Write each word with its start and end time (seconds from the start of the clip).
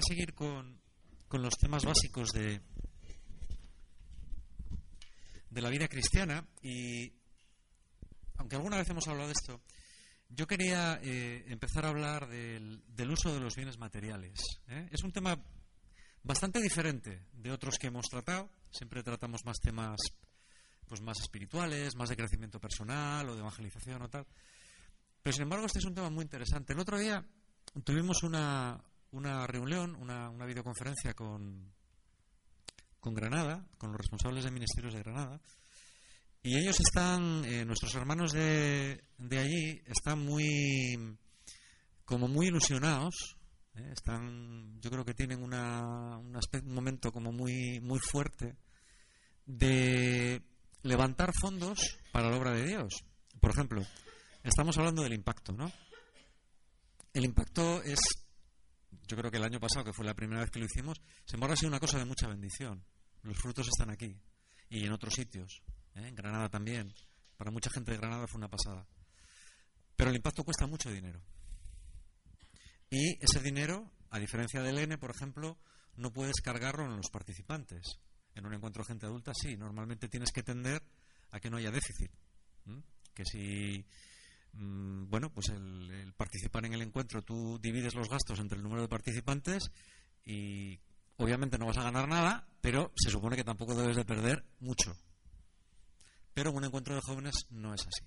Quería 0.00 0.16
seguir 0.16 0.34
con, 0.34 0.80
con 1.28 1.42
los 1.42 1.54
temas 1.58 1.84
básicos 1.84 2.30
de, 2.30 2.60
de 5.50 5.62
la 5.62 5.68
vida 5.68 5.88
cristiana 5.88 6.46
y 6.62 7.12
aunque 8.36 8.56
alguna 8.56 8.78
vez 8.78 8.88
hemos 8.88 9.06
hablado 9.08 9.28
de 9.28 9.34
esto, 9.34 9.60
yo 10.28 10.46
quería 10.46 10.98
eh, 11.02 11.44
empezar 11.48 11.84
a 11.84 11.90
hablar 11.90 12.28
del, 12.28 12.82
del 12.86 13.10
uso 13.10 13.34
de 13.34 13.40
los 13.40 13.54
bienes 13.56 13.78
materiales. 13.78 14.40
¿eh? 14.68 14.88
Es 14.90 15.02
un 15.02 15.12
tema 15.12 15.38
bastante 16.22 16.60
diferente 16.60 17.26
de 17.32 17.52
otros 17.52 17.76
que 17.78 17.88
hemos 17.88 18.06
tratado. 18.06 18.50
Siempre 18.70 19.02
tratamos 19.02 19.44
más 19.44 19.58
temas 19.60 19.98
pues 20.86 21.02
más 21.02 21.20
espirituales, 21.20 21.94
más 21.94 22.08
de 22.08 22.16
crecimiento 22.16 22.58
personal 22.58 23.28
o 23.28 23.34
de 23.34 23.40
evangelización 23.40 24.02
o 24.02 24.08
tal. 24.08 24.26
Pero 25.22 25.32
sin 25.32 25.42
embargo, 25.42 25.66
este 25.66 25.78
es 25.78 25.84
un 25.84 25.94
tema 25.94 26.10
muy 26.10 26.22
interesante. 26.22 26.72
El 26.72 26.80
otro 26.80 26.98
día 26.98 27.24
tuvimos 27.84 28.22
una, 28.22 28.82
una 29.12 29.46
reunión, 29.46 29.96
una, 29.96 30.30
una 30.30 30.46
videoconferencia 30.46 31.14
con, 31.14 31.72
con 33.00 33.14
Granada, 33.14 33.66
con 33.78 33.90
los 33.90 33.98
responsables 33.98 34.44
de 34.44 34.50
ministerios 34.50 34.94
de 34.94 35.00
Granada, 35.00 35.40
y 36.42 36.56
ellos 36.56 36.78
están, 36.80 37.44
eh, 37.44 37.64
nuestros 37.64 37.94
hermanos 37.94 38.32
de, 38.32 39.04
de 39.18 39.38
allí, 39.38 39.82
están 39.86 40.24
muy, 40.24 41.18
como 42.04 42.28
muy 42.28 42.46
ilusionados. 42.46 43.36
¿eh? 43.74 43.90
Están, 43.92 44.80
yo 44.80 44.90
creo 44.90 45.04
que 45.04 45.12
tienen 45.14 45.42
una, 45.42 46.16
un, 46.16 46.32
aspe- 46.34 46.62
un 46.64 46.72
momento 46.72 47.12
como 47.12 47.30
muy, 47.30 47.80
muy 47.80 47.98
fuerte 47.98 48.56
de 49.44 50.42
levantar 50.82 51.32
fondos 51.38 51.78
para 52.10 52.30
la 52.30 52.38
obra 52.38 52.52
de 52.52 52.64
Dios. 52.64 53.04
Por 53.38 53.50
ejemplo, 53.50 53.82
estamos 54.42 54.78
hablando 54.78 55.02
del 55.02 55.12
impacto, 55.12 55.52
¿no? 55.52 55.70
El 57.12 57.24
impacto 57.26 57.82
es, 57.82 57.98
yo 59.06 59.16
creo 59.16 59.30
que 59.30 59.38
el 59.38 59.44
año 59.44 59.60
pasado, 59.60 59.84
que 59.84 59.92
fue 59.92 60.04
la 60.04 60.14
primera 60.14 60.40
vez 60.40 60.50
que 60.50 60.58
lo 60.58 60.66
hicimos, 60.66 61.00
sin 61.24 61.36
embargo 61.36 61.54
ha 61.54 61.56
sido 61.56 61.68
una 61.68 61.80
cosa 61.80 61.98
de 61.98 62.04
mucha 62.04 62.28
bendición. 62.28 62.84
Los 63.22 63.38
frutos 63.38 63.68
están 63.68 63.90
aquí 63.90 64.16
y 64.68 64.86
en 64.86 64.92
otros 64.92 65.14
sitios. 65.14 65.62
¿eh? 65.94 66.08
En 66.08 66.14
Granada 66.14 66.48
también. 66.48 66.92
Para 67.36 67.50
mucha 67.50 67.70
gente 67.70 67.92
de 67.92 67.98
Granada 67.98 68.26
fue 68.26 68.38
una 68.38 68.48
pasada. 68.48 68.86
Pero 69.96 70.10
el 70.10 70.16
impacto 70.16 70.44
cuesta 70.44 70.66
mucho 70.66 70.90
dinero. 70.90 71.22
Y 72.88 73.22
ese 73.22 73.40
dinero, 73.40 73.90
a 74.10 74.18
diferencia 74.18 74.62
del 74.62 74.78
N, 74.78 74.98
por 74.98 75.10
ejemplo, 75.10 75.58
no 75.96 76.12
puedes 76.12 76.40
cargarlo 76.40 76.84
en 76.84 76.96
los 76.96 77.10
participantes. 77.10 77.98
En 78.34 78.46
un 78.46 78.54
encuentro 78.54 78.82
de 78.82 78.88
gente 78.88 79.06
adulta 79.06 79.32
sí, 79.34 79.56
normalmente 79.56 80.08
tienes 80.08 80.32
que 80.32 80.42
tender 80.42 80.82
a 81.30 81.40
que 81.40 81.50
no 81.50 81.56
haya 81.56 81.70
déficit. 81.70 82.10
Que 83.14 83.24
si, 83.24 83.84
bueno, 84.52 85.32
pues 85.32 85.48
el, 85.48 85.90
el 85.90 86.12
participar 86.12 86.66
en 86.66 86.74
el 86.74 86.82
encuentro, 86.82 87.22
tú 87.22 87.58
divides 87.58 87.94
los 87.94 88.08
gastos 88.08 88.38
entre 88.40 88.58
el 88.58 88.62
número 88.62 88.82
de 88.82 88.88
participantes 88.88 89.70
y 90.24 90.78
obviamente 91.16 91.58
no 91.58 91.66
vas 91.66 91.78
a 91.78 91.84
ganar 91.84 92.08
nada, 92.08 92.46
pero 92.60 92.92
se 92.96 93.10
supone 93.10 93.36
que 93.36 93.44
tampoco 93.44 93.74
debes 93.74 93.96
de 93.96 94.04
perder 94.04 94.44
mucho. 94.60 94.96
Pero 96.34 96.50
en 96.50 96.56
un 96.56 96.64
encuentro 96.64 96.94
de 96.94 97.00
jóvenes 97.00 97.34
no 97.50 97.74
es 97.74 97.82
así. 97.82 98.06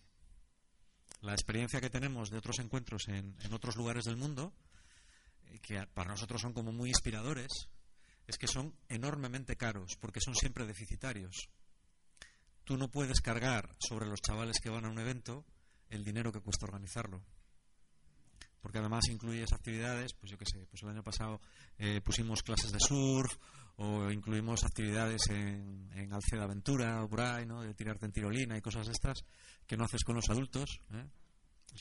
La 1.22 1.34
experiencia 1.34 1.80
que 1.80 1.90
tenemos 1.90 2.30
de 2.30 2.38
otros 2.38 2.59
encuentros 2.59 3.08
en, 3.08 3.36
en 3.40 3.53
otros 3.53 3.76
lugares 3.76 4.06
del 4.06 4.18
mundo, 4.18 4.53
eh, 5.46 5.59
que 5.59 5.86
para 5.94 6.12
nosotros 6.12 6.42
son 6.42 6.53
como 6.53 6.72
muy 6.72 6.90
inspiradores, 6.90 7.70
es 8.28 8.38
que 8.38 8.48
son 8.48 8.76
enormemente 8.90 9.56
caros, 9.56 9.98
porque 10.00 10.20
son 10.22 10.36
siempre 10.36 10.66
deficitarios. 10.66 11.50
Tú 12.64 12.78
no 12.78 12.90
puedes 12.90 13.22
cargar 13.22 13.76
sobre 13.80 14.08
los 14.08 14.22
chavales 14.22 14.59
que 14.62 14.70
van 14.70 14.86
a 14.86 14.90
un 14.90 15.00
evento 15.00 15.46
el 15.94 16.04
dinero 16.04 16.31
que 16.31 16.42
cuesta 16.42 16.66
organizarlo. 16.66 17.22
Porque 18.62 18.80
además 18.80 19.09
incluyes 19.09 19.52
actividades, 19.52 20.14
pues 20.14 20.31
yo 20.31 20.38
qué 20.38 20.46
sé, 20.46 20.66
pues 20.70 20.84
el 20.84 20.90
año 20.90 21.04
pasado 21.04 21.42
eh, 21.78 22.00
pusimos 22.02 22.44
clases 22.44 22.72
de 22.72 22.80
surf 22.80 23.38
o 23.76 24.09
incluimos 24.09 24.64
actividades 24.64 25.28
en, 25.30 25.90
en 25.94 26.14
Alceda 26.14 26.44
Aventura 26.44 27.03
o 27.03 27.09
por 27.09 27.22
ahí, 27.22 27.46
¿no? 27.46 27.62
De 27.62 27.74
tirarte 27.74 28.06
en 28.06 28.12
tirolina 28.12 28.58
y 28.58 28.62
cosas 28.62 28.88
estas 28.88 29.26
que 29.68 29.76
no 29.76 29.86
haces 29.86 30.03
con 30.03 30.16
los 30.16 30.30
adultos. 30.30 30.80
¿eh? 30.94 31.06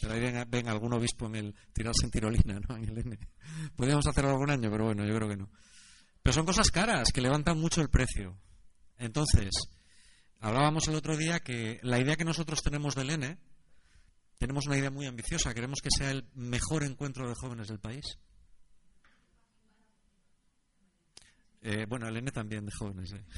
Pero 0.00 0.14
ahí 0.14 0.20
ven, 0.20 0.44
ven 0.48 0.68
algún 0.68 0.92
obispo 0.92 1.26
en 1.26 1.36
el 1.36 1.54
tirarse 1.72 2.04
en 2.04 2.10
tirolina, 2.10 2.60
¿no? 2.68 2.76
En 2.76 2.88
el 2.88 2.98
N. 2.98 3.18
Podríamos 3.76 4.06
hacerlo 4.06 4.30
algún 4.30 4.50
año, 4.50 4.70
pero 4.70 4.86
bueno, 4.86 5.04
yo 5.04 5.14
creo 5.14 5.28
que 5.28 5.36
no. 5.36 5.50
Pero 6.22 6.34
son 6.34 6.46
cosas 6.46 6.70
caras 6.70 7.08
que 7.12 7.20
levantan 7.20 7.58
mucho 7.58 7.80
el 7.80 7.90
precio. 7.90 8.38
Entonces, 8.98 9.50
hablábamos 10.40 10.88
el 10.88 10.94
otro 10.94 11.16
día 11.16 11.40
que 11.40 11.78
la 11.82 11.98
idea 11.98 12.16
que 12.16 12.24
nosotros 12.24 12.62
tenemos 12.62 12.94
del 12.94 13.10
N, 13.10 13.38
tenemos 14.42 14.66
una 14.66 14.76
idea 14.76 14.90
muy 14.90 15.06
ambiciosa. 15.06 15.54
Queremos 15.54 15.78
que 15.80 15.88
sea 15.96 16.10
el 16.10 16.26
mejor 16.34 16.82
encuentro 16.82 17.28
de 17.28 17.34
jóvenes 17.36 17.68
del 17.68 17.78
país. 17.78 18.18
Eh, 21.60 21.86
bueno, 21.88 22.08
el 22.08 22.16
N 22.16 22.28
también 22.32 22.66
de 22.66 22.72
jóvenes. 22.76 23.12
¿eh? 23.12 23.24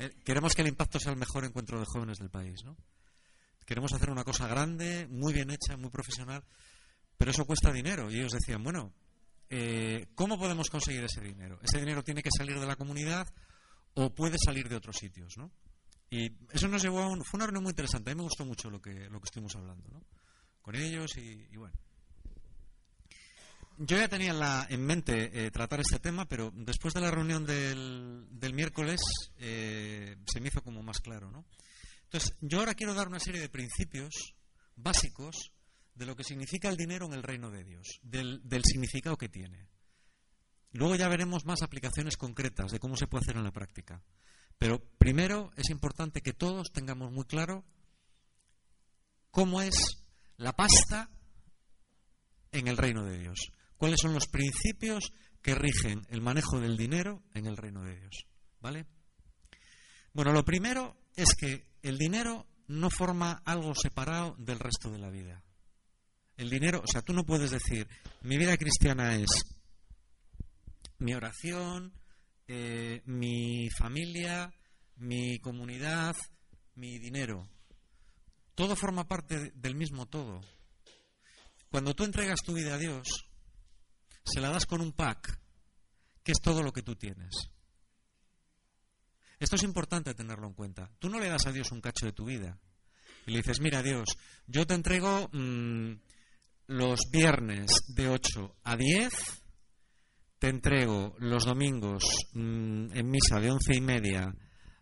Eh, 0.00 0.14
queremos 0.24 0.54
que 0.54 0.62
el 0.62 0.68
impacto 0.68 1.00
sea 1.00 1.10
el 1.10 1.18
mejor 1.18 1.44
encuentro 1.44 1.80
de 1.80 1.84
jóvenes 1.84 2.18
del 2.18 2.30
país, 2.30 2.62
¿no? 2.64 2.76
Queremos 3.66 3.92
hacer 3.92 4.10
una 4.10 4.22
cosa 4.22 4.46
grande, 4.46 5.08
muy 5.10 5.32
bien 5.32 5.50
hecha, 5.50 5.76
muy 5.76 5.90
profesional, 5.90 6.44
pero 7.16 7.32
eso 7.32 7.44
cuesta 7.44 7.72
dinero. 7.72 8.08
Y 8.08 8.14
ellos 8.14 8.30
decían, 8.30 8.62
bueno, 8.62 8.92
¿cómo 10.14 10.38
podemos 10.38 10.70
conseguir 10.70 11.02
ese 11.02 11.20
dinero? 11.20 11.58
¿Ese 11.64 11.80
dinero 11.80 12.04
tiene 12.04 12.22
que 12.22 12.30
salir 12.30 12.60
de 12.60 12.66
la 12.66 12.76
comunidad 12.76 13.26
o 13.94 14.14
puede 14.14 14.38
salir 14.38 14.68
de 14.68 14.76
otros 14.76 14.94
sitios, 14.96 15.36
¿no? 15.36 15.50
Y 16.10 16.32
eso 16.52 16.68
nos 16.68 16.82
llevó 16.82 17.00
a 17.00 17.08
un, 17.08 17.22
fue 17.24 17.38
una 17.38 17.46
reunión 17.46 17.64
muy 17.64 17.70
interesante. 17.70 18.10
A 18.10 18.14
mí 18.14 18.18
me 18.18 18.24
gustó 18.24 18.44
mucho 18.44 18.70
lo 18.70 18.80
que, 18.80 19.08
lo 19.10 19.20
que 19.20 19.26
estuvimos 19.26 19.54
hablando, 19.56 19.88
¿no? 19.88 20.02
Con 20.62 20.74
ellos 20.74 21.16
y, 21.16 21.46
y 21.50 21.56
bueno. 21.56 21.74
Yo 23.80 23.96
ya 23.96 24.08
tenía 24.08 24.30
en, 24.30 24.40
la, 24.40 24.66
en 24.68 24.84
mente 24.84 25.46
eh, 25.46 25.50
tratar 25.52 25.80
este 25.80 26.00
tema, 26.00 26.26
pero 26.26 26.50
después 26.52 26.94
de 26.94 27.00
la 27.00 27.12
reunión 27.12 27.46
del, 27.46 28.26
del 28.30 28.52
miércoles 28.52 29.00
eh, 29.36 30.16
se 30.26 30.40
me 30.40 30.48
hizo 30.48 30.62
como 30.62 30.82
más 30.82 30.98
claro, 30.98 31.30
¿no? 31.30 31.44
Entonces, 32.04 32.34
yo 32.40 32.58
ahora 32.58 32.74
quiero 32.74 32.94
dar 32.94 33.06
una 33.06 33.20
serie 33.20 33.40
de 33.40 33.48
principios 33.48 34.34
básicos 34.74 35.52
de 35.94 36.06
lo 36.06 36.16
que 36.16 36.24
significa 36.24 36.68
el 36.68 36.76
dinero 36.76 37.06
en 37.06 37.12
el 37.12 37.22
reino 37.22 37.50
de 37.50 37.64
Dios, 37.64 38.00
del, 38.02 38.40
del 38.42 38.64
significado 38.64 39.16
que 39.16 39.28
tiene. 39.28 39.68
Luego 40.72 40.96
ya 40.96 41.08
veremos 41.08 41.44
más 41.44 41.62
aplicaciones 41.62 42.16
concretas 42.16 42.72
de 42.72 42.78
cómo 42.78 42.96
se 42.96 43.06
puede 43.06 43.22
hacer 43.22 43.36
en 43.36 43.44
la 43.44 43.52
práctica. 43.52 44.02
Pero 44.58 44.80
primero 44.98 45.50
es 45.56 45.70
importante 45.70 46.20
que 46.20 46.32
todos 46.32 46.72
tengamos 46.72 47.12
muy 47.12 47.24
claro 47.24 47.64
cómo 49.30 49.62
es 49.62 49.74
la 50.36 50.52
pasta 50.52 51.10
en 52.52 52.68
el 52.68 52.76
reino 52.76 53.04
de 53.04 53.18
Dios. 53.18 53.38
¿Cuáles 53.76 54.00
son 54.00 54.12
los 54.12 54.26
principios 54.26 55.12
que 55.40 55.54
rigen 55.54 56.04
el 56.08 56.20
manejo 56.20 56.60
del 56.60 56.76
dinero 56.76 57.22
en 57.34 57.46
el 57.46 57.56
reino 57.56 57.82
de 57.84 57.96
Dios? 57.96 58.26
¿Vale? 58.60 58.86
Bueno, 60.12 60.32
lo 60.32 60.44
primero 60.44 60.96
es 61.14 61.34
que 61.38 61.68
el 61.82 61.96
dinero 61.96 62.46
no 62.66 62.90
forma 62.90 63.42
algo 63.44 63.74
separado 63.74 64.34
del 64.38 64.58
resto 64.58 64.90
de 64.90 64.98
la 64.98 65.10
vida. 65.10 65.42
El 66.36 66.50
dinero, 66.50 66.82
o 66.82 66.86
sea, 66.86 67.02
tú 67.02 67.12
no 67.12 67.24
puedes 67.24 67.50
decir, 67.50 67.88
mi 68.22 68.36
vida 68.36 68.56
cristiana 68.56 69.14
es 69.14 69.28
mi 70.98 71.14
oración, 71.14 71.92
eh, 72.48 73.02
mi 73.04 73.68
familia, 73.70 74.52
mi 74.96 75.38
comunidad, 75.38 76.16
mi 76.74 76.98
dinero. 76.98 77.48
Todo 78.54 78.74
forma 78.74 79.06
parte 79.06 79.52
del 79.54 79.74
mismo 79.74 80.06
todo. 80.06 80.40
Cuando 81.70 81.94
tú 81.94 82.04
entregas 82.04 82.40
tu 82.42 82.54
vida 82.54 82.74
a 82.74 82.78
Dios, 82.78 83.06
se 84.24 84.40
la 84.40 84.50
das 84.50 84.66
con 84.66 84.80
un 84.80 84.92
pack, 84.92 85.38
que 86.24 86.32
es 86.32 86.40
todo 86.42 86.62
lo 86.62 86.72
que 86.72 86.82
tú 86.82 86.96
tienes. 86.96 87.50
Esto 89.38 89.56
es 89.56 89.62
importante 89.62 90.14
tenerlo 90.14 90.48
en 90.48 90.54
cuenta. 90.54 90.90
Tú 90.98 91.08
no 91.08 91.20
le 91.20 91.28
das 91.28 91.46
a 91.46 91.52
Dios 91.52 91.70
un 91.70 91.80
cacho 91.80 92.06
de 92.06 92.12
tu 92.12 92.24
vida 92.24 92.58
y 93.26 93.30
le 93.30 93.38
dices, 93.38 93.60
mira 93.60 93.82
Dios, 93.82 94.06
yo 94.46 94.66
te 94.66 94.74
entrego 94.74 95.28
mmm, 95.32 95.92
los 96.66 97.00
viernes 97.12 97.70
de 97.88 98.08
8 98.08 98.56
a 98.64 98.76
10 98.76 99.12
te 100.38 100.48
entrego 100.48 101.14
los 101.18 101.44
domingos 101.44 102.04
mm, 102.32 102.96
en 102.96 103.10
misa 103.10 103.40
de 103.40 103.50
once 103.50 103.74
y 103.74 103.80
media 103.80 104.32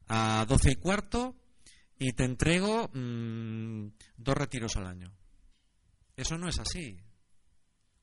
a 0.08 0.44
doce 0.46 0.72
y 0.72 0.76
cuarto 0.76 1.34
y 1.98 2.12
te 2.12 2.24
entrego 2.24 2.90
mm, 2.92 3.88
dos 4.16 4.34
retiros 4.36 4.76
al 4.76 4.86
año. 4.86 5.12
Eso 6.14 6.36
no 6.36 6.48
es 6.48 6.58
así. 6.58 6.96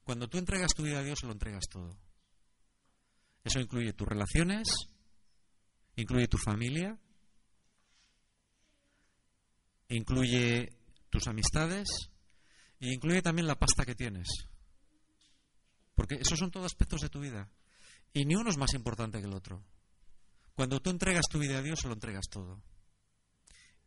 Cuando 0.03 0.27
tú 0.27 0.37
entregas 0.37 0.73
tu 0.73 0.83
vida 0.83 0.99
a 0.99 1.03
Dios, 1.03 1.23
lo 1.23 1.31
entregas 1.31 1.65
todo. 1.69 1.97
Eso 3.43 3.59
incluye 3.59 3.93
tus 3.93 4.07
relaciones, 4.07 4.67
incluye 5.95 6.27
tu 6.27 6.37
familia, 6.37 6.97
incluye 9.89 10.69
tus 11.09 11.27
amistades 11.27 11.87
e 12.79 12.93
incluye 12.93 13.21
también 13.21 13.47
la 13.47 13.59
pasta 13.59 13.85
que 13.85 13.95
tienes. 13.95 14.27
Porque 15.95 16.15
esos 16.15 16.39
son 16.39 16.51
todos 16.51 16.65
aspectos 16.65 17.01
de 17.01 17.09
tu 17.09 17.19
vida. 17.19 17.49
Y 18.13 18.25
ni 18.25 18.35
uno 18.35 18.49
es 18.49 18.57
más 18.57 18.73
importante 18.73 19.19
que 19.19 19.27
el 19.27 19.33
otro. 19.33 19.63
Cuando 20.55 20.79
tú 20.79 20.89
entregas 20.89 21.25
tu 21.29 21.39
vida 21.39 21.57
a 21.57 21.61
Dios, 21.61 21.79
se 21.79 21.87
lo 21.87 21.93
entregas 21.93 22.25
todo. 22.29 22.61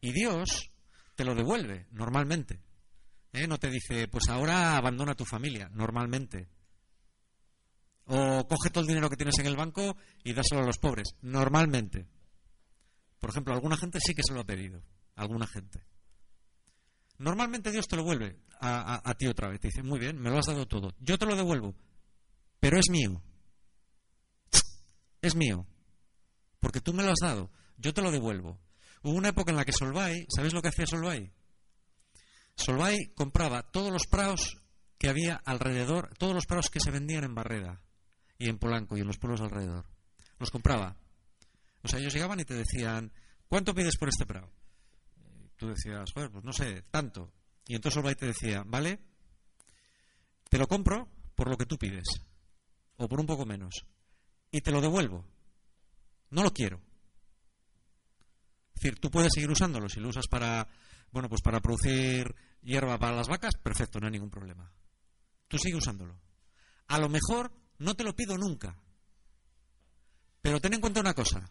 Y 0.00 0.12
Dios 0.12 0.70
te 1.14 1.24
lo 1.24 1.34
devuelve, 1.34 1.86
normalmente. 1.92 2.60
¿Eh? 3.32 3.46
No 3.46 3.58
te 3.58 3.70
dice, 3.70 4.08
pues 4.08 4.28
ahora 4.28 4.76
abandona 4.76 5.14
tu 5.14 5.24
familia, 5.24 5.68
normalmente. 5.72 6.48
O 8.06 8.46
coge 8.46 8.70
todo 8.70 8.82
el 8.82 8.88
dinero 8.88 9.10
que 9.10 9.16
tienes 9.16 9.38
en 9.38 9.46
el 9.46 9.56
banco 9.56 9.96
y 10.24 10.32
dáselo 10.32 10.62
a 10.62 10.66
los 10.66 10.78
pobres, 10.78 11.08
normalmente. 11.22 12.08
Por 13.18 13.30
ejemplo, 13.30 13.54
alguna 13.54 13.76
gente 13.76 13.98
sí 14.00 14.14
que 14.14 14.22
se 14.22 14.32
lo 14.32 14.40
ha 14.40 14.44
pedido, 14.44 14.82
alguna 15.16 15.46
gente. 15.46 15.84
Normalmente 17.18 17.72
Dios 17.72 17.86
te 17.88 17.96
lo 17.96 18.04
vuelve 18.04 18.38
a, 18.60 19.00
a 19.08 19.14
ti 19.14 19.26
otra 19.26 19.48
vez. 19.48 19.60
Te 19.60 19.68
dice, 19.68 19.82
muy 19.82 19.98
bien, 19.98 20.20
me 20.20 20.30
lo 20.30 20.38
has 20.38 20.46
dado 20.46 20.66
todo. 20.66 20.94
Yo 21.00 21.18
te 21.18 21.26
lo 21.26 21.34
devuelvo, 21.34 21.74
pero 22.60 22.78
es 22.78 22.88
mío. 22.90 23.22
Es 25.22 25.34
mío. 25.34 25.66
Porque 26.60 26.80
tú 26.80 26.92
me 26.92 27.02
lo 27.02 27.10
has 27.10 27.20
dado, 27.20 27.50
yo 27.76 27.92
te 27.92 28.02
lo 28.02 28.10
devuelvo. 28.10 28.60
Hubo 29.02 29.14
una 29.14 29.28
época 29.28 29.50
en 29.50 29.56
la 29.56 29.64
que 29.64 29.72
Solvay, 29.72 30.26
¿sabéis 30.34 30.54
lo 30.54 30.62
que 30.62 30.68
hacía 30.68 30.86
Solvay? 30.86 31.32
Solvay 32.56 33.12
compraba 33.14 33.70
todos 33.70 33.92
los 33.92 34.06
praos 34.06 34.56
que 34.98 35.08
había 35.08 35.36
alrededor, 35.44 36.14
todos 36.18 36.34
los 36.34 36.46
praos 36.46 36.70
que 36.70 36.80
se 36.80 36.90
vendían 36.90 37.24
en 37.24 37.34
Barreda 37.34 37.82
y 38.38 38.48
en 38.48 38.58
Polanco 38.58 38.96
y 38.96 39.00
en 39.00 39.06
los 39.06 39.18
pueblos 39.18 39.40
alrededor. 39.40 39.86
Los 40.38 40.50
compraba. 40.50 40.96
O 41.82 41.88
sea, 41.88 41.98
ellos 41.98 42.14
llegaban 42.14 42.40
y 42.40 42.44
te 42.44 42.54
decían, 42.54 43.12
¿cuánto 43.48 43.74
pides 43.74 43.96
por 43.96 44.08
este 44.08 44.26
prao? 44.26 44.50
tú 45.56 45.68
decías, 45.68 46.12
pues 46.12 46.44
no 46.44 46.52
sé, 46.52 46.82
tanto. 46.90 47.32
Y 47.66 47.74
entonces 47.74 47.94
Solvay 47.94 48.14
te 48.14 48.26
decía, 48.26 48.62
¿vale? 48.66 49.00
Te 50.48 50.58
lo 50.58 50.66
compro 50.66 51.08
por 51.34 51.48
lo 51.48 51.56
que 51.56 51.66
tú 51.66 51.78
pides 51.78 52.04
o 52.96 53.08
por 53.08 53.20
un 53.20 53.26
poco 53.26 53.46
menos, 53.46 53.86
y 54.50 54.60
te 54.60 54.70
lo 54.70 54.80
devuelvo. 54.80 55.24
No 56.30 56.42
lo 56.42 56.52
quiero. 56.52 56.80
Es 58.74 58.82
decir, 58.82 58.98
tú 58.98 59.10
puedes 59.10 59.32
seguir 59.32 59.50
usándolo. 59.50 59.88
Si 59.88 60.00
lo 60.00 60.08
usas 60.08 60.26
para, 60.28 60.68
bueno, 61.10 61.28
pues 61.28 61.40
para 61.40 61.60
producir 61.60 62.34
hierba 62.62 62.98
para 62.98 63.16
las 63.16 63.28
vacas, 63.28 63.54
perfecto, 63.62 63.98
no 63.98 64.06
hay 64.06 64.12
ningún 64.12 64.30
problema. 64.30 64.70
Tú 65.48 65.58
sigue 65.58 65.76
usándolo. 65.76 66.20
A 66.88 66.98
lo 66.98 67.08
mejor 67.08 67.52
no 67.78 67.94
te 67.94 68.04
lo 68.04 68.14
pido 68.14 68.36
nunca. 68.36 68.78
Pero 70.42 70.60
ten 70.60 70.74
en 70.74 70.80
cuenta 70.80 71.00
una 71.00 71.14
cosa. 71.14 71.50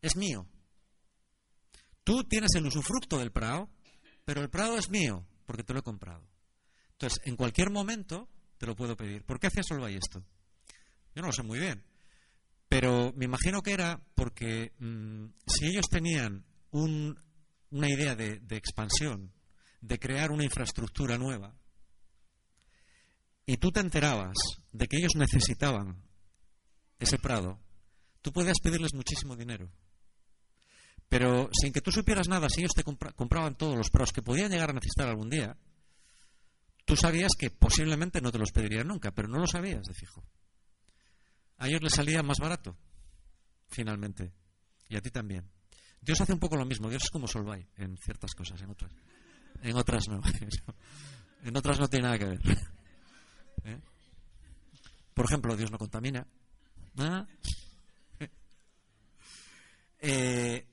Es 0.00 0.16
mío. 0.16 0.46
Tú 2.04 2.24
tienes 2.24 2.54
el 2.54 2.66
usufructo 2.66 3.18
del 3.18 3.32
prado, 3.32 3.70
pero 4.24 4.40
el 4.42 4.50
prado 4.50 4.78
es 4.78 4.90
mío, 4.90 5.26
porque 5.46 5.64
te 5.64 5.72
lo 5.72 5.80
he 5.80 5.82
comprado. 5.82 6.26
Entonces, 6.92 7.20
en 7.24 7.36
cualquier 7.36 7.70
momento, 7.70 8.28
te 8.60 8.66
lo 8.66 8.76
puedo 8.76 8.94
pedir. 8.94 9.24
¿Por 9.24 9.40
qué 9.40 9.46
hacía 9.46 9.62
Solvay 9.62 9.96
esto? 9.96 10.22
Yo 11.14 11.22
no 11.22 11.28
lo 11.28 11.32
sé 11.32 11.42
muy 11.42 11.58
bien. 11.58 11.82
Pero 12.68 13.10
me 13.16 13.24
imagino 13.24 13.62
que 13.62 13.72
era 13.72 13.98
porque 14.14 14.74
mm, 14.78 15.28
si 15.46 15.66
ellos 15.66 15.86
tenían 15.90 16.44
una 16.70 17.88
idea 17.88 18.14
de, 18.14 18.38
de 18.38 18.56
expansión, 18.56 19.32
de 19.80 19.98
crear 19.98 20.30
una 20.30 20.44
infraestructura 20.44 21.16
nueva, 21.16 21.56
y 23.46 23.56
tú 23.56 23.72
te 23.72 23.80
enterabas 23.80 24.36
de 24.72 24.86
que 24.86 24.98
ellos 24.98 25.12
necesitaban 25.16 26.04
ese 26.98 27.18
prado, 27.18 27.58
tú 28.20 28.30
podías 28.30 28.60
pedirles 28.62 28.92
muchísimo 28.92 29.36
dinero. 29.36 29.72
Pero 31.08 31.48
sin 31.58 31.72
que 31.72 31.80
tú 31.80 31.90
supieras 31.90 32.28
nada, 32.28 32.50
si 32.50 32.60
ellos 32.60 32.74
te 32.76 32.84
compraban 32.84 33.56
todos 33.56 33.74
los 33.74 33.88
prados 33.88 34.12
que 34.12 34.22
podían 34.22 34.50
llegar 34.50 34.68
a 34.68 34.74
necesitar 34.74 35.08
algún 35.08 35.30
día, 35.30 35.56
Tú 36.90 36.96
sabías 36.96 37.36
que 37.38 37.50
posiblemente 37.50 38.20
no 38.20 38.32
te 38.32 38.38
los 38.38 38.50
pedirían 38.50 38.88
nunca, 38.88 39.12
pero 39.12 39.28
no 39.28 39.38
lo 39.38 39.46
sabías 39.46 39.84
de 39.84 39.94
fijo. 39.94 40.24
A 41.58 41.68
ellos 41.68 41.82
les 41.82 41.92
salía 41.92 42.20
más 42.20 42.38
barato, 42.40 42.76
finalmente. 43.68 44.32
Y 44.88 44.96
a 44.96 45.00
ti 45.00 45.08
también. 45.12 45.48
Dios 46.00 46.20
hace 46.20 46.32
un 46.32 46.40
poco 46.40 46.56
lo 46.56 46.66
mismo. 46.66 46.90
Dios 46.90 47.04
es 47.04 47.10
como 47.10 47.28
Solvay 47.28 47.64
en 47.76 47.96
ciertas 47.96 48.34
cosas, 48.34 48.60
en 48.60 48.70
otras. 48.70 48.92
En 49.62 49.76
otras 49.76 50.08
no. 50.08 50.20
en 51.44 51.56
otras 51.56 51.78
no 51.78 51.86
tiene 51.86 52.06
nada 52.06 52.18
que 52.18 52.24
ver. 52.24 52.40
¿Eh? 53.66 53.78
Por 55.14 55.26
ejemplo, 55.26 55.56
Dios 55.56 55.70
no 55.70 55.78
contamina. 55.78 56.26
¿Ah? 56.98 57.24
Eh, 60.02 60.66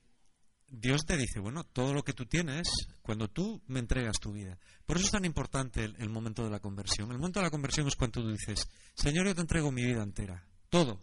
Dios 0.69 1.05
te 1.05 1.15
dice, 1.15 1.39
bueno, 1.39 1.63
todo 1.63 1.93
lo 1.93 2.03
que 2.03 2.13
tú 2.13 2.25
tienes, 2.25 2.67
cuando 3.01 3.29
tú 3.29 3.61
me 3.67 3.79
entregas 3.79 4.19
tu 4.19 4.33
vida. 4.33 4.59
Por 4.85 4.97
eso 4.97 5.05
es 5.05 5.11
tan 5.11 5.25
importante 5.25 5.85
el, 5.85 6.09
momento 6.09 6.43
de 6.43 6.49
la 6.49 6.59
conversión. 6.59 7.09
El 7.11 7.17
momento 7.17 7.39
de 7.39 7.45
la 7.45 7.51
conversión 7.51 7.87
es 7.87 7.95
cuando 7.95 8.21
tú 8.21 8.29
dices, 8.29 8.67
Señor, 8.93 9.27
yo 9.27 9.35
te 9.35 9.41
entrego 9.41 9.71
mi 9.71 9.85
vida 9.85 10.03
entera, 10.03 10.45
todo. 10.69 11.01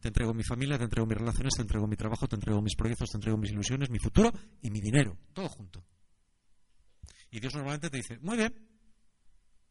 Te 0.00 0.08
entrego 0.08 0.32
mi 0.32 0.44
familia, 0.44 0.78
te 0.78 0.84
entrego 0.84 1.06
mis 1.06 1.18
relaciones, 1.18 1.52
te 1.54 1.62
entrego 1.62 1.86
mi 1.86 1.96
trabajo, 1.96 2.26
te 2.26 2.36
entrego 2.36 2.62
mis 2.62 2.76
proyectos, 2.76 3.10
te 3.10 3.18
entrego 3.18 3.36
mis 3.36 3.50
ilusiones, 3.50 3.90
mi 3.90 3.98
futuro 3.98 4.32
y 4.62 4.70
mi 4.70 4.80
dinero, 4.80 5.18
todo 5.34 5.48
junto. 5.48 5.84
Y 7.30 7.40
Dios 7.40 7.54
normalmente 7.54 7.90
te 7.90 7.96
dice, 7.98 8.18
muy 8.20 8.36
bien, 8.36 8.54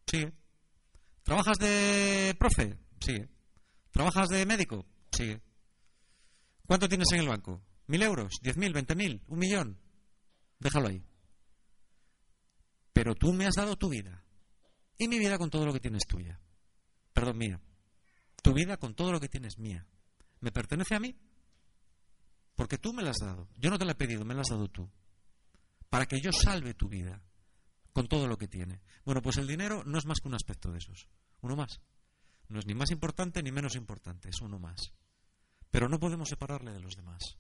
sigue. 0.06 0.34
¿Trabajas 1.24 1.58
de 1.58 2.36
profe? 2.38 2.78
Sigue. 3.00 3.30
¿Trabajas 3.92 4.28
de 4.30 4.46
médico? 4.46 4.86
Sigue. 5.12 5.42
¿Cuánto 6.68 6.88
tienes 6.88 7.08
en 7.14 7.22
el 7.22 7.28
banco? 7.28 7.64
¿Mil 7.90 8.04
euros? 8.04 8.40
¿Diez 8.44 8.56
mil? 8.56 8.72
¿Veinte 8.72 8.94
mil? 8.94 9.24
¿Un 9.26 9.40
millón? 9.40 9.80
Déjalo 10.60 10.90
ahí. 10.90 11.04
Pero 12.94 13.16
tú 13.16 13.34
me 13.34 13.48
has 13.48 13.56
dado 13.56 13.78
tu 13.78 13.90
vida. 13.90 14.24
Y 15.00 15.08
mi 15.08 15.18
vida 15.18 15.40
con 15.40 15.50
todo 15.50 15.66
lo 15.66 15.74
que 15.74 15.80
tienes 15.80 16.06
tuya. 16.06 16.40
Perdón, 17.14 17.40
mía. 17.40 17.60
Tu 18.44 18.54
vida 18.54 18.78
con 18.78 18.94
todo 18.94 19.12
lo 19.12 19.20
que 19.20 19.28
tienes 19.28 19.58
mía. 19.58 19.88
¿Me 20.40 20.52
pertenece 20.52 20.94
a 20.94 21.00
mí? 21.00 21.16
Porque 22.56 22.78
tú 22.78 22.94
me 22.94 23.02
la 23.02 23.10
has 23.10 23.18
dado. 23.18 23.50
Yo 23.58 23.72
no 23.72 23.80
te 23.80 23.86
la 23.86 23.94
he 23.94 23.96
pedido, 23.96 24.24
me 24.24 24.36
la 24.36 24.42
has 24.42 24.50
dado 24.50 24.68
tú. 24.68 24.88
Para 25.90 26.06
que 26.06 26.22
yo 26.22 26.32
salve 26.32 26.76
tu 26.76 26.90
vida 26.90 27.24
con 27.92 28.08
todo 28.08 28.28
lo 28.28 28.38
que 28.38 28.48
tiene. 28.48 28.82
Bueno, 29.04 29.24
pues 29.24 29.38
el 29.38 29.48
dinero 29.48 29.84
no 29.84 29.98
es 29.98 30.06
más 30.06 30.20
que 30.20 30.28
un 30.28 30.36
aspecto 30.36 30.72
de 30.72 30.78
esos. 30.78 31.08
Uno 31.42 31.56
más. 31.56 31.82
No 32.50 32.60
es 32.60 32.68
ni 32.68 32.76
más 32.76 32.92
importante 32.92 33.42
ni 33.42 33.52
menos 33.52 33.76
importante, 33.76 34.30
es 34.30 34.42
uno 34.42 34.60
más. 34.60 34.94
Pero 35.72 35.90
no 35.90 36.00
podemos 36.00 36.30
separarle 36.30 36.72
de 36.72 36.82
los 36.82 36.96
demás. 36.96 37.40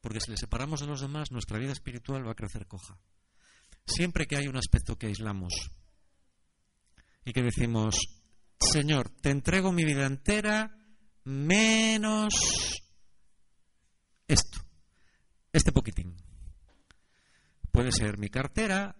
Porque 0.00 0.20
si 0.20 0.30
le 0.30 0.36
separamos 0.36 0.80
de 0.80 0.86
los 0.86 1.00
demás, 1.00 1.32
nuestra 1.32 1.58
vida 1.58 1.72
espiritual 1.72 2.26
va 2.26 2.32
a 2.32 2.36
crecer 2.36 2.66
coja. 2.66 2.98
Siempre 3.86 4.26
que 4.26 4.36
hay 4.36 4.46
un 4.48 4.56
aspecto 4.56 4.96
que 4.96 5.06
aislamos 5.06 5.52
y 7.24 7.32
que 7.32 7.42
decimos, 7.42 7.96
Señor, 8.60 9.08
te 9.08 9.30
entrego 9.30 9.72
mi 9.72 9.84
vida 9.84 10.06
entera 10.06 10.76
menos 11.24 12.34
esto, 14.26 14.60
este 15.52 15.72
poquitín. 15.72 16.16
Puede 17.70 17.92
ser 17.92 18.18
mi 18.18 18.28
cartera, 18.28 18.96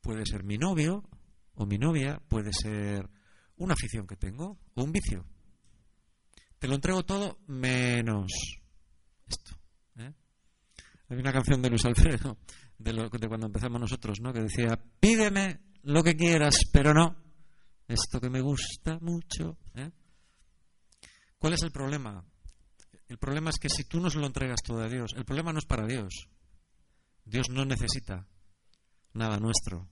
puede 0.00 0.24
ser 0.26 0.44
mi 0.44 0.58
novio 0.58 1.08
o 1.54 1.66
mi 1.66 1.78
novia, 1.78 2.20
puede 2.28 2.52
ser 2.52 3.08
una 3.56 3.74
afición 3.74 4.06
que 4.06 4.16
tengo 4.16 4.58
o 4.74 4.82
un 4.82 4.92
vicio. 4.92 5.24
Te 6.58 6.68
lo 6.68 6.74
entrego 6.74 7.04
todo 7.04 7.38
menos 7.46 8.32
esto. 9.26 9.56
Hay 11.08 11.18
una 11.18 11.32
canción 11.32 11.62
de 11.62 11.70
Luis 11.70 11.84
Alfredo, 11.84 12.38
de, 12.78 13.28
cuando 13.28 13.46
empezamos 13.46 13.80
nosotros, 13.80 14.18
¿no? 14.20 14.32
que 14.32 14.42
decía, 14.42 14.78
pídeme 14.98 15.60
lo 15.82 16.02
que 16.02 16.16
quieras, 16.16 16.56
pero 16.72 16.92
no 16.92 17.16
esto 17.86 18.20
que 18.20 18.28
me 18.28 18.40
gusta 18.40 18.98
mucho. 19.00 19.58
¿eh? 19.74 19.90
¿Cuál 21.38 21.52
es 21.52 21.62
el 21.62 21.70
problema? 21.70 22.24
El 23.06 23.18
problema 23.18 23.50
es 23.50 23.58
que 23.60 23.68
si 23.68 23.84
tú 23.84 24.00
no 24.00 24.10
se 24.10 24.18
lo 24.18 24.26
entregas 24.26 24.60
todo 24.64 24.80
a 24.80 24.88
Dios, 24.88 25.12
el 25.16 25.24
problema 25.24 25.52
no 25.52 25.60
es 25.60 25.66
para 25.66 25.86
Dios. 25.86 26.28
Dios 27.24 27.48
no 27.50 27.64
necesita 27.64 28.26
nada 29.12 29.38
nuestro. 29.38 29.88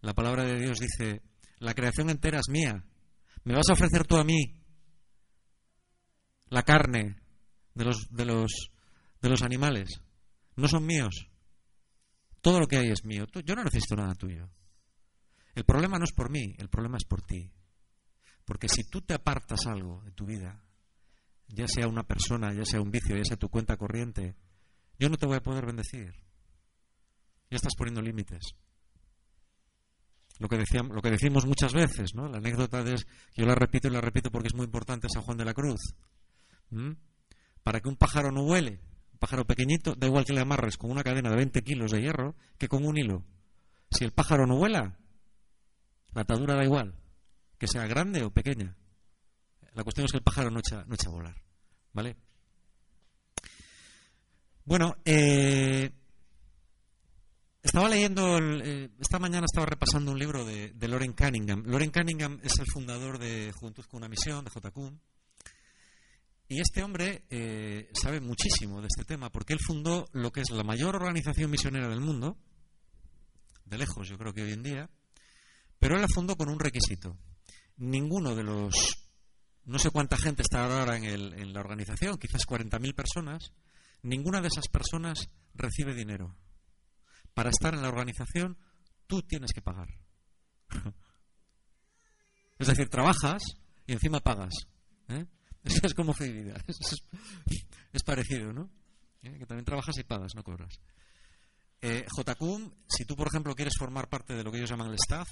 La 0.00 0.14
palabra 0.14 0.44
de 0.44 0.58
Dios 0.58 0.78
dice, 0.78 1.22
la 1.58 1.74
creación 1.74 2.08
entera 2.08 2.38
es 2.38 2.48
mía. 2.48 2.82
¿Me 3.44 3.54
vas 3.54 3.68
a 3.68 3.74
ofrecer 3.74 4.06
tú 4.06 4.16
a 4.16 4.24
mí 4.24 4.38
la 6.48 6.62
carne 6.62 7.16
de 7.74 7.84
los, 7.84 8.08
de 8.10 8.24
los 8.24 8.70
de 9.20 9.30
los 9.30 9.42
animales. 9.42 10.00
No 10.56 10.68
son 10.68 10.84
míos. 10.84 11.28
Todo 12.40 12.60
lo 12.60 12.66
que 12.66 12.76
hay 12.76 12.88
es 12.90 13.04
mío. 13.04 13.26
Yo 13.44 13.54
no 13.54 13.64
necesito 13.64 13.96
nada 13.96 14.14
tuyo. 14.14 14.48
El 15.54 15.64
problema 15.64 15.98
no 15.98 16.04
es 16.04 16.12
por 16.12 16.30
mí, 16.30 16.54
el 16.58 16.68
problema 16.68 16.98
es 16.98 17.04
por 17.04 17.22
ti. 17.22 17.50
Porque 18.44 18.68
si 18.68 18.84
tú 18.84 19.00
te 19.00 19.14
apartas 19.14 19.66
algo 19.66 20.02
de 20.04 20.12
tu 20.12 20.26
vida, 20.26 20.62
ya 21.48 21.66
sea 21.66 21.88
una 21.88 22.02
persona, 22.02 22.52
ya 22.52 22.64
sea 22.64 22.80
un 22.80 22.90
vicio, 22.90 23.16
ya 23.16 23.24
sea 23.24 23.36
tu 23.36 23.48
cuenta 23.48 23.76
corriente, 23.76 24.36
yo 24.98 25.08
no 25.08 25.16
te 25.16 25.26
voy 25.26 25.36
a 25.36 25.42
poder 25.42 25.66
bendecir. 25.66 26.12
Ya 27.50 27.56
estás 27.56 27.74
poniendo 27.76 28.02
límites. 28.02 28.54
Lo 30.38 30.48
que, 30.48 30.58
decíamos, 30.58 30.94
lo 30.94 31.00
que 31.00 31.10
decimos 31.10 31.46
muchas 31.46 31.72
veces, 31.72 32.14
¿no? 32.14 32.28
La 32.28 32.38
anécdota 32.38 32.82
de, 32.84 32.96
yo 33.34 33.46
la 33.46 33.54
repito 33.54 33.88
y 33.88 33.90
la 33.90 34.00
repito 34.00 34.30
porque 34.30 34.48
es 34.48 34.54
muy 34.54 34.66
importante 34.66 35.08
San 35.08 35.22
Juan 35.22 35.38
de 35.38 35.44
la 35.44 35.54
Cruz. 35.54 35.94
Para 37.62 37.80
que 37.80 37.88
un 37.88 37.96
pájaro 37.96 38.30
no 38.30 38.44
vuele, 38.44 38.80
un 38.90 38.95
pájaro 39.16 39.46
pequeñito, 39.46 39.94
da 39.94 40.06
igual 40.06 40.24
que 40.24 40.32
le 40.32 40.40
amarres 40.40 40.76
con 40.76 40.90
una 40.90 41.02
cadena 41.02 41.30
de 41.30 41.36
20 41.36 41.62
kilos 41.62 41.90
de 41.90 42.00
hierro 42.00 42.34
que 42.58 42.68
con 42.68 42.84
un 42.84 42.96
hilo. 42.96 43.24
Si 43.90 44.04
el 44.04 44.12
pájaro 44.12 44.46
no 44.46 44.56
vuela, 44.56 44.98
la 46.12 46.22
atadura 46.22 46.54
da 46.54 46.64
igual, 46.64 46.94
que 47.58 47.68
sea 47.68 47.86
grande 47.86 48.24
o 48.24 48.30
pequeña. 48.30 48.76
La 49.74 49.84
cuestión 49.84 50.06
es 50.06 50.12
que 50.12 50.18
el 50.18 50.24
pájaro 50.24 50.50
no 50.50 50.60
echa, 50.60 50.84
no 50.86 50.94
echa 50.94 51.08
a 51.08 51.12
volar. 51.12 51.42
¿Vale? 51.92 52.16
Bueno, 54.64 54.96
eh, 55.04 55.90
estaba 57.62 57.88
leyendo, 57.88 58.38
eh, 58.38 58.90
esta 58.98 59.18
mañana 59.18 59.44
estaba 59.44 59.66
repasando 59.66 60.12
un 60.12 60.18
libro 60.18 60.44
de, 60.44 60.72
Loren 60.88 61.12
Cunningham. 61.12 61.62
Loren 61.66 61.90
Cunningham 61.90 62.40
es 62.42 62.58
el 62.58 62.66
fundador 62.66 63.18
de 63.18 63.52
Juventud 63.52 63.84
con 63.84 63.98
una 63.98 64.08
Misión, 64.08 64.44
de 64.44 64.50
JQ. 64.50 64.92
Y 66.48 66.60
este 66.60 66.82
hombre 66.82 67.24
eh, 67.28 67.90
sabe 67.92 68.20
muchísimo 68.20 68.80
de 68.80 68.86
este 68.86 69.04
tema, 69.04 69.30
porque 69.30 69.52
él 69.52 69.58
fundó 69.60 70.08
lo 70.12 70.30
que 70.30 70.42
es 70.42 70.50
la 70.50 70.62
mayor 70.62 70.94
organización 70.94 71.50
misionera 71.50 71.88
del 71.88 72.00
mundo, 72.00 72.38
de 73.64 73.78
lejos 73.78 74.08
yo 74.08 74.16
creo 74.16 74.32
que 74.32 74.42
hoy 74.42 74.52
en 74.52 74.62
día, 74.62 74.90
pero 75.78 75.96
él 75.96 76.02
la 76.02 76.08
fundó 76.08 76.36
con 76.36 76.48
un 76.48 76.60
requisito. 76.60 77.16
Ninguno 77.78 78.36
de 78.36 78.44
los, 78.44 79.08
no 79.64 79.78
sé 79.80 79.90
cuánta 79.90 80.16
gente 80.16 80.42
está 80.42 80.64
ahora 80.64 80.96
en, 80.96 81.04
en 81.04 81.52
la 81.52 81.60
organización, 81.60 82.16
quizás 82.16 82.46
40.000 82.46 82.94
personas, 82.94 83.52
ninguna 84.02 84.40
de 84.40 84.48
esas 84.48 84.68
personas 84.68 85.28
recibe 85.52 85.94
dinero. 85.94 86.36
Para 87.34 87.50
estar 87.50 87.74
en 87.74 87.82
la 87.82 87.88
organización, 87.88 88.56
tú 89.08 89.22
tienes 89.22 89.52
que 89.52 89.62
pagar. 89.62 89.88
es 92.58 92.68
decir, 92.68 92.88
trabajas 92.88 93.42
y 93.84 93.92
encima 93.92 94.20
pagas. 94.20 94.54
¿eh? 95.08 95.26
Es 95.82 95.94
como 95.94 96.12
fidelidad. 96.12 96.62
Es, 97.92 98.02
parecido, 98.02 98.52
¿no? 98.52 98.68
¿Eh? 99.22 99.38
Que 99.38 99.46
también 99.46 99.64
trabajas 99.64 99.96
y 99.98 100.04
pagas, 100.04 100.34
no 100.34 100.42
cobras. 100.42 100.80
Eh, 101.80 102.04
si 102.88 103.04
tú, 103.06 103.16
por 103.16 103.28
ejemplo, 103.28 103.54
quieres 103.54 103.74
formar 103.78 104.08
parte 104.08 104.34
de 104.34 104.44
lo 104.44 104.50
que 104.50 104.58
ellos 104.58 104.68
llaman 104.68 104.88
el 104.88 104.96
staff, 104.96 105.28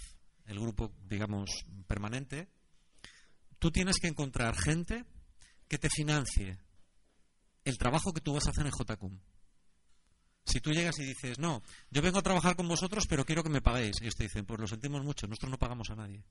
el 0.46 0.58
grupo, 0.58 0.94
digamos, 1.06 1.50
permanente, 1.86 2.48
tú 3.58 3.70
tienes 3.70 3.96
que 4.00 4.08
encontrar 4.08 4.56
gente 4.56 5.04
que 5.68 5.76
te 5.76 5.90
financie 5.90 6.56
el 7.64 7.76
trabajo 7.76 8.12
que 8.12 8.20
tú 8.20 8.32
vas 8.32 8.46
a 8.46 8.50
hacer 8.50 8.66
en 8.66 8.72
JCUM. 8.72 9.20
Si 10.46 10.60
tú 10.60 10.70
llegas 10.70 10.98
y 10.98 11.04
dices, 11.04 11.38
no, 11.38 11.62
yo 11.90 12.00
vengo 12.00 12.18
a 12.18 12.22
trabajar 12.22 12.56
con 12.56 12.68
vosotros, 12.68 13.04
pero 13.08 13.24
quiero 13.24 13.42
que 13.42 13.50
me 13.50 13.60
paguéis, 13.60 13.96
ellos 14.00 14.14
te 14.14 14.24
dicen, 14.24 14.46
pues 14.46 14.60
lo 14.60 14.66
sentimos 14.66 15.02
mucho, 15.02 15.26
nosotros 15.26 15.50
no 15.50 15.58
pagamos 15.58 15.90
a 15.90 15.96
nadie. 15.96 16.24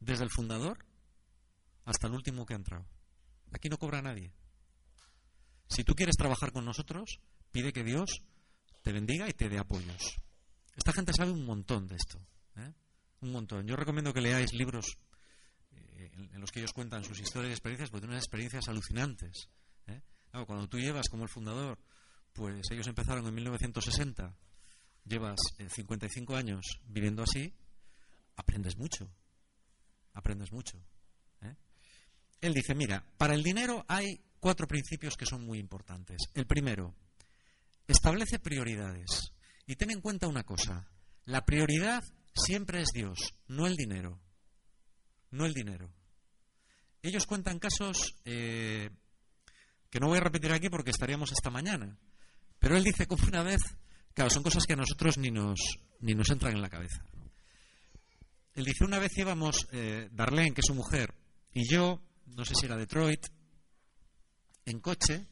Desde 0.00 0.24
el 0.24 0.30
fundador 0.30 0.84
hasta 1.84 2.06
el 2.06 2.14
último 2.14 2.46
que 2.46 2.54
ha 2.54 2.56
entrado. 2.56 2.86
Aquí 3.52 3.68
no 3.68 3.78
cobra 3.78 4.02
nadie. 4.02 4.32
Si 5.68 5.84
tú 5.84 5.94
quieres 5.94 6.16
trabajar 6.16 6.52
con 6.52 6.64
nosotros, 6.64 7.20
pide 7.50 7.72
que 7.72 7.84
Dios 7.84 8.22
te 8.82 8.92
bendiga 8.92 9.28
y 9.28 9.32
te 9.32 9.48
dé 9.48 9.58
apoyos. 9.58 10.16
Esta 10.76 10.92
gente 10.92 11.12
sabe 11.12 11.32
un 11.32 11.44
montón 11.44 11.86
de 11.86 11.96
esto. 11.96 12.18
¿eh? 12.56 12.72
Un 13.20 13.32
montón. 13.32 13.66
Yo 13.66 13.76
recomiendo 13.76 14.12
que 14.14 14.20
leáis 14.20 14.52
libros 14.54 14.86
eh, 15.72 16.10
en 16.14 16.40
los 16.40 16.50
que 16.50 16.60
ellos 16.60 16.72
cuentan 16.72 17.04
sus 17.04 17.20
historias 17.20 17.50
y 17.50 17.54
experiencias, 17.54 17.90
porque 17.90 18.02
tienen 18.02 18.14
unas 18.14 18.24
experiencias 18.24 18.68
alucinantes. 18.68 19.48
¿eh? 19.88 20.00
cuando 20.46 20.68
tú 20.68 20.78
llevas 20.78 21.08
como 21.08 21.24
el 21.24 21.28
fundador, 21.28 21.78
pues 22.32 22.70
ellos 22.70 22.86
empezaron 22.86 23.26
en 23.26 23.34
1960, 23.34 24.36
llevas 25.04 25.38
55 25.68 26.36
años 26.36 26.64
viviendo 26.84 27.24
así, 27.24 27.52
aprendes 28.36 28.76
mucho. 28.76 29.10
Aprendes 30.14 30.52
mucho. 30.52 30.78
Él 32.40 32.54
dice, 32.54 32.74
mira, 32.74 33.04
para 33.16 33.34
el 33.34 33.42
dinero 33.42 33.84
hay 33.88 34.20
cuatro 34.40 34.66
principios 34.66 35.16
que 35.16 35.26
son 35.26 35.44
muy 35.44 35.58
importantes. 35.58 36.18
El 36.34 36.46
primero, 36.46 36.94
establece 37.86 38.38
prioridades. 38.38 39.32
Y 39.66 39.76
ten 39.76 39.90
en 39.90 40.00
cuenta 40.00 40.28
una 40.28 40.44
cosa, 40.44 40.88
la 41.24 41.44
prioridad 41.44 42.02
siempre 42.34 42.80
es 42.80 42.88
Dios, 42.94 43.34
no 43.48 43.66
el 43.66 43.76
dinero. 43.76 44.20
No 45.30 45.44
el 45.44 45.52
dinero. 45.52 45.92
Ellos 47.02 47.26
cuentan 47.26 47.58
casos 47.58 48.16
eh, 48.24 48.88
que 49.90 50.00
no 50.00 50.08
voy 50.08 50.18
a 50.18 50.22
repetir 50.22 50.52
aquí 50.52 50.70
porque 50.70 50.90
estaríamos 50.90 51.32
esta 51.32 51.50
mañana. 51.50 51.98
Pero 52.58 52.76
él 52.76 52.84
dice 52.84 53.06
como 53.06 53.26
una 53.26 53.42
vez, 53.42 53.60
claro, 54.14 54.30
son 54.30 54.42
cosas 54.42 54.64
que 54.64 54.72
a 54.72 54.76
nosotros 54.76 55.18
ni 55.18 55.30
nos, 55.30 55.60
ni 56.00 56.14
nos 56.14 56.30
entran 56.30 56.54
en 56.54 56.62
la 56.62 56.70
cabeza. 56.70 57.04
Él 58.54 58.64
dice, 58.64 58.84
una 58.84 58.98
vez 58.98 59.16
íbamos, 59.16 59.68
eh, 59.72 60.08
Darlene, 60.10 60.52
que 60.52 60.62
es 60.62 60.66
su 60.66 60.74
mujer, 60.74 61.14
y 61.52 61.70
yo 61.70 62.02
no 62.36 62.44
sé 62.44 62.54
si 62.54 62.66
era 62.66 62.76
Detroit, 62.76 63.26
en 64.64 64.80
coche, 64.80 65.26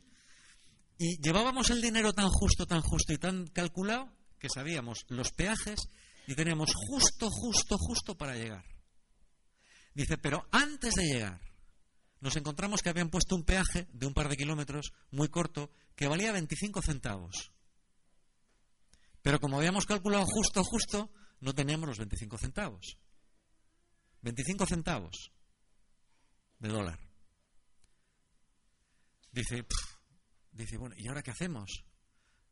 y 0.99 1.21
llevábamos 1.21 1.71
el 1.71 1.83
dinero 1.83 2.13
tan 2.13 2.29
justo, 2.29 2.67
tan 2.67 2.81
justo 2.81 3.13
y 3.13 3.19
tan 3.19 3.47
calculado 3.49 4.11
que 4.39 4.49
sabíamos 4.49 5.05
los 5.09 5.31
peajes 5.33 5.81
y 6.27 6.35
teníamos 6.35 6.71
justo, 6.75 7.29
justo, 7.31 7.77
justo 7.79 8.17
para 8.17 8.35
llegar. 8.35 8.65
Dice, 9.95 10.19
pero 10.19 10.47
antes 10.51 10.95
de 10.95 11.05
llegar, 11.05 11.41
nos 12.21 12.37
encontramos 12.37 12.83
que 12.83 12.89
habían 12.89 13.11
puesto 13.11 13.35
un 13.35 13.45
peaje 13.45 13.87
de 13.93 14.07
un 14.07 14.15
par 14.15 14.29
de 14.29 14.37
kilómetros 14.37 14.93
muy 15.11 15.29
corto 15.29 15.71
que 15.95 16.09
valía 16.09 16.33
25 16.33 16.83
centavos. 16.83 17.53
Pero 19.23 19.41
como 19.41 19.59
habíamos 19.59 19.87
calculado 19.87 20.25
justo, 20.27 20.63
justo, 20.65 21.11
no 21.41 21.55
teníamos 21.55 21.89
los 21.89 21.99
25 21.99 22.39
centavos. 22.39 22.99
25 24.23 24.67
centavos 24.67 25.33
de 26.59 26.69
dólar. 26.69 26.99
Dice, 29.33 29.67
dice, 30.53 30.77
bueno, 30.79 30.95
¿y 30.99 31.09
ahora 31.09 31.23
qué 31.23 31.31
hacemos? 31.31 31.85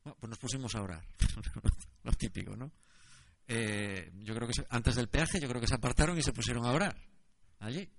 Pues 0.02 0.28
nos 0.28 0.38
pusimos 0.38 0.74
a 0.74 0.82
orar. 0.82 1.06
Lo 2.02 2.12
típico, 2.12 2.54
¿no? 2.56 2.72
Eh, 3.46 4.12
yo 4.16 4.34
creo 4.34 4.48
que 4.48 4.54
antes 4.68 4.94
del 4.94 5.08
peaje, 5.08 5.40
yo 5.40 5.48
creo 5.48 5.60
que 5.60 5.66
se 5.66 5.74
apartaron 5.74 6.18
y 6.18 6.22
se 6.22 6.32
pusieron 6.32 6.66
a 6.66 6.72
orar. 6.72 6.96
Allí. 7.60 7.90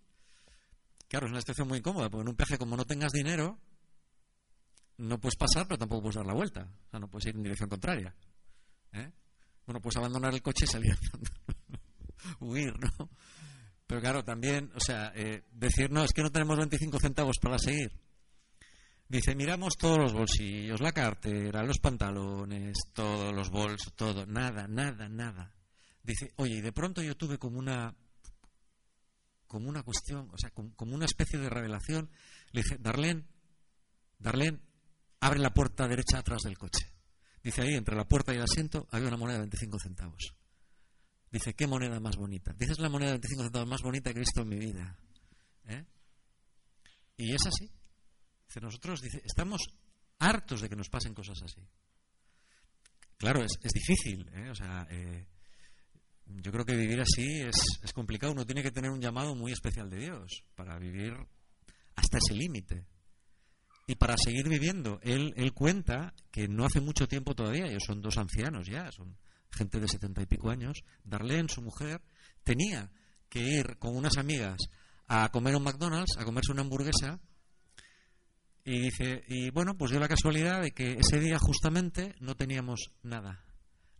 Claro, 1.07 1.27
es 1.27 1.31
una 1.31 1.41
situación 1.41 1.67
muy 1.67 1.79
incómoda, 1.79 2.09
porque 2.09 2.21
en 2.23 2.29
un 2.29 2.35
peaje, 2.35 2.57
como 2.57 2.77
no 2.77 2.85
tengas 2.85 3.11
dinero, 3.11 3.59
no 4.97 5.19
puedes 5.19 5.35
pasar, 5.35 5.67
pero 5.67 5.77
tampoco 5.77 6.03
puedes 6.03 6.15
dar 6.15 6.25
la 6.25 6.33
vuelta. 6.33 6.69
O 6.87 6.89
sea, 6.89 6.99
no 6.99 7.07
puedes 7.09 7.27
ir 7.27 7.35
en 7.35 7.43
dirección 7.43 7.69
contraria. 7.69 8.15
¿eh? 8.93 9.11
Bueno, 9.65 9.81
puedes 9.81 9.97
abandonar 9.97 10.33
el 10.33 10.41
coche 10.41 10.65
y 10.65 10.67
salir 10.67 10.97
Huir, 12.39 12.73
¿no? 12.79 13.09
Pero 13.87 14.01
claro, 14.01 14.23
también, 14.23 14.71
o 14.75 14.79
sea, 14.79 15.11
eh, 15.15 15.43
decir, 15.51 15.91
no, 15.91 16.03
es 16.03 16.11
que 16.11 16.23
no 16.23 16.31
tenemos 16.31 16.57
25 16.57 16.99
centavos 16.99 17.37
para 17.39 17.59
seguir. 17.59 17.91
Dice, 19.07 19.35
miramos 19.35 19.77
todos 19.77 19.99
los 19.99 20.13
bolsillos, 20.13 20.81
la 20.81 20.91
cartera, 20.91 21.63
los 21.63 21.77
pantalones, 21.77 22.75
todos 22.93 23.33
los 23.33 23.51
bolsos, 23.51 23.93
todo, 23.95 24.25
nada, 24.25 24.67
nada, 24.67 25.07
nada. 25.07 25.53
Dice, 26.01 26.31
oye, 26.37 26.55
y 26.55 26.61
de 26.61 26.71
pronto 26.71 27.03
yo 27.03 27.15
tuve 27.15 27.37
como 27.37 27.59
una, 27.59 27.95
como 29.45 29.69
una 29.69 29.83
cuestión, 29.83 30.29
o 30.31 30.37
sea, 30.37 30.49
como, 30.49 30.95
una 30.95 31.05
especie 31.05 31.37
de 31.37 31.49
revelación. 31.49 32.09
Le 32.51 32.63
dije, 32.63 32.77
Darlene, 32.79 33.25
Darlene, 34.17 34.59
abre 35.19 35.39
la 35.39 35.53
puerta 35.53 35.87
derecha 35.87 36.17
atrás 36.17 36.41
del 36.41 36.57
coche. 36.57 36.91
Dice, 37.43 37.61
ahí, 37.61 37.75
entre 37.75 37.95
la 37.95 38.07
puerta 38.07 38.33
y 38.33 38.37
el 38.37 38.43
asiento, 38.43 38.87
había 38.89 39.07
una 39.07 39.17
moneda 39.17 39.37
de 39.37 39.43
25 39.43 39.79
centavos. 39.79 40.33
Dice, 41.35 41.53
¿qué 41.53 41.67
moneda 41.67 41.99
más 41.99 42.15
bonita? 42.15 42.53
Dice, 42.57 42.71
es 42.71 42.79
la 42.79 42.87
moneda 42.87 43.11
de 43.11 43.17
25 43.17 43.43
centavos 43.43 43.67
más 43.67 43.81
bonita 43.81 44.13
que 44.13 44.19
he 44.19 44.21
visto 44.21 44.43
en 44.43 44.47
mi 44.47 44.57
vida. 44.57 44.97
¿eh? 45.65 45.83
Y 47.17 47.33
es 47.33 47.45
así. 47.45 47.69
Dice, 48.47 48.61
nosotros 48.61 49.03
estamos 49.03 49.59
hartos 50.19 50.61
de 50.61 50.69
que 50.69 50.77
nos 50.77 50.87
pasen 50.87 51.13
cosas 51.13 51.37
así. 51.43 51.61
Claro, 53.17 53.43
es, 53.43 53.51
difícil. 53.73 54.25
¿eh? 54.33 54.49
O 54.49 54.55
sea, 54.55 54.87
eh, 54.89 55.25
yo 56.25 56.53
creo 56.53 56.63
que 56.63 56.77
vivir 56.77 57.01
así 57.01 57.41
es, 57.41 57.55
es, 57.83 57.91
complicado. 57.91 58.31
Uno 58.31 58.45
tiene 58.45 58.63
que 58.63 58.71
tener 58.71 58.89
un 58.89 59.01
llamado 59.01 59.35
muy 59.35 59.51
especial 59.51 59.89
de 59.89 59.97
Dios 59.97 60.41
para 60.55 60.79
vivir 60.79 61.17
hasta 61.97 62.17
ese 62.17 62.33
límite. 62.33 62.85
Y 63.87 63.95
para 63.95 64.15
seguir 64.15 64.47
viviendo, 64.47 65.01
él, 65.03 65.33
él 65.35 65.51
cuenta 65.51 66.13
que 66.31 66.47
no 66.47 66.63
hace 66.63 66.79
mucho 66.79 67.09
tiempo 67.09 67.35
todavía, 67.35 67.65
ellos 67.65 67.83
son 67.85 68.01
dos 68.01 68.17
ancianos 68.17 68.67
ya, 68.67 68.89
son 68.93 69.17
gente 69.55 69.79
de 69.79 69.87
setenta 69.87 70.21
y 70.21 70.25
pico 70.25 70.49
años, 70.49 70.83
Darlene, 71.03 71.49
su 71.49 71.61
mujer, 71.61 72.01
tenía 72.43 72.91
que 73.29 73.39
ir 73.39 73.77
con 73.77 73.95
unas 73.95 74.17
amigas 74.17 74.57
a 75.07 75.29
comer 75.29 75.55
un 75.55 75.63
McDonald's, 75.63 76.17
a 76.17 76.25
comerse 76.25 76.51
una 76.51 76.61
hamburguesa, 76.61 77.19
y 78.63 78.79
dice, 78.79 79.23
y 79.27 79.51
bueno, 79.51 79.77
pues 79.77 79.91
dio 79.91 79.99
la 79.99 80.07
casualidad 80.07 80.63
de 80.63 80.71
que 80.71 80.93
ese 80.93 81.19
día 81.19 81.37
justamente 81.39 82.15
no 82.19 82.35
teníamos 82.35 82.91
nada, 83.03 83.45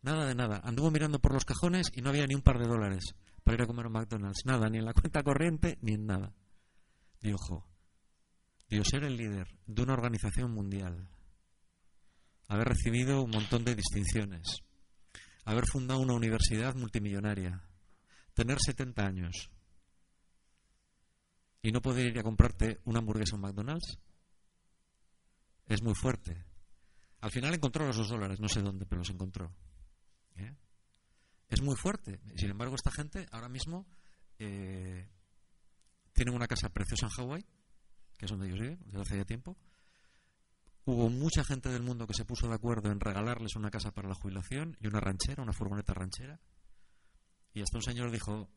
nada 0.02 0.26
de 0.26 0.34
nada. 0.34 0.60
Anduvo 0.64 0.90
mirando 0.90 1.20
por 1.20 1.34
los 1.34 1.46
cajones 1.46 1.92
y 1.94 2.02
no 2.02 2.10
había 2.10 2.26
ni 2.26 2.34
un 2.34 2.42
par 2.42 2.58
de 2.58 2.68
dólares 2.68 3.14
para 3.44 3.58
ir 3.58 3.62
a 3.62 3.68
comer 3.68 3.86
a 3.86 3.90
McDonald's. 3.90 4.44
Nada, 4.44 4.68
ni 4.68 4.80
en 4.80 4.86
la 4.86 4.94
cuenta 4.94 5.22
corriente, 5.22 5.78
ni 5.82 5.94
en 5.94 6.08
nada. 6.08 6.34
Y 7.22 7.32
ojo, 7.32 7.68
Dios 8.68 8.88
ser 8.90 9.04
el 9.04 9.18
líder 9.18 9.48
de 9.68 9.84
una 9.84 9.94
organización 9.94 10.52
mundial, 10.52 11.10
haber 12.48 12.70
recibido 12.70 13.22
un 13.22 13.30
montón 13.30 13.66
de 13.66 13.76
distinciones, 13.76 14.64
haber 15.46 15.66
fundado 15.68 16.00
una 16.00 16.14
universidad 16.14 16.76
multimillonaria, 16.76 17.62
tener 18.34 18.58
70 18.60 19.06
años 19.06 19.52
y 21.62 21.72
no 21.72 21.82
poder 21.82 22.08
ir 22.08 22.20
a 22.20 22.24
comprarte 22.24 22.80
una 22.86 23.00
hamburguesa 23.00 23.36
en 23.36 23.42
McDonald's, 23.42 24.00
es 25.68 25.82
muy 25.82 25.94
fuerte. 25.96 26.44
Al 27.22 27.32
final 27.32 27.54
encontró 27.54 27.86
los 27.86 27.98
dos 27.98 28.10
dólares, 28.10 28.40
no 28.40 28.50
sé 28.50 28.62
dónde, 28.62 28.86
pero 28.86 29.00
los 29.00 29.10
encontró. 29.10 29.52
¿Eh? 30.36 30.54
Es 31.50 31.62
muy 31.62 31.76
fuerte. 31.76 32.20
Sin 32.36 32.52
embargo, 32.52 32.76
esta 32.76 32.92
gente 32.92 33.26
ahora 33.32 33.50
mismo 33.50 33.88
eh, 34.38 35.08
tiene 36.14 36.32
una 36.32 36.48
casa 36.48 36.70
preciosa 36.70 37.08
en 37.08 37.12
Hawái, 37.12 37.46
que 38.18 38.26
es 38.26 38.32
donde 38.32 38.48
ellos 38.48 38.60
viven, 38.60 38.80
desde 38.86 39.02
hace 39.02 39.18
ya 39.18 39.26
tiempo. 39.26 39.58
Hubo 40.86 41.10
mucha 41.10 41.44
gente 41.44 41.70
del 41.70 41.82
mundo 41.82 42.06
que 42.06 42.14
se 42.14 42.26
puso 42.26 42.48
de 42.48 42.54
acuerdo 42.54 42.92
en 42.92 43.00
regalarles 43.00 43.56
una 43.56 43.72
casa 43.72 43.92
para 43.92 44.08
la 44.08 44.14
jubilación 44.14 44.78
y 44.80 44.88
una 44.88 45.00
ranchera, 45.00 45.42
una 45.42 45.52
furgoneta 45.52 45.96
ranchera. 45.96 46.40
Y 47.54 47.62
hasta 47.62 47.78
un 47.78 47.84
señor 47.84 48.12
dijo, 48.12 48.50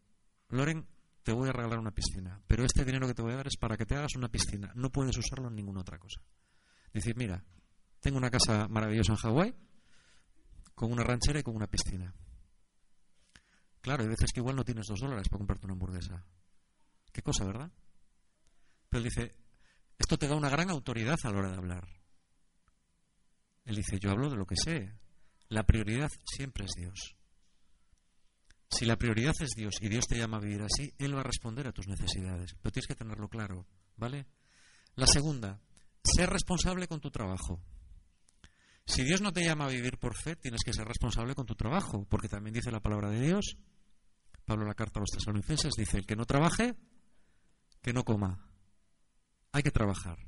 Loren, 0.50 0.86
te 1.22 1.32
voy 1.32 1.48
a 1.48 1.52
regalar 1.52 1.78
una 1.78 1.90
piscina, 1.90 2.40
pero 2.46 2.64
este 2.64 2.84
dinero 2.84 3.06
que 3.06 3.14
te 3.14 3.22
voy 3.22 3.32
a 3.32 3.36
dar 3.36 3.46
es 3.46 3.56
para 3.56 3.76
que 3.76 3.86
te 3.86 3.94
hagas 3.94 4.14
una 4.16 4.28
piscina, 4.28 4.72
no 4.74 4.90
puedes 4.90 5.16
usarlo 5.16 5.48
en 5.48 5.54
ninguna 5.54 5.80
otra 5.80 5.98
cosa. 5.98 6.20
Decir, 6.92 7.16
mira, 7.16 7.42
tengo 8.00 8.18
una 8.18 8.30
casa 8.30 8.68
maravillosa 8.68 9.12
en 9.12 9.18
Hawái, 9.18 9.54
con 10.74 10.92
una 10.92 11.04
ranchera 11.04 11.40
y 11.40 11.42
con 11.42 11.56
una 11.56 11.66
piscina. 11.66 12.14
Claro, 13.80 14.02
hay 14.02 14.08
veces 14.08 14.32
que 14.32 14.40
igual 14.40 14.56
no 14.56 14.64
tienes 14.64 14.86
dos 14.86 15.00
dólares 15.00 15.28
para 15.28 15.38
comprarte 15.38 15.66
una 15.66 15.72
hamburguesa. 15.72 16.24
Qué 17.12 17.22
cosa, 17.22 17.44
¿verdad? 17.44 17.70
Pero 18.88 18.98
él 18.98 19.04
dice, 19.04 19.34
esto 19.98 20.18
te 20.18 20.28
da 20.28 20.36
una 20.36 20.50
gran 20.50 20.70
autoridad 20.70 21.16
a 21.22 21.30
la 21.30 21.38
hora 21.38 21.50
de 21.50 21.56
hablar. 21.56 21.88
Él 23.68 23.76
dice, 23.76 23.98
yo 24.00 24.10
hablo 24.10 24.30
de 24.30 24.36
lo 24.36 24.46
que 24.46 24.56
sé. 24.56 24.94
La 25.50 25.62
prioridad 25.62 26.08
siempre 26.24 26.64
es 26.64 26.72
Dios. 26.74 27.14
Si 28.70 28.86
la 28.86 28.96
prioridad 28.96 29.34
es 29.40 29.50
Dios 29.54 29.74
y 29.82 29.90
Dios 29.90 30.06
te 30.06 30.16
llama 30.16 30.38
a 30.38 30.40
vivir 30.40 30.62
así, 30.62 30.90
Él 30.96 31.14
va 31.14 31.20
a 31.20 31.24
responder 31.24 31.66
a 31.66 31.72
tus 31.72 31.86
necesidades. 31.86 32.54
Pero 32.62 32.72
tienes 32.72 32.86
que 32.86 32.94
tenerlo 32.94 33.28
claro, 33.28 33.66
¿vale? 33.96 34.26
La 34.94 35.06
segunda, 35.06 35.60
ser 36.02 36.30
responsable 36.30 36.88
con 36.88 37.00
tu 37.00 37.10
trabajo. 37.10 37.60
Si 38.86 39.04
Dios 39.04 39.20
no 39.20 39.32
te 39.32 39.44
llama 39.44 39.66
a 39.66 39.70
vivir 39.70 39.98
por 39.98 40.16
fe, 40.16 40.34
tienes 40.34 40.62
que 40.64 40.72
ser 40.72 40.88
responsable 40.88 41.34
con 41.34 41.44
tu 41.44 41.54
trabajo, 41.54 42.06
porque 42.08 42.28
también 42.28 42.54
dice 42.54 42.70
la 42.70 42.80
palabra 42.80 43.10
de 43.10 43.20
Dios. 43.20 43.58
Pablo 44.46 44.64
la 44.64 44.74
carta 44.74 44.98
a 44.98 45.02
los 45.02 45.10
tesalonicenses 45.10 45.74
dice, 45.76 45.98
el 45.98 46.06
que 46.06 46.16
no 46.16 46.24
trabaje, 46.24 46.74
que 47.82 47.92
no 47.92 48.02
coma. 48.02 48.48
Hay 49.52 49.62
que 49.62 49.70
trabajar. 49.70 50.27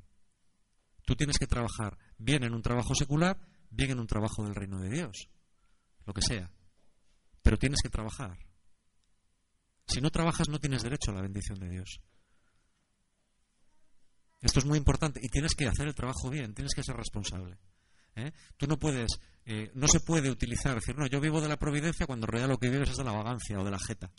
Tú 1.11 1.17
tienes 1.17 1.39
que 1.39 1.49
trabajar 1.49 1.99
bien 2.19 2.45
en 2.45 2.55
un 2.55 2.63
trabajo 2.63 2.95
secular, 2.95 3.37
bien 3.69 3.91
en 3.91 3.99
un 3.99 4.07
trabajo 4.07 4.45
del 4.45 4.55
reino 4.55 4.79
de 4.79 4.91
Dios, 4.91 5.29
lo 6.07 6.15
que 6.15 6.23
sea. 6.23 6.53
Pero 7.43 7.59
tienes 7.59 7.81
que 7.83 7.89
trabajar. 7.89 8.39
Si 9.89 10.01
no 10.01 10.13
trabajas 10.13 10.49
no 10.49 10.61
tienes 10.61 10.85
derecho 10.85 11.11
a 11.11 11.15
la 11.15 11.23
bendición 11.23 11.59
de 11.59 11.69
Dios. 11.69 12.01
Esto 14.41 14.61
es 14.61 14.65
muy 14.65 14.79
importante 14.79 15.19
y 15.21 15.29
tienes 15.29 15.57
que 15.57 15.67
hacer 15.67 15.89
el 15.89 15.97
trabajo 15.97 16.31
bien, 16.31 16.55
tienes 16.55 16.75
que 16.77 16.85
ser 16.85 16.95
responsable. 16.95 17.59
¿eh? 18.15 18.31
Tú 18.57 18.69
no 18.69 18.79
puedes, 18.79 19.11
eh, 19.47 19.73
no 19.75 19.89
se 19.89 19.99
puede 19.99 20.31
utilizar, 20.31 20.77
decir, 20.77 20.97
no, 20.97 21.09
yo 21.09 21.21
vivo 21.21 21.41
de 21.41 21.49
la 21.49 21.59
providencia 21.59 22.07
cuando 22.07 22.27
en 22.27 22.31
realidad 22.35 22.51
lo 22.51 22.59
que 22.59 22.71
vives 22.71 22.91
es 22.91 22.97
de 22.99 23.05
la 23.05 23.11
vagancia 23.11 23.59
o 23.59 23.65
de 23.65 23.71
la 23.73 23.81
jeta. 23.81 24.13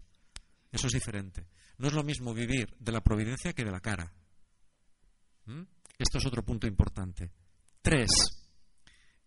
Eso 0.74 0.88
es 0.88 0.94
diferente. 0.94 1.48
No 1.78 1.88
es 1.88 1.94
lo 1.94 2.04
mismo 2.04 2.34
vivir 2.34 2.76
de 2.80 2.92
la 2.92 3.00
providencia 3.00 3.54
que 3.54 3.64
de 3.64 3.72
la 3.72 3.80
cara. 3.80 4.12
Esto 6.02 6.18
es 6.18 6.26
otro 6.26 6.44
punto 6.44 6.66
importante. 6.66 7.32
Tres, 7.80 8.10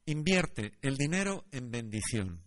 invierte 0.07 0.77
el 0.83 0.97
dinero 0.97 1.45
en 1.53 1.71
bendición. 1.71 2.43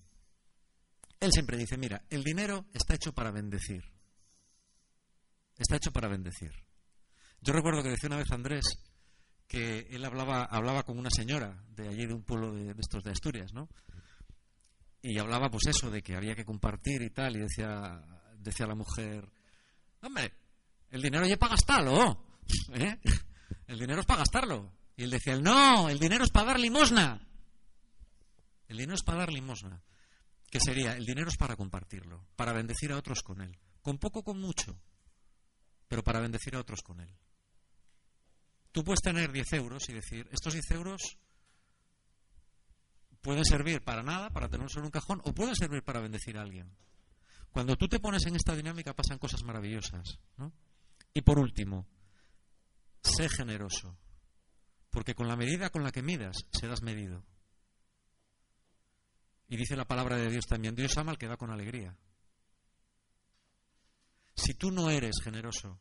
Él 1.17 1.32
siempre 1.32 1.58
dice, 1.58 1.78
mira, 1.78 2.04
el 2.10 2.25
dinero 2.25 2.65
está 2.73 2.95
hecho 2.95 3.13
para 3.13 3.32
bendecir. 3.32 3.86
Está 5.58 5.78
hecho 5.78 5.93
para 5.93 6.10
bendecir. 6.10 6.52
Yo 7.39 7.54
recuerdo 7.54 7.82
que 7.82 7.91
decía 7.91 8.08
una 8.08 8.17
vez 8.17 8.30
Andrés 8.32 8.65
que 9.47 9.88
él 9.91 10.04
hablaba, 10.04 10.43
hablaba 10.43 10.84
con 10.84 10.99
una 10.99 11.10
señora 11.10 11.63
de 11.69 11.88
allí 11.88 12.06
de 12.06 12.13
un 12.13 12.23
pueblo 12.23 12.52
de, 12.52 12.75
estos 12.78 13.06
de 13.06 13.12
Asturias, 13.12 13.54
¿no? 13.54 13.69
Y 15.02 15.17
hablaba 15.19 15.49
pues 15.49 15.67
eso, 15.67 15.89
de 15.89 16.02
que 16.02 16.17
había 16.17 16.36
que 16.36 16.43
compartir 16.43 17.02
y 17.02 17.12
tal, 17.12 17.38
y 17.38 17.39
decía, 17.39 18.02
decía 18.39 18.67
la 18.67 18.75
mujer, 18.75 19.25
hombre, 20.02 20.34
el 20.89 21.02
dinero 21.02 21.25
ya 21.25 21.38
para 21.38 21.52
gastarlo, 21.52 22.25
¿eh? 22.73 22.99
El 23.67 23.80
dinero 23.80 24.01
es 24.01 24.06
para 24.06 24.19
gastarlo. 24.19 24.71
Y 24.95 25.03
él 25.03 25.12
decía, 25.12 25.38
no, 25.38 25.89
el 25.89 25.99
dinero 25.99 26.23
es 26.23 26.32
para 26.32 26.47
dar 26.47 26.60
limosna. 26.60 27.21
El 28.67 28.77
dinero 28.77 28.95
es 28.95 29.03
para 29.03 29.19
dar 29.19 29.32
limosna. 29.32 29.82
¿Qué 30.49 30.60
sería? 30.60 30.95
El 30.95 31.06
dinero 31.06 31.30
es 31.30 31.38
para 31.38 31.56
compartirlo, 31.56 32.25
para 32.36 32.53
bendecir 32.53 32.91
a 32.91 32.97
otros 32.97 33.21
con 33.21 33.41
él. 33.41 33.58
Con 33.82 33.97
poco, 33.97 34.23
con 34.23 34.39
mucho, 34.39 34.80
pero 35.88 36.03
para 36.03 36.19
bendecir 36.19 36.56
a 36.56 36.60
otros 36.60 36.82
con 36.82 36.99
él. 36.99 37.13
Tú 38.71 38.84
puedes 38.84 39.01
tener 39.01 39.32
10 39.32 39.53
euros 39.53 39.88
y 39.89 39.93
decir, 39.93 40.27
estos 40.32 40.53
10 40.53 40.71
euros 40.71 41.17
pueden 43.21 43.45
servir 43.45 43.84
para 43.84 44.03
nada, 44.03 44.30
para 44.30 44.49
tenerlos 44.49 44.75
en 44.77 44.84
un 44.84 44.91
cajón, 44.91 45.21
o 45.25 45.34
pueden 45.34 45.56
servir 45.56 45.84
para 45.84 45.99
bendecir 45.99 46.38
a 46.38 46.41
alguien. 46.41 46.71
Cuando 47.51 47.75
tú 47.75 47.88
te 47.88 47.99
pones 47.99 48.25
en 48.25 48.36
esta 48.36 48.56
dinámica 48.56 48.93
pasan 48.93 49.17
cosas 49.17 49.43
maravillosas. 49.43 50.19
Y 51.13 51.21
por 51.21 51.39
último, 51.39 51.88
sé 53.08 53.30
generoso, 53.30 53.98
porque 54.91 55.15
con 55.15 55.28
la 55.28 55.36
medida 55.36 55.70
con 55.70 55.84
la 55.84 55.91
que 55.91 56.04
midas 56.04 56.36
serás 56.52 56.82
medido. 56.82 57.24
Y 59.48 59.58
dice 59.58 59.76
la 59.76 59.86
palabra 59.86 60.17
de 60.17 60.30
Dios 60.30 60.46
también, 60.46 60.76
Dios 60.76 60.98
ama 60.98 61.12
al 61.12 61.17
que 61.17 61.28
da 61.28 61.38
con 61.38 61.50
alegría. 61.50 61.98
Si 64.36 64.54
tú 64.54 64.72
no 64.72 64.89
eres 64.89 65.15
generoso, 65.24 65.80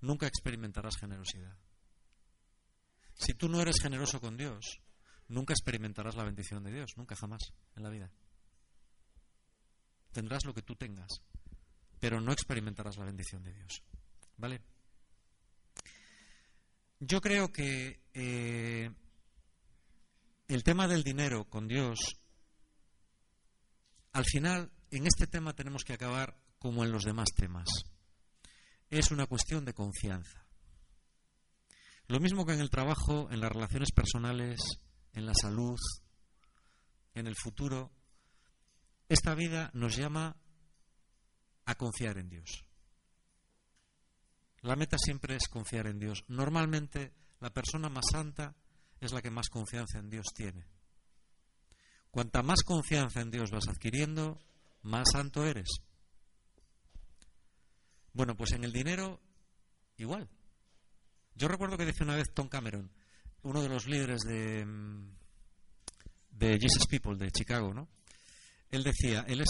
nunca 0.00 0.26
experimentarás 0.26 0.96
generosidad. 0.98 1.56
Si 3.14 3.34
tú 3.34 3.48
no 3.48 3.60
eres 3.60 3.80
generoso 3.82 4.20
con 4.20 4.36
Dios, 4.36 4.80
nunca 5.28 5.52
experimentarás 5.52 6.14
la 6.16 6.24
bendición 6.24 6.62
de 6.62 6.72
Dios, 6.72 6.92
nunca 6.96 7.16
jamás 7.16 7.42
en 7.76 7.82
la 7.82 7.90
vida. 7.90 8.10
Tendrás 10.12 10.44
lo 10.44 10.54
que 10.54 10.62
tú 10.62 10.74
tengas, 10.76 11.20
pero 11.98 12.20
no 12.20 12.32
experimentarás 12.32 12.96
la 12.96 13.04
bendición 13.04 13.42
de 13.42 13.52
Dios. 13.52 13.82
¿Vale? 14.36 14.62
Yo 17.00 17.22
creo 17.22 17.50
que 17.50 17.98
eh, 18.12 18.90
el 20.48 20.62
tema 20.62 20.86
del 20.86 21.02
dinero 21.02 21.48
con 21.48 21.66
Dios, 21.66 21.98
al 24.12 24.24
final, 24.26 24.70
en 24.90 25.06
este 25.06 25.26
tema 25.26 25.54
tenemos 25.54 25.82
que 25.82 25.94
acabar 25.94 26.36
como 26.58 26.84
en 26.84 26.92
los 26.92 27.04
demás 27.04 27.28
temas. 27.34 27.68
Es 28.90 29.10
una 29.12 29.26
cuestión 29.26 29.64
de 29.64 29.72
confianza. 29.72 30.46
Lo 32.06 32.20
mismo 32.20 32.44
que 32.44 32.52
en 32.52 32.60
el 32.60 32.68
trabajo, 32.68 33.28
en 33.30 33.40
las 33.40 33.50
relaciones 33.50 33.92
personales, 33.92 34.60
en 35.14 35.24
la 35.24 35.32
salud, 35.34 35.78
en 37.14 37.26
el 37.26 37.34
futuro, 37.34 37.90
esta 39.08 39.34
vida 39.34 39.70
nos 39.72 39.96
llama 39.96 40.36
a 41.64 41.74
confiar 41.76 42.18
en 42.18 42.28
Dios. 42.28 42.64
La 44.62 44.76
meta 44.76 44.98
siempre 44.98 45.36
es 45.36 45.48
confiar 45.48 45.86
en 45.86 45.98
Dios. 45.98 46.24
Normalmente 46.28 47.12
la 47.40 47.50
persona 47.50 47.88
más 47.88 48.04
santa 48.10 48.54
es 49.00 49.12
la 49.12 49.22
que 49.22 49.30
más 49.30 49.48
confianza 49.48 49.98
en 49.98 50.10
Dios 50.10 50.26
tiene. 50.34 50.66
Cuanta 52.10 52.42
más 52.42 52.62
confianza 52.62 53.20
en 53.20 53.30
Dios 53.30 53.50
vas 53.50 53.68
adquiriendo, 53.68 54.38
más 54.82 55.08
santo 55.12 55.46
eres. 55.46 55.68
Bueno, 58.12 58.36
pues 58.36 58.52
en 58.52 58.64
el 58.64 58.72
dinero 58.72 59.20
igual. 59.96 60.28
Yo 61.34 61.48
recuerdo 61.48 61.78
que 61.78 61.86
decía 61.86 62.04
una 62.04 62.16
vez 62.16 62.32
Tom 62.34 62.48
Cameron, 62.48 62.90
uno 63.42 63.62
de 63.62 63.68
los 63.68 63.86
líderes 63.86 64.20
de, 64.22 64.66
mm, 64.66 65.14
de 66.32 66.58
Jesus 66.58 66.86
People 66.86 67.16
de 67.16 67.30
Chicago, 67.30 67.72
¿no? 67.72 67.88
Él 68.70 68.82
decía, 68.82 69.24
él 69.26 69.40
es 69.40 69.48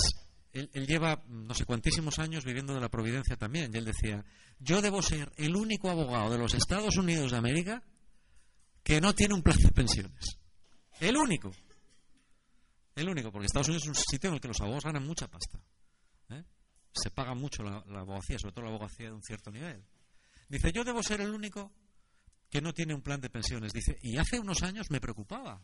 él, 0.52 0.86
lleva 0.86 1.22
no 1.28 1.54
sé 1.54 1.64
cuantísimos 1.64 2.18
años 2.18 2.44
viviendo 2.44 2.74
de 2.74 2.80
la 2.80 2.88
providencia 2.88 3.36
también, 3.36 3.70
y 3.72 3.78
él 3.78 3.84
decía, 3.84 4.24
yo 4.58 4.82
debo 4.82 5.02
ser 5.02 5.32
el 5.36 5.56
único 5.56 5.90
abogado 5.90 6.30
de 6.30 6.38
los 6.38 6.54
Estados 6.54 6.96
Unidos 6.96 7.30
de 7.30 7.38
América 7.38 7.82
que 8.82 9.00
no 9.00 9.14
tiene 9.14 9.34
un 9.34 9.42
plan 9.42 9.58
de 9.58 9.70
pensiones. 9.70 10.38
El 10.98 11.16
único. 11.16 11.52
El 12.94 13.08
único, 13.08 13.30
porque 13.30 13.46
Estados 13.46 13.68
Unidos 13.68 13.84
es 13.84 13.88
un 13.88 13.94
sitio 13.94 14.28
en 14.28 14.34
el 14.34 14.40
que 14.40 14.48
los 14.48 14.60
abogados 14.60 14.84
ganan 14.84 15.06
mucha 15.06 15.28
pasta. 15.28 15.58
¿eh? 16.30 16.44
Se 16.92 17.10
paga 17.10 17.34
mucho 17.34 17.62
la 17.62 18.00
abogacía, 18.00 18.38
sobre 18.38 18.52
todo 18.52 18.64
la 18.64 18.70
abogacía 18.70 19.06
de 19.06 19.14
un 19.14 19.22
cierto 19.22 19.50
nivel. 19.50 19.84
Dice, 20.48 20.72
yo 20.72 20.82
debo 20.82 21.02
ser 21.02 21.20
el 21.20 21.32
único 21.32 21.72
que 22.50 22.60
no 22.60 22.74
tiene 22.74 22.92
un 22.92 23.02
plan 23.02 23.20
de 23.20 23.30
pensiones. 23.30 23.72
Dice, 23.72 23.96
y 24.02 24.18
hace 24.18 24.40
unos 24.40 24.62
años 24.62 24.90
me 24.90 25.00
preocupaba. 25.00 25.62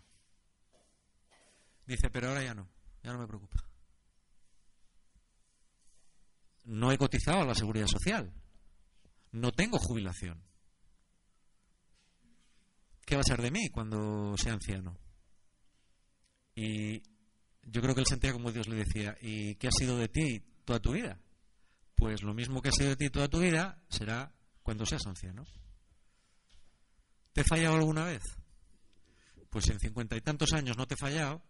Dice, 1.84 2.08
pero 2.10 2.28
ahora 2.28 2.44
ya 2.44 2.54
no, 2.54 2.68
ya 3.02 3.12
no 3.12 3.18
me 3.18 3.26
preocupa. 3.26 3.65
No 6.66 6.92
he 6.92 6.98
cotizado 6.98 7.42
a 7.42 7.46
la 7.46 7.54
seguridad 7.54 7.86
social, 7.86 8.32
no 9.32 9.52
tengo 9.52 9.78
jubilación. 9.78 10.42
¿Qué 13.04 13.14
va 13.14 13.20
a 13.20 13.24
ser 13.24 13.40
de 13.40 13.52
mí 13.52 13.68
cuando 13.70 14.36
sea 14.36 14.52
anciano? 14.52 14.98
Y 16.54 17.02
yo 17.62 17.80
creo 17.80 17.94
que 17.94 18.00
él 18.00 18.06
sentía 18.06 18.32
como 18.32 18.50
Dios 18.50 18.66
le 18.66 18.76
decía, 18.76 19.16
¿y 19.20 19.54
qué 19.56 19.68
ha 19.68 19.72
sido 19.72 19.96
de 19.96 20.08
ti 20.08 20.40
toda 20.64 20.80
tu 20.80 20.92
vida? 20.92 21.20
Pues 21.94 22.22
lo 22.22 22.34
mismo 22.34 22.60
que 22.60 22.70
ha 22.70 22.72
sido 22.72 22.90
de 22.90 22.96
ti 22.96 23.10
toda 23.10 23.28
tu 23.28 23.38
vida 23.38 23.82
será 23.88 24.32
cuando 24.62 24.84
seas 24.84 25.06
anciano. 25.06 25.44
¿Te 27.32 27.42
he 27.42 27.44
fallado 27.44 27.76
alguna 27.76 28.04
vez? 28.04 28.22
Pues 29.50 29.68
en 29.68 29.78
cincuenta 29.78 30.16
y 30.16 30.20
tantos 30.20 30.52
años 30.52 30.76
no 30.76 30.86
te 30.86 30.94
he 30.94 30.98
fallado, 31.00 31.42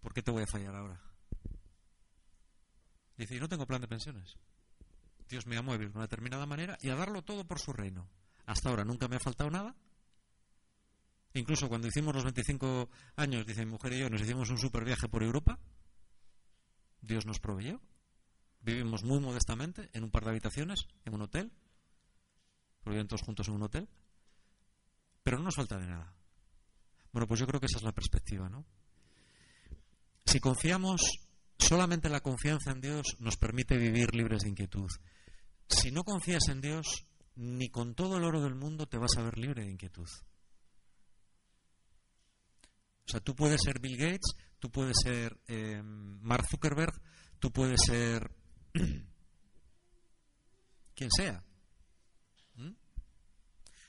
¿por 0.00 0.12
qué 0.12 0.22
te 0.22 0.30
voy 0.30 0.42
a 0.42 0.46
fallar 0.46 0.74
ahora? 0.74 1.09
Dice, 3.20 3.36
y 3.36 3.38
no 3.38 3.50
tengo 3.50 3.66
plan 3.66 3.82
de 3.82 3.86
pensiones. 3.86 4.38
Dios 5.28 5.46
me 5.46 5.58
ha 5.58 5.60
movido 5.60 5.90
de 5.90 5.94
una 5.94 6.06
determinada 6.06 6.46
manera 6.46 6.78
y 6.80 6.88
a 6.88 6.94
darlo 6.94 7.20
todo 7.20 7.44
por 7.44 7.60
su 7.60 7.70
reino. 7.70 8.08
Hasta 8.46 8.70
ahora 8.70 8.82
nunca 8.82 9.08
me 9.08 9.16
ha 9.16 9.20
faltado 9.20 9.50
nada. 9.50 9.76
Incluso 11.34 11.68
cuando 11.68 11.86
hicimos 11.86 12.14
los 12.14 12.24
25 12.24 12.88
años, 13.16 13.44
dice 13.44 13.66
mi 13.66 13.72
mujer 13.72 13.92
y 13.92 13.98
yo, 13.98 14.08
nos 14.08 14.22
hicimos 14.22 14.48
un 14.48 14.56
super 14.56 14.86
viaje 14.86 15.06
por 15.06 15.22
Europa. 15.22 15.58
Dios 17.02 17.26
nos 17.26 17.40
proveyó. 17.40 17.82
Vivimos 18.62 19.04
muy 19.04 19.20
modestamente 19.20 19.90
en 19.92 20.04
un 20.04 20.10
par 20.10 20.24
de 20.24 20.30
habitaciones, 20.30 20.86
en 21.04 21.12
un 21.12 21.20
hotel. 21.20 21.52
Vivían 22.86 23.06
todos 23.06 23.20
juntos 23.20 23.48
en 23.48 23.54
un 23.54 23.64
hotel. 23.64 23.86
Pero 25.22 25.36
no 25.36 25.44
nos 25.44 25.56
falta 25.56 25.78
de 25.78 25.86
nada. 25.86 26.14
Bueno, 27.12 27.26
pues 27.26 27.38
yo 27.38 27.46
creo 27.46 27.60
que 27.60 27.66
esa 27.66 27.76
es 27.76 27.84
la 27.84 27.92
perspectiva, 27.92 28.48
¿no? 28.48 28.64
Si 30.24 30.40
confiamos, 30.40 31.02
solamente 31.70 32.08
la 32.08 32.18
confianza 32.18 32.72
en 32.72 32.80
Dios 32.80 33.06
nos 33.20 33.36
permite 33.36 33.76
vivir 33.76 34.12
libres 34.12 34.42
de 34.42 34.48
inquietud. 34.48 34.90
Si 35.68 35.92
no 35.92 36.02
confías 36.02 36.48
en 36.48 36.60
Dios, 36.60 37.06
ni 37.36 37.68
con 37.68 37.94
todo 37.94 38.16
el 38.16 38.24
oro 38.24 38.40
del 38.42 38.56
mundo 38.56 38.88
te 38.88 38.98
vas 38.98 39.12
a 39.16 39.22
ver 39.22 39.38
libre 39.38 39.62
de 39.62 39.70
inquietud. 39.70 40.08
O 43.06 43.08
sea, 43.08 43.20
tú 43.20 43.36
puedes 43.36 43.60
ser 43.62 43.78
Bill 43.78 43.96
Gates, 43.96 44.34
tú 44.58 44.68
puedes 44.72 44.96
ser 45.00 45.38
eh, 45.46 45.80
Mark 45.84 46.44
Zuckerberg, 46.50 47.00
tú 47.38 47.52
puedes 47.52 47.78
ser 47.86 48.34
quien 50.96 51.10
sea. 51.12 51.44
¿Mm? 52.56 52.72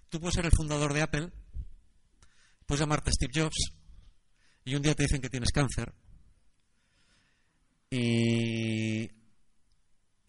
Tú 0.08 0.20
puedes 0.20 0.36
ser 0.36 0.46
el 0.46 0.52
fundador 0.56 0.94
de 0.94 1.02
Apple, 1.02 1.34
puedes 2.67 2.80
llamarte 2.80 3.10
Steve 3.12 3.32
Jobs 3.34 3.72
y 4.65 4.76
un 4.76 4.84
día 4.84 4.94
te 4.94 5.02
dicen 5.02 5.20
que 5.20 5.32
tienes 5.32 5.50
cáncer 5.50 5.96
y 7.91 9.10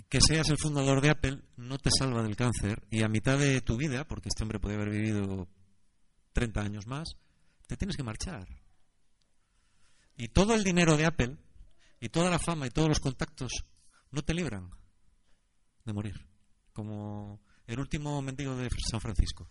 que 0.08 0.20
seas 0.20 0.50
el 0.50 0.58
fundador 0.58 1.00
de 1.00 1.10
Apple 1.10 1.42
no 1.56 1.78
te 1.78 1.90
salva 1.96 2.22
del 2.22 2.36
cáncer 2.36 2.82
y 2.90 3.02
a 3.02 3.08
mitad 3.08 3.38
de 3.38 3.62
tu 3.62 3.76
vida, 3.76 4.04
porque 4.06 4.28
este 4.28 4.42
hombre 4.42 4.58
puede 4.58 4.74
haber 4.74 4.90
vivido 4.90 5.48
30 6.32 6.60
años 6.60 6.86
más, 6.86 7.16
te 7.68 7.76
tienes 7.76 7.96
que 7.96 8.02
marchar. 8.02 8.46
Y 10.16 10.28
todo 10.28 10.54
el 10.54 10.64
dinero 10.64 10.96
de 10.96 11.06
Apple 11.06 11.38
y 12.00 12.08
toda 12.08 12.30
la 12.30 12.40
fama 12.40 12.66
y 12.66 12.70
todos 12.70 12.88
los 12.88 13.00
contactos 13.00 13.52
no 14.10 14.22
te 14.22 14.34
libran 14.34 14.68
de 15.84 15.92
morir. 15.92 16.28
Como 16.72 17.40
el 17.66 17.78
último 17.78 18.20
mendigo 18.22 18.56
de 18.56 18.68
San 18.90 19.00
Francisco, 19.00 19.48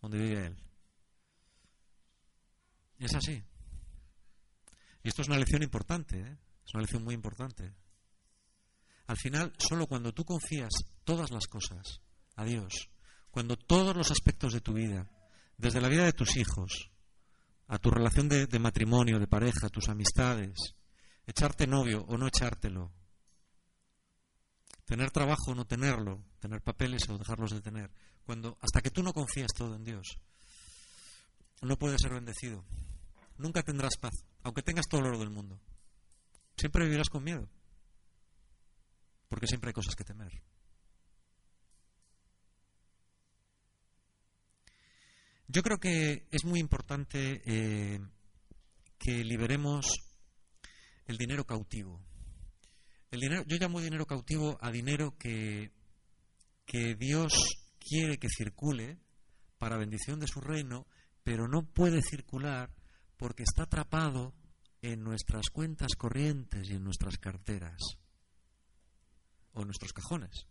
donde 0.00 0.18
vivía 0.18 0.46
él. 0.46 0.56
Es 2.98 3.14
así. 3.14 3.42
Y 5.02 5.08
esto 5.08 5.22
es 5.22 5.28
una 5.28 5.38
lección 5.38 5.64
importante, 5.64 6.20
¿eh? 6.20 6.38
Es 6.64 6.74
una 6.74 6.82
lección 6.82 7.04
muy 7.04 7.14
importante. 7.14 7.74
Al 9.06 9.16
final, 9.16 9.52
solo 9.58 9.86
cuando 9.86 10.12
tú 10.12 10.24
confías 10.24 10.72
todas 11.04 11.30
las 11.30 11.46
cosas 11.46 12.00
a 12.36 12.44
Dios, 12.44 12.88
cuando 13.30 13.56
todos 13.56 13.96
los 13.96 14.10
aspectos 14.10 14.52
de 14.52 14.60
tu 14.60 14.72
vida, 14.72 15.10
desde 15.56 15.80
la 15.80 15.88
vida 15.88 16.04
de 16.04 16.12
tus 16.12 16.36
hijos, 16.36 16.90
a 17.68 17.78
tu 17.78 17.90
relación 17.90 18.28
de, 18.28 18.58
matrimonio, 18.58 19.18
de 19.18 19.26
pareja, 19.26 19.68
tus 19.68 19.88
amistades, 19.88 20.74
echarte 21.26 21.66
novio 21.66 22.04
o 22.08 22.18
no 22.18 22.26
echártelo, 22.26 22.92
tener 24.84 25.10
trabajo 25.10 25.52
o 25.52 25.54
no 25.54 25.66
tenerlo, 25.66 26.22
tener 26.38 26.60
papeles 26.60 27.08
o 27.08 27.16
dejarlos 27.16 27.52
de 27.52 27.62
tener, 27.62 27.90
cuando 28.24 28.58
hasta 28.60 28.82
que 28.82 28.90
tú 28.90 29.02
no 29.02 29.12
confías 29.12 29.52
todo 29.56 29.74
en 29.74 29.84
Dios, 29.84 30.18
no 31.62 31.78
puedes 31.78 32.00
ser 32.00 32.12
bendecido. 32.12 32.64
Nunca 33.38 33.62
tendrás 33.62 33.96
paz, 33.96 34.24
aunque 34.42 34.62
tengas 34.62 34.86
todo 34.86 35.00
el 35.00 35.06
oro 35.06 35.18
del 35.18 35.30
mundo. 35.30 35.58
Siempre 36.56 36.84
vivirás 36.84 37.08
con 37.08 37.24
miedo, 37.24 37.48
porque 39.28 39.46
siempre 39.46 39.70
hay 39.70 39.74
cosas 39.74 39.96
que 39.96 40.04
temer. 40.04 40.32
Yo 45.48 45.62
creo 45.62 45.78
que 45.78 46.26
es 46.30 46.44
muy 46.44 46.60
importante 46.60 47.42
eh, 47.44 48.00
que 48.98 49.22
liberemos 49.24 49.84
el 51.04 51.18
dinero 51.18 51.44
cautivo. 51.44 52.00
El 53.10 53.20
dinero, 53.20 53.44
yo 53.46 53.58
llamo 53.58 53.80
dinero 53.80 54.06
cautivo 54.06 54.56
a 54.62 54.70
dinero 54.70 55.18
que, 55.18 55.70
que 56.64 56.94
Dios 56.94 57.34
quiere 57.78 58.18
que 58.18 58.28
circule 58.28 58.98
para 59.58 59.76
bendición 59.76 60.18
de 60.20 60.26
su 60.26 60.40
reino, 60.40 60.86
pero 61.22 61.46
no 61.48 61.66
puede 61.66 62.00
circular 62.00 62.70
porque 63.18 63.42
está 63.42 63.64
atrapado 63.64 64.32
en 64.82 65.02
nuestras 65.02 65.48
cuentas 65.50 65.94
corrientes 65.96 66.68
y 66.68 66.74
en 66.74 66.84
nuestras 66.84 67.16
carteras 67.18 67.80
o 69.54 69.60
en 69.60 69.66
nuestros 69.66 69.92
cajones. 69.92 70.46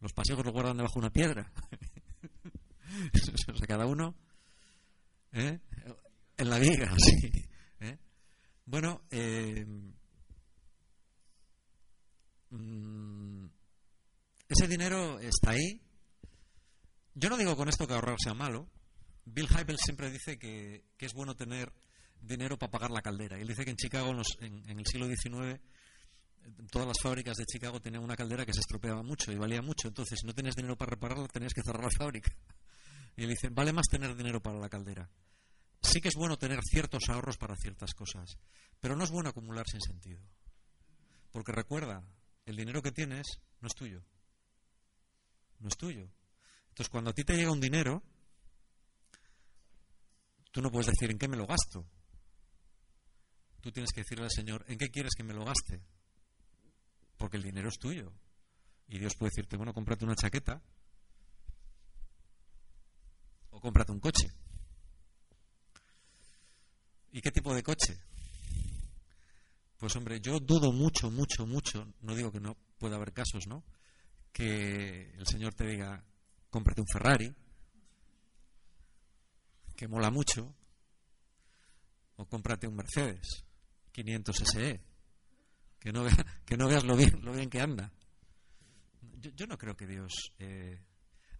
Los 0.00 0.12
paseos 0.14 0.44
lo 0.44 0.52
guardan 0.52 0.78
debajo 0.78 0.94
de 0.94 1.00
una 1.00 1.12
piedra. 1.12 1.52
o 3.48 3.66
cada 3.66 3.86
uno 3.86 4.14
¿eh? 5.32 5.60
en 6.36 6.50
la 6.50 6.58
viga, 6.58 6.94
sí. 6.98 7.30
¿eh? 7.80 7.98
Bueno, 8.64 9.02
eh, 9.10 9.66
mm, 12.50 13.44
ese 14.48 14.68
dinero 14.68 15.18
está 15.20 15.50
ahí. 15.50 15.80
Yo 17.14 17.28
no 17.28 17.36
digo 17.36 17.56
con 17.56 17.68
esto 17.68 17.86
que 17.86 17.94
ahorrar 17.94 18.16
sea 18.18 18.34
malo. 18.34 18.68
Bill 19.24 19.48
Hybel 19.48 19.78
siempre 19.78 20.10
dice 20.10 20.38
que, 20.38 20.84
es 20.98 21.12
bueno 21.12 21.36
tener 21.36 21.72
dinero 22.20 22.58
para 22.58 22.70
pagar 22.70 22.90
la 22.90 23.02
caldera. 23.02 23.38
Y 23.38 23.42
él 23.42 23.48
dice 23.48 23.64
que 23.64 23.70
en 23.70 23.76
Chicago, 23.76 24.12
en, 24.40 24.78
el 24.78 24.86
siglo 24.86 25.06
XIX, 25.06 25.60
todas 26.70 26.88
las 26.88 26.98
fábricas 27.02 27.36
de 27.36 27.44
Chicago 27.44 27.80
tenían 27.80 28.02
una 28.02 28.16
caldera 28.16 28.44
que 28.46 28.52
se 28.52 28.60
estropeaba 28.60 29.02
mucho 29.02 29.32
y 29.32 29.36
valía 29.36 29.62
mucho. 29.62 29.88
Entonces, 29.88 30.18
si 30.20 30.26
no 30.26 30.34
tenías 30.34 30.54
dinero 30.54 30.76
para 30.76 30.90
repararla, 30.90 31.28
tenías 31.28 31.52
que 31.52 31.62
cerrar 31.62 31.84
la 31.84 31.90
fábrica. 31.90 32.30
Y 33.16 33.24
él 33.24 33.30
dice, 33.30 33.48
vale 33.50 33.72
más 33.72 33.86
tener 33.90 34.16
dinero 34.16 34.40
para 34.40 34.58
la 34.58 34.68
caldera. 34.68 35.10
Sí 35.82 36.00
que 36.00 36.08
es 36.08 36.14
bueno 36.14 36.38
tener 36.38 36.60
ciertos 36.62 37.02
ahorros 37.08 37.36
para 37.36 37.56
ciertas 37.56 37.92
cosas, 37.92 38.38
pero 38.80 38.96
no 38.96 39.04
es 39.04 39.10
bueno 39.10 39.28
acumular 39.28 39.66
sin 39.66 39.80
sentido. 39.80 40.22
Porque 41.32 41.52
recuerda, 41.52 42.02
el 42.46 42.56
dinero 42.56 42.80
que 42.80 42.92
tienes 42.92 43.26
no 43.60 43.66
es 43.66 43.74
tuyo. 43.74 44.02
No 45.58 45.68
es 45.68 45.76
tuyo. 45.76 46.08
Entonces, 46.68 46.88
cuando 46.88 47.10
a 47.10 47.12
ti 47.12 47.24
te 47.24 47.36
llega 47.36 47.50
un 47.50 47.60
dinero, 47.60 48.02
tú 50.50 50.62
no 50.62 50.70
puedes 50.70 50.86
decir 50.86 51.10
en 51.10 51.18
qué 51.18 51.28
me 51.28 51.36
lo 51.36 51.46
gasto. 51.46 51.84
Tú 53.60 53.70
tienes 53.70 53.92
que 53.92 54.00
decirle 54.00 54.24
al 54.24 54.30
Señor, 54.30 54.64
¿en 54.68 54.78
qué 54.78 54.88
quieres 54.88 55.12
que 55.14 55.22
me 55.22 55.34
lo 55.34 55.44
gaste? 55.44 55.82
Porque 57.18 57.36
el 57.36 57.42
dinero 57.42 57.68
es 57.68 57.78
tuyo. 57.78 58.12
Y 58.88 58.98
Dios 58.98 59.14
puede 59.16 59.30
decirte, 59.30 59.56
bueno, 59.56 59.74
cómprate 59.74 60.04
una 60.04 60.16
chaqueta 60.16 60.62
o 63.50 63.60
cómprate 63.60 63.92
un 63.92 64.00
coche. 64.00 64.28
¿Y 67.12 67.20
qué 67.20 67.30
tipo 67.30 67.54
de 67.54 67.62
coche? 67.62 67.98
Pues 69.76 69.94
hombre, 69.96 70.20
yo 70.20 70.40
dudo 70.40 70.72
mucho, 70.72 71.10
mucho, 71.10 71.46
mucho, 71.46 71.92
no 72.00 72.14
digo 72.14 72.32
que 72.32 72.40
no 72.40 72.56
pueda 72.78 72.96
haber 72.96 73.12
casos, 73.12 73.46
¿no? 73.46 73.64
Que 74.32 75.10
el 75.12 75.26
Señor 75.26 75.54
te 75.54 75.66
diga, 75.66 76.02
cómprate 76.48 76.80
un 76.80 76.86
Ferrari, 76.86 77.34
que 79.76 79.88
mola 79.88 80.10
mucho, 80.10 80.54
o 82.16 82.26
cómprate 82.26 82.66
un 82.66 82.76
Mercedes 82.76 83.44
500 84.04 84.36
SE, 84.36 84.80
que 85.78 85.92
no, 85.92 86.04
que 86.46 86.56
no 86.56 86.68
veas 86.68 86.84
lo 86.84 86.96
bien, 86.96 87.20
lo 87.22 87.32
bien 87.32 87.50
que 87.50 87.60
anda. 87.60 87.92
Yo, 89.34 89.46
no 89.46 89.58
creo 89.58 89.76
que 89.76 89.86
Dios 89.86 90.32
eh, 90.38 90.80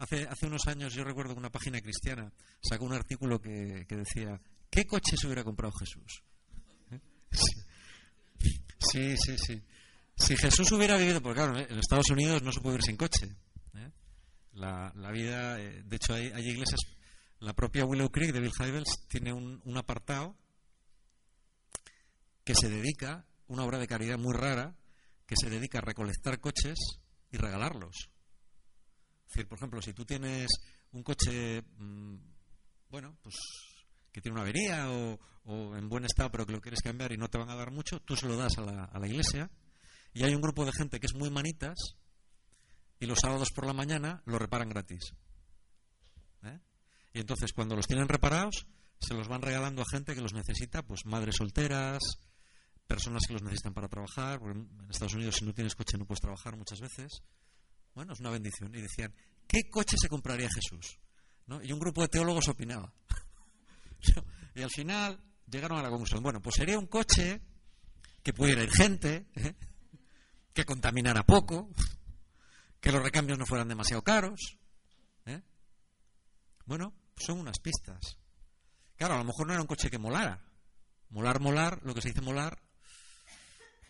Hace, 0.00 0.26
hace 0.26 0.46
unos 0.46 0.66
años 0.66 0.94
yo 0.94 1.04
recuerdo 1.04 1.34
que 1.34 1.40
una 1.40 1.50
página 1.50 1.78
cristiana 1.82 2.32
sacó 2.62 2.86
un 2.86 2.94
artículo 2.94 3.38
que, 3.38 3.84
decía, 3.86 4.40
¿qué 4.70 4.86
coche 4.86 5.14
se 5.14 5.26
hubiera 5.26 5.44
comprado 5.44 5.74
Jesús? 5.74 6.22
Sí, 8.78 9.14
sí, 9.18 9.36
sí. 9.36 9.62
Si 10.16 10.36
Jesús 10.38 10.72
hubiera 10.72 10.96
vivido, 10.96 11.20
porque 11.20 11.42
claro, 11.42 11.58
en 11.58 11.78
Estados 11.78 12.08
Unidos 12.10 12.42
no 12.42 12.50
se 12.50 12.60
puede 12.62 12.76
vivir 12.76 12.86
sin 12.86 12.96
coche. 12.96 13.26
¿eh? 13.74 13.90
La, 14.54 14.90
vida, 15.12 15.60
eh, 15.60 15.82
de 15.84 15.96
hecho 15.96 16.14
hay, 16.14 16.28
iglesias, 16.48 16.80
la 17.40 17.52
propia 17.52 17.84
Willow 17.84 18.10
Creek 18.10 18.32
de 18.32 18.40
Bill 18.40 18.52
Hybels 18.58 19.06
tiene 19.06 19.34
un 19.34 19.76
apartado 19.76 20.34
que 22.44 22.54
se 22.54 22.68
dedica, 22.68 23.26
una 23.46 23.64
obra 23.64 23.78
de 23.78 23.86
caridad 23.86 24.18
muy 24.18 24.34
rara, 24.34 24.76
que 25.26 25.34
se 25.40 25.50
dedica 25.50 25.78
a 25.78 25.82
recolectar 25.82 26.40
coches 26.40 26.78
y 27.30 27.36
regalarlos. 27.36 28.10
Por 29.48 29.58
ejemplo, 29.58 29.80
si 29.80 29.92
tú 29.92 30.04
tienes 30.04 30.48
un 30.92 31.02
coche, 31.02 31.62
mm, 31.62 32.16
bueno, 32.88 33.16
pues 33.22 33.36
que 34.12 34.20
tiene 34.20 34.34
una 34.34 34.42
avería 34.42 34.90
o, 34.90 35.18
en 35.76 35.88
buen 35.88 36.04
estado 36.04 36.30
pero 36.30 36.46
que 36.46 36.52
lo 36.52 36.60
quieres 36.60 36.80
cambiar 36.80 37.12
y 37.12 37.16
no 37.16 37.28
te 37.28 37.38
van 37.38 37.48
a 37.48 37.54
dar 37.54 37.70
mucho, 37.70 38.00
tú 38.00 38.16
se 38.16 38.26
lo 38.26 38.36
das 38.36 38.58
a 38.58 38.62
la, 38.62 38.84
a 38.84 38.98
la 38.98 39.06
iglesia 39.06 39.50
y 40.12 40.24
hay 40.24 40.34
un 40.34 40.40
grupo 40.40 40.64
de 40.64 40.72
gente 40.72 40.98
que 40.98 41.06
es 41.06 41.14
muy 41.14 41.30
manitas 41.30 41.76
y 42.98 43.06
los 43.06 43.18
sábados 43.20 43.50
por 43.54 43.66
la 43.66 43.72
mañana 43.72 44.22
lo 44.26 44.38
reparan 44.38 44.68
gratis. 44.68 45.14
¿Eh? 46.42 46.58
Y 47.14 47.20
entonces 47.20 47.52
cuando 47.52 47.76
los 47.76 47.86
tienen 47.86 48.08
reparados 48.08 48.66
se 49.00 49.14
los 49.14 49.28
van 49.28 49.42
regalando 49.42 49.82
a 49.82 49.86
gente 49.90 50.14
que 50.14 50.20
los 50.20 50.34
necesita, 50.34 50.82
pues 50.82 51.06
madres 51.06 51.36
solteras, 51.36 52.00
personas 52.86 53.22
que 53.26 53.32
los 53.32 53.42
necesitan 53.42 53.72
para 53.72 53.88
trabajar, 53.88 54.40
en 54.42 54.68
Estados 54.90 55.14
Unidos 55.14 55.36
si 55.36 55.44
no 55.44 55.54
tienes 55.54 55.74
coche 55.74 55.96
no 55.96 56.04
puedes 56.04 56.20
trabajar 56.20 56.56
muchas 56.56 56.80
veces. 56.80 57.22
Bueno, 57.94 58.12
es 58.12 58.20
una 58.20 58.30
bendición. 58.30 58.74
Y 58.74 58.80
decían, 58.80 59.14
¿qué 59.46 59.68
coche 59.70 59.96
se 60.00 60.08
compraría 60.08 60.48
Jesús? 60.48 60.98
Y 61.62 61.72
un 61.72 61.80
grupo 61.80 62.02
de 62.02 62.08
teólogos 62.08 62.48
opinaba. 62.48 62.92
y 64.54 64.62
al 64.62 64.70
final 64.70 65.20
llegaron 65.50 65.78
a 65.78 65.82
la 65.82 65.88
conclusión, 65.88 66.22
bueno, 66.22 66.40
pues 66.40 66.56
sería 66.56 66.78
un 66.78 66.86
coche 66.86 67.40
que 68.22 68.32
pudiera 68.32 68.62
ir 68.62 68.70
gente, 68.70 69.26
¿eh? 69.34 69.54
que 70.52 70.64
contaminara 70.64 71.24
poco, 71.24 71.70
que 72.80 72.92
los 72.92 73.02
recambios 73.02 73.38
no 73.38 73.46
fueran 73.46 73.68
demasiado 73.68 74.02
caros. 74.02 74.58
¿eh? 75.26 75.42
Bueno, 76.66 76.94
son 77.16 77.38
unas 77.38 77.58
pistas. 77.58 78.19
Claro, 79.00 79.14
a 79.14 79.18
lo 79.20 79.24
mejor 79.24 79.46
no 79.46 79.54
era 79.54 79.62
un 79.62 79.66
coche 79.66 79.88
que 79.88 79.96
molara. 79.96 80.38
Molar, 81.08 81.40
molar, 81.40 81.80
lo 81.84 81.94
que 81.94 82.02
se 82.02 82.08
dice 82.08 82.20
molar, 82.20 82.60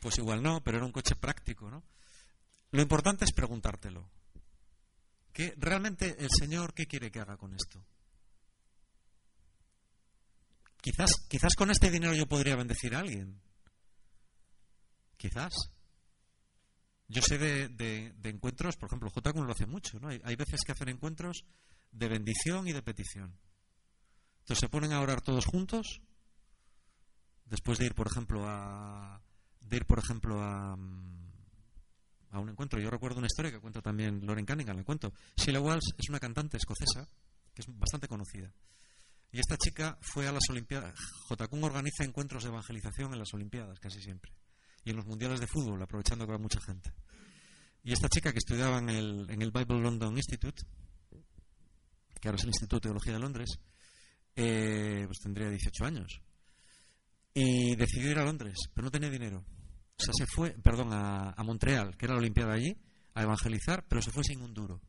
pues 0.01 0.19
igual 0.19 0.41
no, 0.41 0.63
pero 0.63 0.77
era 0.77 0.87
un 0.87 0.93
coche 0.93 1.17
práctico, 1.17 1.69
¿no? 1.69 1.83
Lo 2.71 2.81
importante 2.81 3.25
es 3.25 3.33
preguntártelo. 3.33 4.09
¿Qué, 5.33 5.53
¿Realmente 5.57 6.15
el 6.17 6.29
Señor 6.31 6.75
qué 6.75 6.87
quiere 6.87 7.11
que 7.11 7.19
haga 7.19 7.37
con 7.37 7.53
esto? 7.57 7.85
Quizás, 10.81 11.11
quizás 11.29 11.57
con 11.57 11.73
este 11.73 11.91
dinero 11.91 12.15
yo 12.15 12.29
podría 12.29 12.55
bendecir 12.55 12.95
a 12.95 13.01
alguien. 13.01 13.43
Quizás. 15.17 15.53
Yo 17.09 17.21
sé 17.21 17.37
de, 17.37 18.15
encuentros, 18.23 18.77
por 18.77 18.89
ejemplo, 18.89 19.11
J. 19.11 19.33
lo 19.33 19.51
hace 19.51 19.67
mucho, 19.67 19.99
¿no? 19.99 20.07
Hay, 20.07 20.37
veces 20.37 20.61
que 20.65 20.71
hacen 20.71 20.89
encuentros 20.89 21.43
de 21.91 22.09
bendición 22.09 22.69
y 22.69 22.73
de 22.73 22.83
petición. 22.83 23.37
Entonces 24.51 24.67
se 24.67 24.69
ponen 24.69 24.93
a 24.93 25.01
orar 25.01 25.21
todos 25.21 25.47
juntos, 25.47 26.01
después 27.45 27.79
de 27.79 27.87
ir, 27.87 27.95
por 27.95 28.09
ejemplo, 28.09 28.49
a, 28.49 29.23
de 29.61 29.77
ir, 29.77 29.87
por 29.87 30.01
ejemplo, 30.01 30.43
a, 30.43 30.73
a 30.73 32.41
un 32.41 32.49
encuentro. 32.49 32.81
Yo 32.81 32.91
recuerdo 32.91 33.19
una 33.19 33.29
historia 33.29 33.53
que 33.53 33.61
cuenta 33.61 33.81
también 33.81 34.27
Lauren 34.27 34.45
Cunningham, 34.45 34.77
le 34.77 34.83
cuento. 34.83 35.13
Sheila 35.37 35.61
Walsh 35.61 35.93
es 35.97 36.09
una 36.09 36.19
cantante 36.19 36.57
escocesa 36.57 37.09
que 37.55 37.63
es 37.63 37.69
bastante 37.79 38.09
conocida. 38.09 38.53
Y 39.31 39.39
esta 39.39 39.57
chica 39.57 39.97
fue 40.01 40.27
a 40.27 40.33
las 40.33 40.43
Olimpiadas. 40.51 40.99
J. 41.29 41.49
organiza 41.63 42.03
encuentros 42.03 42.43
de 42.43 42.49
evangelización 42.49 43.13
en 43.13 43.21
las 43.21 43.33
Olimpiadas, 43.33 43.79
casi 43.79 44.03
siempre 44.03 44.33
y 44.85 44.91
en 44.91 44.97
los 44.97 45.07
mundiales 45.07 45.39
de 45.39 45.47
fútbol, 45.47 45.81
aprovechando 45.81 46.27
que 46.27 46.33
va 46.33 46.39
mucha 46.39 46.61
gente. 46.61 46.93
Y 47.85 47.93
esta 47.93 48.09
chica 48.09 48.33
que 48.33 48.39
estudiaba 48.39 48.79
en 48.79 48.89
el 48.89 49.53
Bible 49.53 49.81
London 49.81 50.17
Institute, 50.17 50.61
que 52.21 52.29
ahora 52.29 52.37
es 52.37 52.43
el 52.43 52.49
Instituto 52.49 52.79
de 52.79 52.81
Teología 52.81 53.13
de 53.13 53.21
Londres, 53.21 53.61
eh, 54.37 55.05
pues 55.07 55.19
tendría 55.19 55.49
18 55.49 55.85
años. 55.85 56.21
Y 57.35 57.77
decidió 57.77 58.11
ir 58.11 58.19
a 58.19 58.25
Londres, 58.25 58.57
pero 58.75 58.87
no 58.87 58.91
tenía 58.91 59.11
dinero. 59.11 59.39
O 59.39 60.03
sea, 60.03 60.13
se 60.15 60.27
fue, 60.27 60.51
perdón, 60.63 60.93
a, 60.93 61.31
a 61.31 61.45
Montreal, 61.45 61.97
que 61.97 62.07
era 62.07 62.15
la 62.15 62.21
Olimpiada 62.21 62.55
allí, 62.55 62.77
a 63.15 63.23
evangelizar, 63.23 63.85
pero 63.89 64.03
se 64.03 64.11
fue 64.11 64.25
sin 64.25 64.43
un 64.43 64.55
duro. 64.55 64.81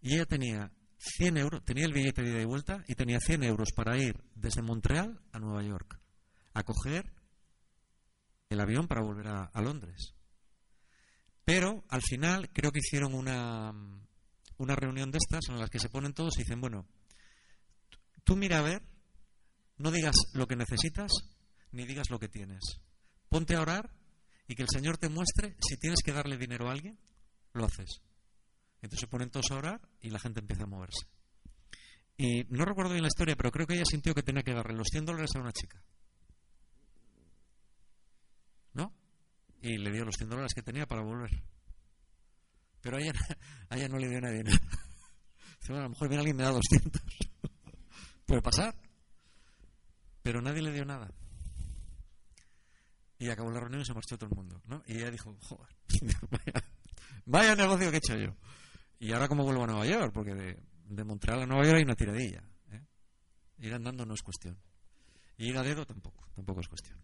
Y 0.00 0.14
ella 0.14 0.26
tenía 0.26 0.70
100 0.98 1.36
euros, 1.36 1.64
tenía 1.64 1.84
el 1.84 1.92
billete 1.92 2.22
de 2.22 2.30
ida 2.30 2.42
y 2.42 2.44
vuelta 2.44 2.84
y 2.86 2.94
tenía 2.94 3.18
100 3.18 3.42
euros 3.44 3.68
para 3.74 3.98
ir 3.98 4.22
desde 4.34 4.62
Montreal 4.62 5.20
a 5.32 5.38
Nueva 5.40 5.62
York, 5.62 5.98
a 6.54 6.62
coger 6.62 7.12
el 8.48 8.60
avión 8.60 8.86
para 8.86 9.02
volver 9.02 9.26
a, 9.28 9.62
Londres. 9.62 10.14
Pero 11.44 11.84
al 11.88 12.02
final 12.02 12.50
creo 12.52 12.70
que 12.70 12.78
hicieron 12.78 13.14
una, 13.14 13.72
una 14.58 14.76
reunión 14.76 15.10
de 15.10 15.18
estas 15.18 15.48
en 15.48 15.58
las 15.58 15.70
que 15.70 15.80
se 15.80 15.88
ponen 15.88 16.12
todos 16.12 16.36
y 16.36 16.42
dicen, 16.42 16.60
bueno, 16.60 16.86
tú 18.24 18.36
mira 18.36 18.58
a 18.58 18.62
ver, 18.62 18.82
no 19.78 19.90
digas 19.90 20.14
lo 20.34 20.46
que 20.46 20.56
necesitas 20.56 21.10
ni 21.72 21.86
digas 21.86 22.10
lo 22.10 22.18
que 22.18 22.28
tienes. 22.28 22.60
Ponte 23.28 23.56
a 23.56 23.62
orar 23.62 23.90
y 24.46 24.54
que 24.54 24.62
el 24.62 24.68
Señor 24.70 24.98
te 24.98 25.08
muestre 25.08 25.56
si 25.60 25.76
tienes 25.76 26.00
que 26.04 26.12
darle 26.12 26.36
dinero 26.36 26.68
a 26.68 26.72
alguien, 26.72 26.98
lo 27.52 27.64
haces. 27.64 28.00
Entonces 28.82 29.00
se 29.00 29.06
ponen 29.06 29.30
todos 29.30 29.50
a 29.50 29.56
orar 29.56 29.80
y 30.00 30.10
la 30.10 30.18
gente 30.18 30.40
empieza 30.40 30.64
a 30.64 30.66
moverse. 30.66 31.06
Y 32.16 32.44
no 32.50 32.64
recuerdo 32.64 32.92
bien 32.92 33.02
la 33.02 33.08
historia, 33.08 33.36
pero 33.36 33.50
creo 33.50 33.66
que 33.66 33.74
ella 33.74 33.84
sintió 33.84 34.14
que 34.14 34.22
tenía 34.22 34.42
que 34.42 34.52
darle 34.52 34.74
los 34.76 34.88
100 34.90 35.06
dólares 35.06 35.30
a 35.34 35.40
una 35.40 35.52
chica. 35.52 35.82
y 39.62 39.78
le 39.78 39.92
dio 39.92 40.04
los 40.04 40.16
100 40.16 40.28
dólares 40.28 40.52
que 40.54 40.62
tenía 40.62 40.86
para 40.86 41.02
volver. 41.02 41.30
Pero 42.80 42.96
a 42.96 43.00
ella, 43.00 43.12
no 43.88 43.98
le 43.98 44.08
dio 44.08 44.20
nadie 44.20 44.42
nada. 44.42 44.58
a 45.68 45.72
lo 45.72 45.88
mejor 45.90 46.08
viene 46.08 46.20
alguien 46.20 46.36
me 46.36 46.42
da 46.42 46.50
200. 46.50 47.02
Puede 48.26 48.42
pasar. 48.42 48.74
Pero 50.22 50.40
nadie 50.40 50.62
le 50.62 50.72
dio 50.72 50.84
nada. 50.84 51.10
Y 53.18 53.28
acabó 53.30 53.50
la 53.50 53.60
reunión 53.60 53.82
y 53.82 53.84
se 53.84 53.94
marchó 53.94 54.16
todo 54.16 54.30
el 54.30 54.36
mundo. 54.36 54.60
¿no? 54.66 54.82
Y 54.86 54.96
ella 54.96 55.10
dijo, 55.10 55.36
joder, 55.40 55.74
vaya, 57.24 57.54
negocio 57.54 57.90
que 57.90 57.96
he 57.96 57.98
hecho 57.98 58.16
yo. 58.16 58.34
Y 58.98 59.12
ahora 59.12 59.28
cómo 59.28 59.44
vuelvo 59.44 59.64
a 59.64 59.66
Nueva 59.66 59.86
York, 59.86 60.12
porque 60.12 60.34
de, 60.34 61.04
Montreal 61.04 61.42
a 61.42 61.46
Nueva 61.46 61.64
York 61.64 61.76
hay 61.76 61.84
una 61.84 61.94
tiradilla. 61.94 62.42
¿eh? 62.70 62.84
Ir 63.58 63.74
andando 63.74 64.04
no 64.04 64.14
es 64.14 64.22
cuestión. 64.22 64.58
Y 65.36 65.48
ir 65.48 65.56
a 65.56 65.62
dedo 65.62 65.84
tampoco, 65.86 66.28
tampoco 66.34 66.60
es 66.60 66.68
cuestión. 66.68 67.00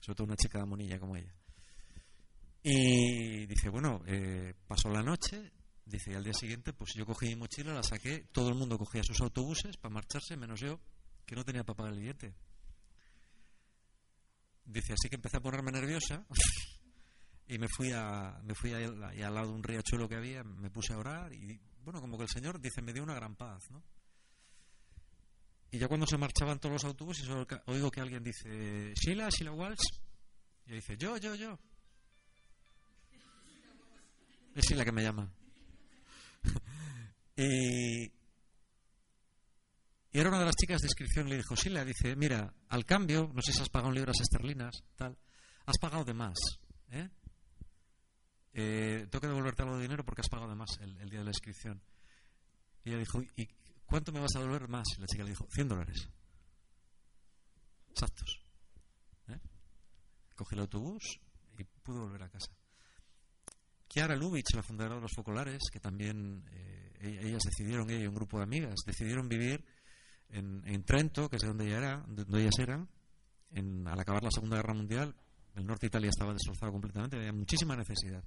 Sobre 0.00 0.16
todo 0.16 0.26
una 0.26 0.36
chica 0.36 0.58
de 0.58 0.66
monilla 0.66 0.98
como 0.98 1.16
ella. 1.16 1.34
Y 2.62 3.46
dice, 3.46 3.68
bueno, 3.68 4.02
eh, 4.06 4.54
pasó 4.66 4.90
la 4.90 5.02
noche, 5.02 5.52
dice, 5.88 6.12
y 6.12 6.14
al 6.14 6.24
día 6.24 6.34
siguiente, 6.34 6.72
pues 6.72 6.92
yo 6.94 7.06
cogí 7.06 7.28
mi 7.28 7.36
mochila, 7.36 7.72
la 7.72 7.82
saqué, 7.82 8.28
todo 8.32 8.48
el 8.48 8.54
mundo 8.54 8.78
cogía 8.78 9.02
sus 9.02 9.20
autobuses 9.20 9.76
para 9.76 9.94
marcharse, 9.94 10.36
menos 10.36 10.60
yo, 10.60 10.80
que 11.24 11.34
no 11.34 11.44
tenía 11.44 11.64
para 11.64 11.76
pagar 11.76 11.92
el 11.94 12.00
billete. 12.00 12.34
Dice, 14.64 14.92
así 14.92 15.08
que 15.08 15.16
empecé 15.16 15.38
a 15.38 15.40
ponerme 15.40 15.72
nerviosa 15.72 16.26
y 17.48 17.58
me 17.58 17.68
fui 17.68 17.90
a 17.92 18.38
me 18.44 18.54
fui 18.54 18.72
al 18.74 19.34
lado 19.34 19.48
de 19.48 19.54
un 19.54 19.62
riachuelo 19.62 20.08
que 20.08 20.16
había, 20.16 20.44
me 20.44 20.70
puse 20.70 20.92
a 20.92 20.98
orar 20.98 21.32
y, 21.32 21.58
bueno, 21.82 22.00
como 22.00 22.18
que 22.18 22.24
el 22.24 22.30
Señor, 22.30 22.60
dice, 22.60 22.82
me 22.82 22.92
dio 22.92 23.02
una 23.02 23.14
gran 23.14 23.34
paz, 23.34 23.70
¿no? 23.70 23.82
Y 25.70 25.78
ya 25.78 25.88
cuando 25.88 26.06
se 26.06 26.16
marchaban 26.16 26.58
todos 26.58 26.74
los 26.74 26.84
autobuses, 26.84 27.28
oigo 27.66 27.90
que 27.90 28.00
alguien 28.00 28.22
dice, 28.22 28.94
Sheila, 28.94 29.28
Sheila 29.28 29.52
Walsh. 29.52 30.00
Y 30.66 30.72
dice, 30.72 30.96
yo, 30.96 31.16
yo, 31.18 31.34
yo. 31.34 31.58
Es 34.54 34.70
la 34.70 34.84
que 34.84 34.92
me 34.92 35.02
llama. 35.02 35.30
y, 37.36 38.12
era 40.10 40.30
una 40.30 40.40
de 40.40 40.46
las 40.46 40.56
chicas 40.56 40.80
de 40.80 40.86
inscripción 40.86 41.28
le 41.28 41.36
dijo, 41.36 41.54
Sila, 41.54 41.84
dice, 41.84 42.16
mira, 42.16 42.52
al 42.68 42.84
cambio, 42.84 43.30
no 43.32 43.42
sé 43.42 43.52
si 43.52 43.60
has 43.60 43.68
pagado 43.68 43.90
en 43.90 43.96
libras 43.96 44.20
esterlinas, 44.20 44.82
tal, 44.96 45.16
has 45.66 45.78
pagado 45.78 46.04
de 46.04 46.14
más. 46.14 46.38
¿eh? 46.90 47.08
Eh, 48.54 49.06
tengo 49.10 49.20
que 49.20 49.26
devolverte 49.28 49.62
algo 49.62 49.76
de 49.76 49.82
dinero 49.82 50.04
porque 50.04 50.22
has 50.22 50.28
pagado 50.28 50.50
de 50.50 50.56
más 50.56 50.70
el, 50.80 51.08
día 51.08 51.20
de 51.20 51.24
la 51.24 51.30
inscripción. 51.30 51.80
Y 52.84 52.90
ella 52.90 52.98
dijo, 52.98 53.22
¿y 53.36 53.46
cuánto 53.86 54.10
me 54.10 54.20
vas 54.20 54.34
a 54.34 54.40
devolver 54.40 54.68
más? 54.68 54.86
Y 54.96 55.00
la 55.00 55.06
chica 55.06 55.22
le 55.22 55.30
dijo, 55.30 55.46
100 55.50 55.68
dólares. 55.68 56.08
Exactos. 57.90 58.40
¿eh? 59.28 59.38
Cogí 60.34 60.54
el 60.54 60.62
autobús 60.62 61.20
y 61.58 61.64
pude 61.64 61.98
volver 61.98 62.22
a 62.22 62.28
casa. 62.30 62.50
Chiara 63.88 64.14
Lubitsch, 64.14 64.54
la 64.54 64.62
fundadora 64.62 64.96
de 64.96 65.02
los 65.02 65.14
Focolares, 65.14 65.62
que 65.72 65.80
también 65.80 66.44
eh, 66.52 66.92
e-, 67.00 67.28
ellas 67.28 67.42
decidieron, 67.44 67.88
ella 67.90 68.04
y 68.04 68.06
un 68.06 68.14
grupo 68.14 68.36
de 68.38 68.44
amigas, 68.44 68.74
decidieron 68.86 69.28
vivir 69.28 69.64
en, 70.30 70.84
Trento, 70.84 71.28
que 71.30 71.36
es 71.36 71.42
donde, 71.42 71.66
ella 71.66 71.78
era, 71.78 72.04
donde 72.06 72.42
ellas 72.42 72.58
eran, 72.58 72.88
al 73.54 73.98
acabar 73.98 74.22
la 74.22 74.30
Segunda 74.30 74.56
Guerra 74.56 74.74
Mundial, 74.74 75.16
el 75.54 75.66
norte 75.66 75.86
de 75.86 75.88
Italia 75.88 76.10
estaba 76.10 76.34
destrozado 76.34 76.70
completamente, 76.70 77.16
había 77.16 77.32
muchísima 77.32 77.74
necesidad. 77.76 78.22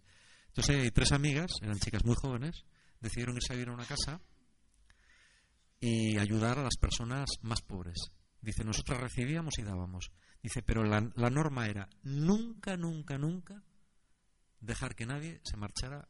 Entonces, 0.47 0.91
tres 0.93 1.11
amigas, 1.11 1.51
eran 1.61 1.77
chicas 1.77 2.03
muy 2.03 2.15
jóvenes, 2.19 2.65
decidieron 2.99 3.35
irse 3.35 3.53
a 3.53 3.55
vivir 3.55 3.69
a 3.69 3.73
una 3.73 3.85
casa 3.85 4.19
y 5.79 6.17
ayudar 6.17 6.57
a 6.57 6.63
las 6.63 6.77
personas 6.77 7.29
más 7.43 7.61
pobres. 7.61 8.11
Dice, 8.41 8.63
nosotros 8.63 8.99
recibíamos 8.99 9.53
y 9.59 9.63
dábamos. 9.63 10.11
Dice, 10.41 10.63
pero 10.63 10.83
la 10.83 11.29
norma 11.29 11.67
era 11.67 11.87
nunca, 12.01 12.75
nunca, 12.75 13.19
nunca 13.19 13.63
dejar 14.61 14.95
que 14.95 15.05
nadie 15.05 15.41
se 15.43 15.57
marchara 15.57 16.07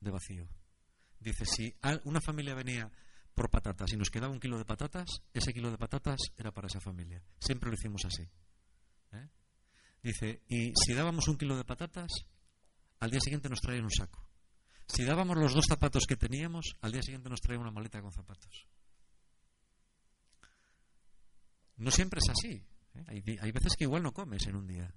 de 0.00 0.10
vacío. 0.10 0.48
Dice, 1.20 1.44
si 1.44 1.76
una 2.04 2.20
familia 2.20 2.54
venía 2.54 2.90
por 3.34 3.48
patatas 3.50 3.92
y 3.92 3.96
nos 3.96 4.10
quedaba 4.10 4.32
un 4.32 4.40
kilo 4.40 4.58
de 4.58 4.64
patatas, 4.64 5.06
ese 5.32 5.52
kilo 5.52 5.70
de 5.70 5.78
patatas 5.78 6.18
era 6.36 6.50
para 6.50 6.66
esa 6.66 6.80
familia. 6.80 7.22
Siempre 7.38 7.70
lo 7.70 7.74
hicimos 7.74 8.04
así. 8.04 8.28
¿eh? 9.12 9.28
Dice, 10.02 10.42
y 10.48 10.72
si 10.74 10.94
dábamos 10.94 11.28
un 11.28 11.38
kilo 11.38 11.56
de 11.56 11.64
patatas, 11.64 12.10
al 12.98 13.10
día 13.10 13.20
siguiente 13.20 13.48
nos 13.48 13.60
traían 13.60 13.84
un 13.84 13.90
saco. 13.90 14.26
Si 14.88 15.04
dábamos 15.04 15.36
los 15.36 15.54
dos 15.54 15.64
zapatos 15.68 16.04
que 16.08 16.16
teníamos, 16.16 16.76
al 16.80 16.92
día 16.92 17.02
siguiente 17.02 17.30
nos 17.30 17.40
traían 17.40 17.62
una 17.62 17.70
maleta 17.70 18.02
con 18.02 18.12
zapatos. 18.12 18.66
No 21.76 21.90
siempre 21.90 22.18
es 22.22 22.30
así. 22.30 22.66
¿eh? 22.94 23.04
Hay, 23.06 23.38
hay 23.40 23.52
veces 23.52 23.74
que 23.76 23.84
igual 23.84 24.02
no 24.02 24.12
comes 24.12 24.46
en 24.46 24.56
un 24.56 24.66
día. 24.66 24.92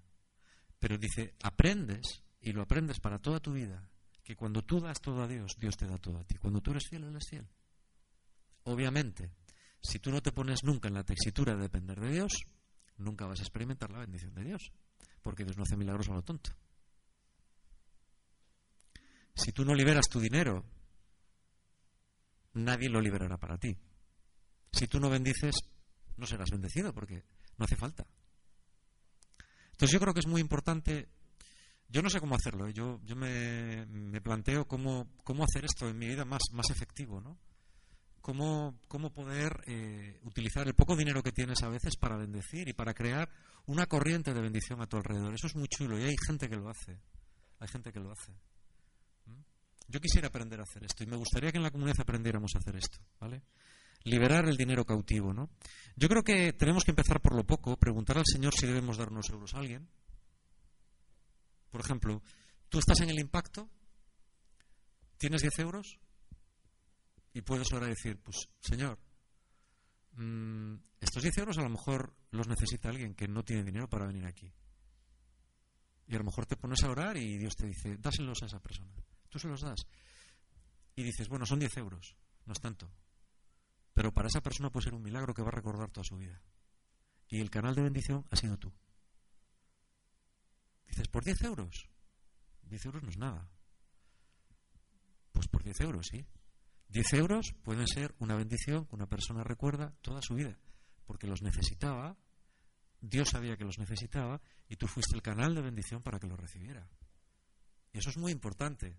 Pero 0.80 0.98
dice, 0.98 1.36
aprendes 1.44 2.25
y 2.46 2.54
lo 2.54 2.62
aprendes 2.62 3.00
para 3.00 3.18
toda 3.18 3.40
tu 3.40 3.54
vida, 3.54 3.90
que 4.24 4.36
cuando 4.36 4.62
tú 4.62 4.80
das 4.80 5.02
todo 5.02 5.24
a 5.24 5.28
Dios, 5.28 5.56
Dios 5.60 5.76
te 5.76 5.88
da 5.88 5.98
todo 5.98 6.20
a 6.20 6.24
ti. 6.24 6.38
Cuando 6.38 6.62
tú 6.62 6.72
eres 6.72 6.88
fiel, 6.88 7.04
Él 7.04 7.16
es 7.16 7.28
fiel. 7.28 7.48
Obviamente, 8.66 9.32
si 9.82 9.98
tú 9.98 10.12
no 10.12 10.22
te 10.22 10.32
pones 10.32 10.64
nunca 10.64 10.88
en 10.88 10.94
la 10.94 11.04
textura 11.04 11.56
de 11.56 11.64
depender 11.64 12.00
de 12.00 12.12
Dios, 12.12 12.32
nunca 12.98 13.26
vas 13.26 13.40
a 13.40 13.44
experimentar 13.44 13.90
la 13.90 13.98
bendición 13.98 14.36
de 14.36 14.44
Dios, 14.44 14.72
porque 15.24 15.44
Dios 15.44 15.58
no 15.58 15.64
hace 15.64 15.76
milagros 15.76 16.08
a 16.10 16.14
lo 16.14 16.22
tonto. 16.22 16.52
Si 19.34 19.52
tú 19.52 19.66
no 19.66 19.74
liberas 19.74 20.08
tu 20.08 20.20
dinero, 20.20 20.64
nadie 22.54 22.90
lo 22.90 23.02
liberará 23.02 23.40
para 23.40 23.58
ti. 23.58 23.76
Si 24.72 24.88
tú 24.88 25.00
no 25.00 25.10
bendices, 25.10 25.56
no 26.18 26.28
serás 26.28 26.52
bendecido, 26.52 26.94
porque 26.94 27.24
no 27.58 27.66
hace 27.66 27.76
falta. 27.76 28.06
Entonces 29.72 29.92
yo 29.92 30.00
creo 30.00 30.14
que 30.14 30.20
es 30.20 30.28
muy 30.28 30.42
importante, 30.42 31.10
yo 31.90 32.02
no 32.02 32.10
sé 32.10 32.20
cómo 32.20 32.36
hacerlo, 32.36 32.68
¿eh? 32.68 32.74
yo, 32.74 33.00
yo 33.04 33.16
me, 33.16 33.86
planteo 34.22 34.68
cómo, 34.68 35.08
cómo 35.24 35.44
hacer 35.44 35.66
esto 35.66 35.88
en 35.88 35.98
mi 35.98 36.08
vida 36.08 36.26
más, 36.26 36.42
más 36.52 36.70
efectivo, 36.70 37.22
¿no? 37.22 37.38
Cómo, 38.22 38.80
cómo 38.88 39.14
poder 39.14 39.62
eh, 39.68 40.20
utilizar 40.24 40.68
el 40.68 40.74
poco 40.74 40.96
dinero 40.96 41.22
que 41.22 41.32
tienes 41.32 41.62
a 41.62 41.70
veces 41.70 41.96
para 41.96 42.18
bendecir 42.18 42.68
y 42.68 42.74
para 42.74 42.96
crear 42.96 43.30
una 43.68 43.86
corriente 43.86 44.34
de 44.34 44.42
bendición 44.42 44.82
a 44.82 44.88
tu 44.88 44.98
alrededor. 44.98 45.36
Eso 45.36 45.46
es 45.46 45.56
muy 45.56 45.68
chulo 45.68 46.00
y 46.00 46.04
hay 46.04 46.16
gente 46.28 46.50
que 46.50 46.56
lo 46.56 46.68
hace. 46.68 47.00
Hay 47.60 47.68
gente 47.68 47.92
que 47.92 48.00
lo 48.00 48.12
hace. 48.12 48.34
Yo 49.88 50.00
quisiera 50.00 50.30
aprender 50.30 50.60
a 50.60 50.64
hacer 50.64 50.84
esto 50.84 51.04
y 51.04 51.08
me 51.08 51.16
gustaría 51.16 51.52
que 51.52 51.58
en 51.58 51.64
la 51.64 51.70
comunidad 51.70 52.02
aprendiéramos 52.02 52.52
a 52.56 52.58
hacer 52.58 52.76
esto, 52.76 52.98
¿vale? 53.20 53.44
liberar 54.06 54.48
el 54.48 54.56
dinero 54.56 54.86
cautivo, 54.86 55.34
¿no? 55.34 55.50
Yo 55.96 56.08
creo 56.08 56.24
que 56.24 56.54
tenemos 56.54 56.84
que 56.84 56.92
empezar 56.92 57.20
por 57.22 57.36
lo 57.36 57.44
poco, 57.44 57.76
preguntar 57.78 58.18
al 58.18 58.26
Señor 58.26 58.54
si 58.54 58.68
debemos 58.68 58.98
dar 58.98 59.10
unos 59.10 59.30
euros 59.30 59.54
a 59.54 59.60
alguien. 59.60 59.88
Por 61.76 61.84
ejemplo, 61.84 62.24
tú 62.70 62.80
estás 62.80 63.02
en 63.02 63.10
el 63.10 63.20
impacto, 63.20 63.70
tienes 65.18 65.42
10 65.42 65.60
euros 65.60 66.00
y 67.34 67.42
puedes 67.42 67.68
ahora 67.74 67.88
decir, 67.88 68.18
pues 68.24 68.48
Señor, 68.62 68.98
mm, 70.14 70.76
estos 71.02 71.22
10 71.22 71.38
euros 71.40 71.58
a 71.58 71.64
lo 71.64 71.70
mejor 71.70 72.16
los 72.32 72.48
necesita 72.48 72.88
alguien 72.88 73.14
que 73.14 73.28
no 73.28 73.44
tiene 73.44 73.66
dinero 73.66 73.90
para 73.90 74.06
venir 74.06 74.26
aquí. 74.26 74.54
Y 76.08 76.16
a 76.16 76.20
lo 76.20 76.24
mejor 76.24 76.46
te 76.46 76.56
pones 76.56 76.82
a 76.82 76.90
orar 76.90 77.18
y 77.18 77.38
Dios 77.38 77.58
te 77.58 77.68
dice, 77.68 77.98
dáselos 77.98 78.42
a 78.44 78.46
esa 78.46 78.62
persona. 78.62 78.94
Tú 79.28 79.38
se 79.38 79.50
los 79.50 79.60
das. 79.60 79.86
Y 80.96 81.04
dices, 81.04 81.28
bueno, 81.28 81.46
son 81.46 81.60
10 81.60 81.76
euros, 81.76 82.16
no 82.46 82.54
es 82.54 82.62
tanto. 82.62 82.90
Pero 83.94 84.14
para 84.14 84.30
esa 84.30 84.40
persona 84.40 84.70
puede 84.70 84.86
ser 84.86 84.94
un 84.94 85.04
milagro 85.04 85.34
que 85.34 85.42
va 85.42 85.50
a 85.50 85.58
recordar 85.60 85.92
toda 85.92 86.06
su 86.06 86.16
vida. 86.16 86.42
Y 87.28 87.42
el 87.42 87.50
canal 87.50 87.76
de 87.76 87.82
bendición 87.82 88.26
ha 88.32 88.38
sido 88.38 88.56
tú. 88.58 88.72
Dices, 90.96 91.10
¿por 91.10 91.26
10 91.26 91.42
euros? 91.42 91.90
10 92.70 92.86
euros 92.86 93.04
no 93.04 93.10
es 93.10 93.18
nada. 93.18 93.50
Pues 95.34 95.50
por 95.50 95.62
10 95.62 95.82
euros, 95.82 96.08
sí. 96.10 96.26
10 96.88 97.14
euros 97.16 97.54
pueden 97.64 97.86
ser 97.86 98.16
una 98.20 98.36
bendición 98.36 98.86
que 98.86 98.96
una 98.96 99.06
persona 99.06 99.44
recuerda 99.44 99.94
toda 100.02 100.22
su 100.22 100.36
vida, 100.36 100.58
porque 101.06 101.28
los 101.28 101.42
necesitaba, 101.42 102.16
Dios 103.02 103.28
sabía 103.30 103.58
que 103.58 103.66
los 103.66 103.78
necesitaba 103.78 104.42
y 104.70 104.78
tú 104.78 104.88
fuiste 104.88 105.18
el 105.18 105.22
canal 105.22 105.54
de 105.54 105.64
bendición 105.64 106.02
para 106.02 106.18
que 106.18 106.28
los 106.28 106.40
recibiera. 106.40 106.88
Y 107.92 107.98
eso 107.98 108.10
es 108.10 108.18
muy 108.18 108.32
importante. 108.32 108.98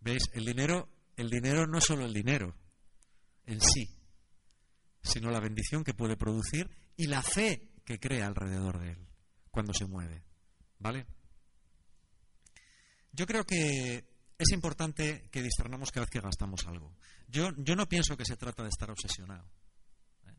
¿Veis? 0.00 0.22
El 0.32 0.46
dinero, 0.46 0.88
el 1.16 1.28
dinero 1.28 1.66
no 1.66 1.76
es 1.76 1.84
solo 1.84 2.06
el 2.06 2.14
dinero 2.14 2.56
en 3.44 3.60
sí, 3.60 3.94
sino 5.02 5.30
la 5.30 5.40
bendición 5.40 5.84
que 5.84 5.92
puede 5.92 6.16
producir 6.16 6.70
y 6.96 7.08
la 7.08 7.20
fe 7.20 7.74
que 7.84 8.00
crea 8.00 8.26
alrededor 8.26 8.80
de 8.80 8.92
él 8.92 9.06
cuando 9.50 9.74
se 9.74 9.84
mueve. 9.84 10.27
¿Vale? 10.78 11.06
Yo 13.12 13.26
creo 13.26 13.44
que 13.44 14.04
es 14.38 14.52
importante 14.52 15.28
que 15.30 15.42
discernamos 15.42 15.90
cada 15.90 16.04
vez 16.04 16.10
que 16.10 16.20
gastamos 16.20 16.66
algo. 16.66 16.94
Yo, 17.26 17.50
yo 17.56 17.74
no 17.74 17.88
pienso 17.88 18.16
que 18.16 18.24
se 18.24 18.36
trata 18.36 18.62
de 18.62 18.68
estar 18.68 18.90
obsesionado. 18.90 19.44
¿eh? 20.26 20.34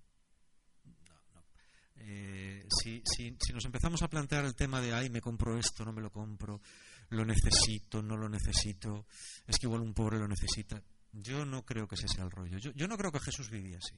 Eh, 1.98 2.68
si, 2.82 3.02
si, 3.06 3.36
si, 3.40 3.54
nos 3.54 3.66
empezamos 3.66 4.02
a 4.02 4.10
plantear 4.10 4.46
el 4.46 4.56
tema 4.56 4.80
de, 4.80 4.94
ay, 4.94 5.10
me 5.10 5.22
compro 5.22 5.58
esto, 5.58 5.84
no 5.84 5.92
me 5.92 6.02
lo 6.02 6.12
compro, 6.12 6.62
lo 7.10 7.26
necesito, 7.26 8.02
no 8.02 8.16
lo 8.16 8.30
necesito, 8.30 9.06
es 9.46 9.58
que 9.58 9.68
igual 9.68 9.82
un 9.82 9.94
pobre 9.94 10.18
lo 10.18 10.28
necesita, 10.28 10.82
yo 11.12 11.46
no 11.46 11.66
creo 11.66 11.88
que 11.88 11.96
ese 11.96 12.08
sea 12.08 12.24
el 12.24 12.32
rollo. 12.32 12.58
Yo, 12.58 12.88
no 12.88 12.98
creo 12.98 13.12
que 13.12 13.20
Jesús 13.20 13.50
vivía 13.50 13.78
así. 13.78 13.96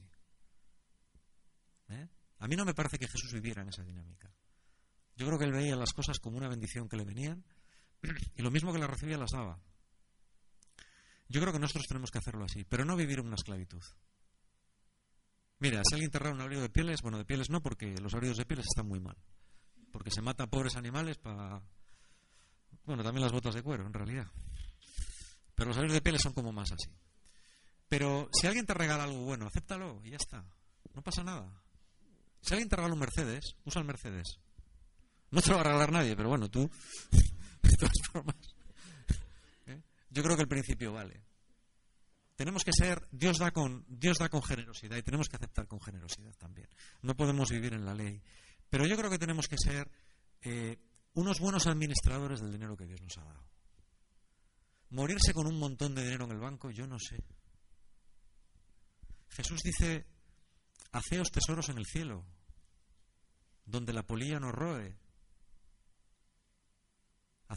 ¿Eh? 1.90 2.08
A 2.38 2.48
mí 2.48 2.56
no 2.56 2.64
me 2.64 2.74
parece 2.74 2.98
que 2.98 3.06
Jesús 3.06 3.32
viviera 3.32 3.62
en 3.62 3.68
esa 3.68 3.84
dinámica. 3.84 4.32
Yo 5.16 5.26
creo 5.26 5.38
que 5.38 5.44
él 5.44 5.52
veía 5.52 5.76
las 5.76 5.92
cosas 5.92 6.18
como 6.18 6.36
una 6.36 6.48
bendición 6.48 6.88
que 6.88 6.96
le 6.96 7.04
venían 7.04 7.44
y 8.36 8.42
lo 8.42 8.50
mismo 8.50 8.72
que 8.72 8.78
las 8.78 8.90
recibía 8.90 9.18
las 9.18 9.30
daba. 9.30 9.58
Yo 11.28 11.40
creo 11.40 11.52
que 11.52 11.58
nosotros 11.58 11.86
tenemos 11.86 12.10
que 12.10 12.18
hacerlo 12.18 12.44
así, 12.44 12.64
pero 12.64 12.84
no 12.84 12.96
vivir 12.96 13.18
en 13.20 13.26
una 13.26 13.36
esclavitud. 13.36 13.82
Mira, 15.60 15.80
si 15.84 15.94
alguien 15.94 16.08
enterrar 16.08 16.32
un 16.34 16.40
abrigo 16.40 16.60
de 16.60 16.68
pieles, 16.68 17.00
bueno, 17.02 17.18
de 17.18 17.24
pieles 17.24 17.48
no, 17.48 17.62
porque 17.62 17.94
los 18.00 18.12
abrigos 18.14 18.36
de 18.36 18.44
pieles 18.44 18.66
están 18.68 18.88
muy 18.88 19.00
mal. 19.00 19.16
Porque 19.92 20.10
se 20.10 20.20
matan 20.20 20.50
pobres 20.50 20.76
animales 20.76 21.18
para. 21.18 21.62
Bueno, 22.84 23.04
también 23.04 23.22
las 23.22 23.32
botas 23.32 23.54
de 23.54 23.62
cuero, 23.62 23.86
en 23.86 23.92
realidad. 23.92 24.26
Pero 25.54 25.68
los 25.68 25.76
abrigos 25.76 25.94
de 25.94 26.02
pieles 26.02 26.20
son 26.20 26.32
como 26.32 26.52
más 26.52 26.72
así. 26.72 26.90
Pero 27.88 28.28
si 28.32 28.46
alguien 28.46 28.66
te 28.66 28.74
regala 28.74 29.04
algo 29.04 29.20
bueno, 29.20 29.46
acéptalo 29.46 30.00
y 30.04 30.10
ya 30.10 30.16
está. 30.16 30.44
No 30.94 31.02
pasa 31.02 31.22
nada. 31.22 31.62
Si 32.40 32.54
alguien 32.54 32.68
te 32.68 32.76
regala 32.76 32.94
un 32.94 33.00
Mercedes, 33.00 33.54
usa 33.64 33.80
el 33.80 33.86
Mercedes. 33.86 34.40
No 35.32 35.40
te 35.40 35.48
lo 35.50 35.56
va 35.56 35.60
a 35.62 35.64
regalar 35.64 35.92
nadie, 35.92 36.14
pero 36.14 36.28
bueno, 36.28 36.48
tú, 36.48 36.70
de 37.62 37.76
todas 37.76 37.98
formas. 38.12 38.36
¿eh? 39.66 39.82
Yo 40.10 40.22
creo 40.22 40.36
que 40.36 40.42
el 40.42 40.48
principio 40.48 40.92
vale. 40.92 41.20
Tenemos 42.36 42.64
que 42.64 42.72
ser, 42.72 43.06
Dios 43.10 43.38
da, 43.38 43.50
con, 43.50 43.84
Dios 43.88 44.18
da 44.18 44.28
con 44.28 44.42
generosidad 44.42 44.96
y 44.96 45.02
tenemos 45.02 45.28
que 45.28 45.36
aceptar 45.36 45.66
con 45.66 45.80
generosidad 45.80 46.34
también. 46.34 46.68
No 47.02 47.14
podemos 47.16 47.50
vivir 47.50 47.72
en 47.72 47.84
la 47.84 47.94
ley. 47.94 48.22
Pero 48.68 48.86
yo 48.86 48.96
creo 48.96 49.10
que 49.10 49.18
tenemos 49.18 49.48
que 49.48 49.56
ser 49.58 49.90
eh, 50.42 50.78
unos 51.14 51.40
buenos 51.40 51.66
administradores 51.66 52.40
del 52.40 52.52
dinero 52.52 52.76
que 52.76 52.86
Dios 52.86 53.00
nos 53.02 53.16
ha 53.18 53.24
dado. 53.24 53.44
Morirse 54.90 55.32
con 55.32 55.46
un 55.46 55.58
montón 55.58 55.94
de 55.94 56.02
dinero 56.02 56.24
en 56.26 56.32
el 56.32 56.40
banco, 56.40 56.70
yo 56.70 56.86
no 56.86 56.98
sé. 56.98 57.22
Jesús 59.30 59.60
dice, 59.62 60.04
haceos 60.92 61.30
tesoros 61.30 61.70
en 61.70 61.78
el 61.78 61.86
cielo, 61.86 62.26
donde 63.64 63.92
la 63.92 64.02
polilla 64.02 64.38
no 64.38 64.52
roe. 64.52 65.01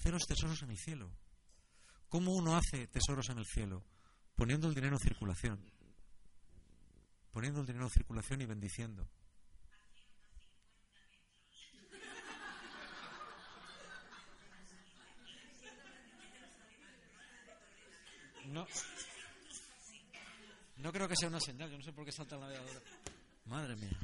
Haceros 0.05 0.27
tesoros 0.27 0.61
en 0.61 0.69
el 0.69 0.77
cielo. 0.77 1.09
¿Cómo 2.09 2.35
uno 2.35 2.55
hace 2.55 2.85
tesoros 2.85 3.27
en 3.29 3.39
el 3.39 3.45
cielo? 3.47 3.83
Poniendo 4.35 4.67
el 4.67 4.75
dinero 4.75 4.97
en 4.97 4.99
circulación. 4.99 5.59
Poniendo 7.31 7.61
el 7.61 7.65
dinero 7.65 7.85
en 7.85 7.89
circulación 7.89 8.39
y 8.39 8.45
bendiciendo. 8.45 9.09
No. 18.49 18.67
No 20.77 20.91
creo 20.91 21.07
que 21.07 21.15
sea 21.15 21.29
una 21.29 21.39
señal, 21.39 21.71
yo 21.71 21.77
no 21.79 21.83
sé 21.83 21.91
por 21.91 22.05
qué 22.05 22.11
salta 22.11 22.35
el 22.35 22.41
navegador. 22.41 22.83
Madre 23.45 23.75
mía. 23.75 23.99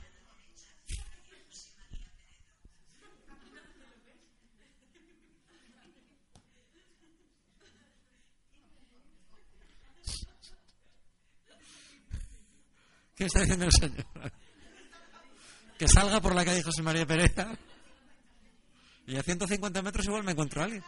¿Qué 13.21 13.27
está 13.27 13.41
diciendo 13.41 13.65
el 13.65 13.71
señor? 13.71 14.03
Que 15.77 15.87
salga 15.87 16.19
por 16.19 16.33
la 16.33 16.43
calle 16.43 16.63
José 16.63 16.81
María 16.81 17.05
Pereza 17.05 17.51
y 19.05 19.15
a 19.15 19.21
150 19.21 19.79
metros 19.83 20.07
igual 20.07 20.23
me 20.23 20.31
encuentro 20.31 20.59
a 20.59 20.63
alguien. 20.65 20.83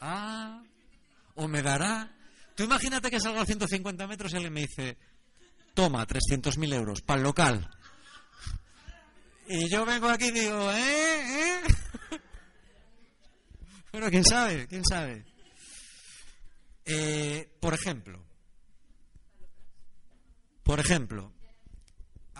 Ah, 0.00 0.62
o 1.34 1.46
me 1.48 1.60
dará 1.60 2.16
Tú 2.54 2.64
imagínate 2.64 3.10
que 3.10 3.20
salga 3.20 3.42
a 3.42 3.44
150 3.44 4.06
metros 4.06 4.32
y 4.32 4.36
alguien 4.36 4.54
me 4.54 4.60
dice, 4.62 4.96
toma 5.74 6.06
300.000 6.06 6.72
euros 6.72 7.02
para 7.02 7.18
el 7.18 7.24
local. 7.24 7.70
Y 9.46 9.70
yo 9.70 9.84
vengo 9.84 10.08
aquí 10.08 10.28
y 10.28 10.30
digo, 10.30 10.72
¿eh? 10.72 11.58
¿eh? 11.58 11.60
bueno, 13.92 14.08
quién 14.08 14.24
sabe, 14.24 14.66
quién 14.66 14.82
sabe. 14.82 15.26
Eh, 16.86 17.54
por 17.60 17.74
ejemplo, 17.74 18.24
por 20.62 20.80
ejemplo, 20.80 21.34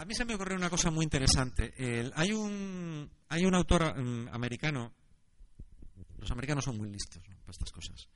a 0.00 0.04
mí 0.06 0.14
se 0.14 0.24
me 0.24 0.34
ocurrió 0.34 0.56
una 0.56 0.70
cosa 0.70 0.90
muy 0.90 1.04
interesante. 1.04 1.74
hay 2.14 2.32
un 2.32 3.54
autor 3.54 4.00
mm, 4.00 4.28
americano 4.32 4.94
Los 6.16 6.30
americanos 6.30 6.64
son 6.64 6.78
muy 6.78 6.90
listos 6.90 7.22
para 7.22 7.50
estas 7.50 7.70
cosas. 7.70 8.08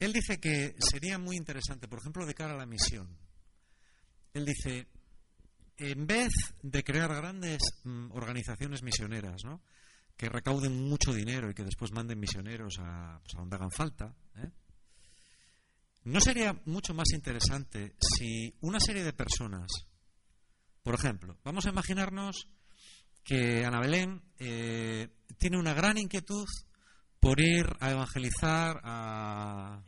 Él 0.00 0.12
dice 0.12 0.40
que 0.40 0.74
sería 0.78 1.16
muy 1.16 1.36
interesante, 1.36 1.86
por 1.86 2.00
ejemplo, 2.00 2.26
de 2.26 2.34
cara 2.34 2.54
a 2.54 2.56
la 2.56 2.66
misión. 2.66 3.16
Él 4.34 4.44
dice, 4.44 4.88
en 5.76 6.06
vez 6.08 6.32
de 6.62 6.82
crear 6.82 7.14
grandes 7.14 7.60
mm, 7.84 8.10
organizaciones 8.10 8.82
misioneras, 8.82 9.44
¿no? 9.44 9.60
que 10.16 10.28
recauden 10.28 10.88
mucho 10.88 11.14
dinero 11.14 11.50
y 11.50 11.54
que 11.54 11.64
después 11.64 11.92
manden 11.92 12.18
misioneros 12.18 12.78
a, 12.80 13.20
pues, 13.22 13.32
donde 13.36 13.56
hagan 13.56 13.70
falta, 13.70 14.14
¿eh? 14.36 14.50
¿no 16.04 16.20
sería 16.20 16.52
mucho 16.64 16.94
más 16.94 17.12
interesante 17.12 17.94
si 18.00 18.52
una 18.60 18.80
serie 18.80 19.04
de 19.04 19.12
personas, 19.12 19.68
por 20.82 20.94
ejemplo, 20.94 21.36
vamos 21.44 21.66
a 21.66 21.70
imaginarnos 21.70 22.48
que 23.22 23.64
Ana 23.64 23.80
Belén 23.80 24.22
eh, 24.38 25.08
tiene 25.38 25.58
una 25.58 25.74
gran 25.74 25.98
inquietud 25.98 26.46
por 27.20 27.40
ir 27.40 27.66
a 27.80 27.90
evangelizar 27.90 28.80
a... 28.82 29.82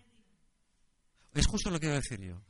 Es 1.34 1.46
justo 1.46 1.70
lo 1.70 1.80
que 1.80 1.86
iba 1.86 1.94
a 1.94 2.00
decir 2.00 2.20
yo. 2.20 2.42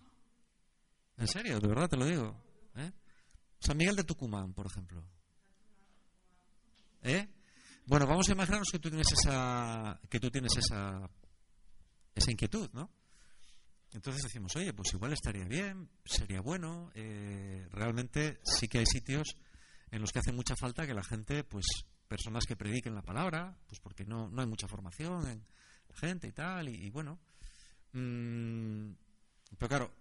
En 1.18 1.28
serio, 1.28 1.60
de 1.60 1.68
verdad 1.68 1.88
te 1.88 1.96
lo 1.96 2.04
digo. 2.04 2.36
¿eh? 2.76 2.90
San 3.60 3.76
Miguel 3.76 3.94
de 3.94 4.04
Tucumán, 4.04 4.52
por 4.52 4.66
ejemplo. 4.66 5.04
¿Eh? 7.02 7.28
Bueno, 7.86 8.06
vamos 8.06 8.28
a 8.28 8.32
imaginarnos 8.32 8.68
que 8.72 8.78
tú 8.78 8.88
tienes 8.88 9.12
esa, 9.12 10.00
que 10.08 10.18
tú 10.18 10.30
tienes 10.30 10.56
esa, 10.56 11.08
esa 12.14 12.30
inquietud, 12.30 12.68
¿no? 12.72 12.90
Entonces 13.94 14.22
decimos, 14.22 14.56
oye, 14.56 14.72
pues 14.72 14.92
igual 14.94 15.12
estaría 15.12 15.44
bien, 15.44 15.88
sería 16.04 16.40
bueno. 16.40 16.90
Eh, 16.94 17.68
realmente 17.70 18.40
sí 18.42 18.66
que 18.66 18.78
hay 18.78 18.86
sitios 18.86 19.36
en 19.90 20.00
los 20.00 20.10
que 20.12 20.20
hace 20.20 20.32
mucha 20.32 20.56
falta 20.56 20.86
que 20.86 20.94
la 20.94 21.04
gente, 21.04 21.44
pues 21.44 21.66
personas 22.08 22.44
que 22.46 22.56
prediquen 22.56 22.94
la 22.94 23.02
palabra, 23.02 23.56
pues 23.66 23.80
porque 23.80 24.04
no, 24.04 24.28
no 24.28 24.40
hay 24.40 24.46
mucha 24.46 24.66
formación 24.66 25.28
en 25.28 25.46
la 25.88 25.96
gente 25.96 26.28
y 26.28 26.32
tal, 26.32 26.68
y, 26.68 26.90
bueno. 26.90 27.18
Mm, 27.92 28.92
pero 29.58 29.68
claro, 29.68 29.94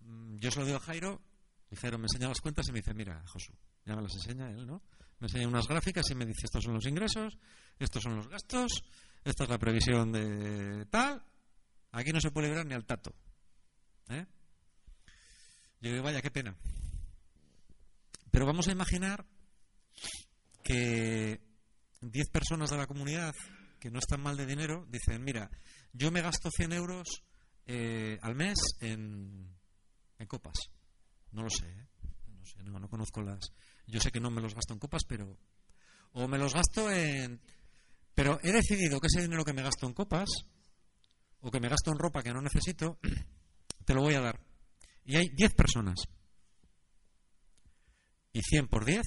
mm, 0.00 0.36
yo 0.36 0.50
se 0.50 0.60
lo 0.60 0.66
digo 0.66 0.78
a 0.78 0.80
Jairo, 0.80 1.22
y 1.70 1.76
Jairo 1.76 1.98
me 1.98 2.04
enseña 2.04 2.28
las 2.28 2.40
cuentas 2.40 2.66
y 2.68 2.72
me 2.72 2.80
dice, 2.80 2.92
mira, 2.94 3.22
Josu, 3.26 3.52
ya 3.84 3.94
me 3.94 4.02
las 4.02 4.14
enseña 4.14 4.50
él, 4.50 4.66
¿no? 4.66 4.82
Me 5.20 5.26
enseña 5.26 5.46
unas 5.46 5.68
gráficas 5.68 6.10
y 6.10 6.14
me 6.16 6.26
dice, 6.26 6.42
estos 6.44 6.64
son 6.64 6.74
los 6.74 6.86
ingresos, 6.86 7.38
estos 7.78 8.02
son 8.02 8.16
los 8.16 8.28
gastos, 8.28 8.82
esta 9.24 9.44
es 9.44 9.50
la 9.50 9.58
previsión 9.58 10.10
de 10.10 10.86
tal, 10.86 11.24
aquí 11.92 12.12
no 12.12 12.20
se 12.20 12.30
puede 12.30 12.48
librar 12.48 12.66
ni 12.66 12.74
al 12.74 12.84
tato. 12.84 13.14
¿eh? 14.08 14.26
Yo 15.80 15.90
digo, 15.90 16.02
vaya, 16.02 16.22
qué 16.22 16.30
pena. 16.30 16.56
Pero 18.30 18.46
vamos 18.46 18.68
a 18.68 18.72
imaginar 18.72 19.24
que 20.64 21.40
10 22.00 22.30
personas 22.30 22.70
de 22.70 22.76
la 22.76 22.86
comunidad 22.86 23.34
que 23.78 23.90
no 23.90 23.98
están 23.98 24.22
mal 24.22 24.36
de 24.36 24.46
dinero 24.46 24.86
dicen, 24.88 25.22
mira, 25.22 25.50
yo 25.92 26.10
me 26.10 26.22
gasto 26.22 26.50
100 26.50 26.72
euros 26.72 27.22
eh, 27.66 28.18
al 28.22 28.34
mes 28.34 28.58
en, 28.80 29.54
copas. 30.28 30.54
No 31.32 31.42
lo 31.42 31.50
sé, 31.50 31.68
¿eh? 31.68 31.86
no 32.28 32.46
sé, 32.46 32.62
no 32.62 32.88
conozco 32.88 33.22
las... 33.22 33.52
Yo 33.86 34.00
sé 34.00 34.12
que 34.12 34.20
no 34.20 34.30
me 34.30 34.40
los 34.40 34.54
gasto 34.54 34.72
en 34.72 34.78
copas, 34.78 35.02
pero... 35.06 35.36
O 36.12 36.28
me 36.28 36.38
los 36.38 36.54
gasto 36.54 36.90
en... 36.90 37.40
Pero 38.14 38.38
he 38.42 38.52
decidido 38.52 39.00
que 39.00 39.08
ese 39.08 39.22
dinero 39.22 39.44
que 39.44 39.52
me 39.52 39.62
gasto 39.62 39.86
en 39.86 39.94
copas, 39.94 40.28
o 41.42 41.50
que 41.50 41.60
me 41.60 41.68
gasto 41.68 41.90
en 41.90 41.98
ropa 41.98 42.22
que 42.22 42.32
no 42.32 42.40
necesito, 42.40 42.98
te 43.84 43.94
lo 43.94 44.02
voy 44.02 44.14
a 44.14 44.20
dar. 44.20 44.40
Y 45.04 45.16
hay 45.16 45.28
10 45.28 45.54
personas. 45.54 45.98
Y 48.32 48.40
100 48.40 48.68
por 48.68 48.84
10 48.84 49.02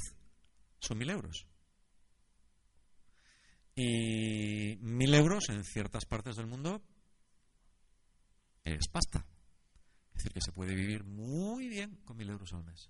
son 0.80 1.00
1.000 1.00 1.12
euros. 1.12 1.48
Y 3.74 4.78
1.000 4.78 5.16
euros 5.16 5.50
en 5.50 5.64
ciertas 5.64 6.06
partes 6.06 6.36
del 6.36 6.48
mundo 6.48 6.82
es 8.64 8.88
pasta. 8.90 9.26
Es 10.10 10.24
decir, 10.24 10.34
que 10.34 10.42
se 10.42 10.52
puede 10.52 10.76
vivir 10.76 11.04
muy 11.04 11.68
bien 11.68 11.96
con 12.06 12.18
1.000 12.18 12.32
euros 12.32 12.54
al 12.54 12.64
mes. 12.64 12.90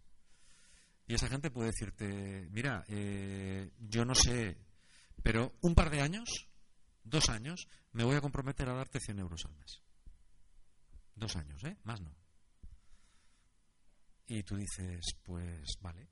Y 1.08 1.14
esa 1.14 1.28
gente 1.28 1.52
puede 1.52 1.70
decirte, 1.70 2.48
mira, 2.50 2.84
eh, 2.88 3.72
yo 3.80 4.06
no 4.06 4.16
sé, 4.16 4.58
pero 5.22 5.54
un 5.62 5.76
par 5.76 5.92
de 5.92 6.02
años, 6.02 6.50
dos 7.06 7.30
años, 7.30 7.68
me 7.94 8.04
voy 8.04 8.16
a 8.16 8.22
comprometer 8.22 8.68
a 8.68 8.74
darte 8.74 9.00
100 9.00 9.20
euros 9.20 9.46
al 9.46 9.56
mes. 9.56 9.82
Dos 11.16 11.36
años, 11.38 11.64
¿eh? 11.64 11.78
Más 11.84 12.02
no. 12.02 12.14
Y 14.28 14.44
tú 14.44 14.58
dices, 14.58 15.02
pues 15.24 15.78
vale, 15.80 16.10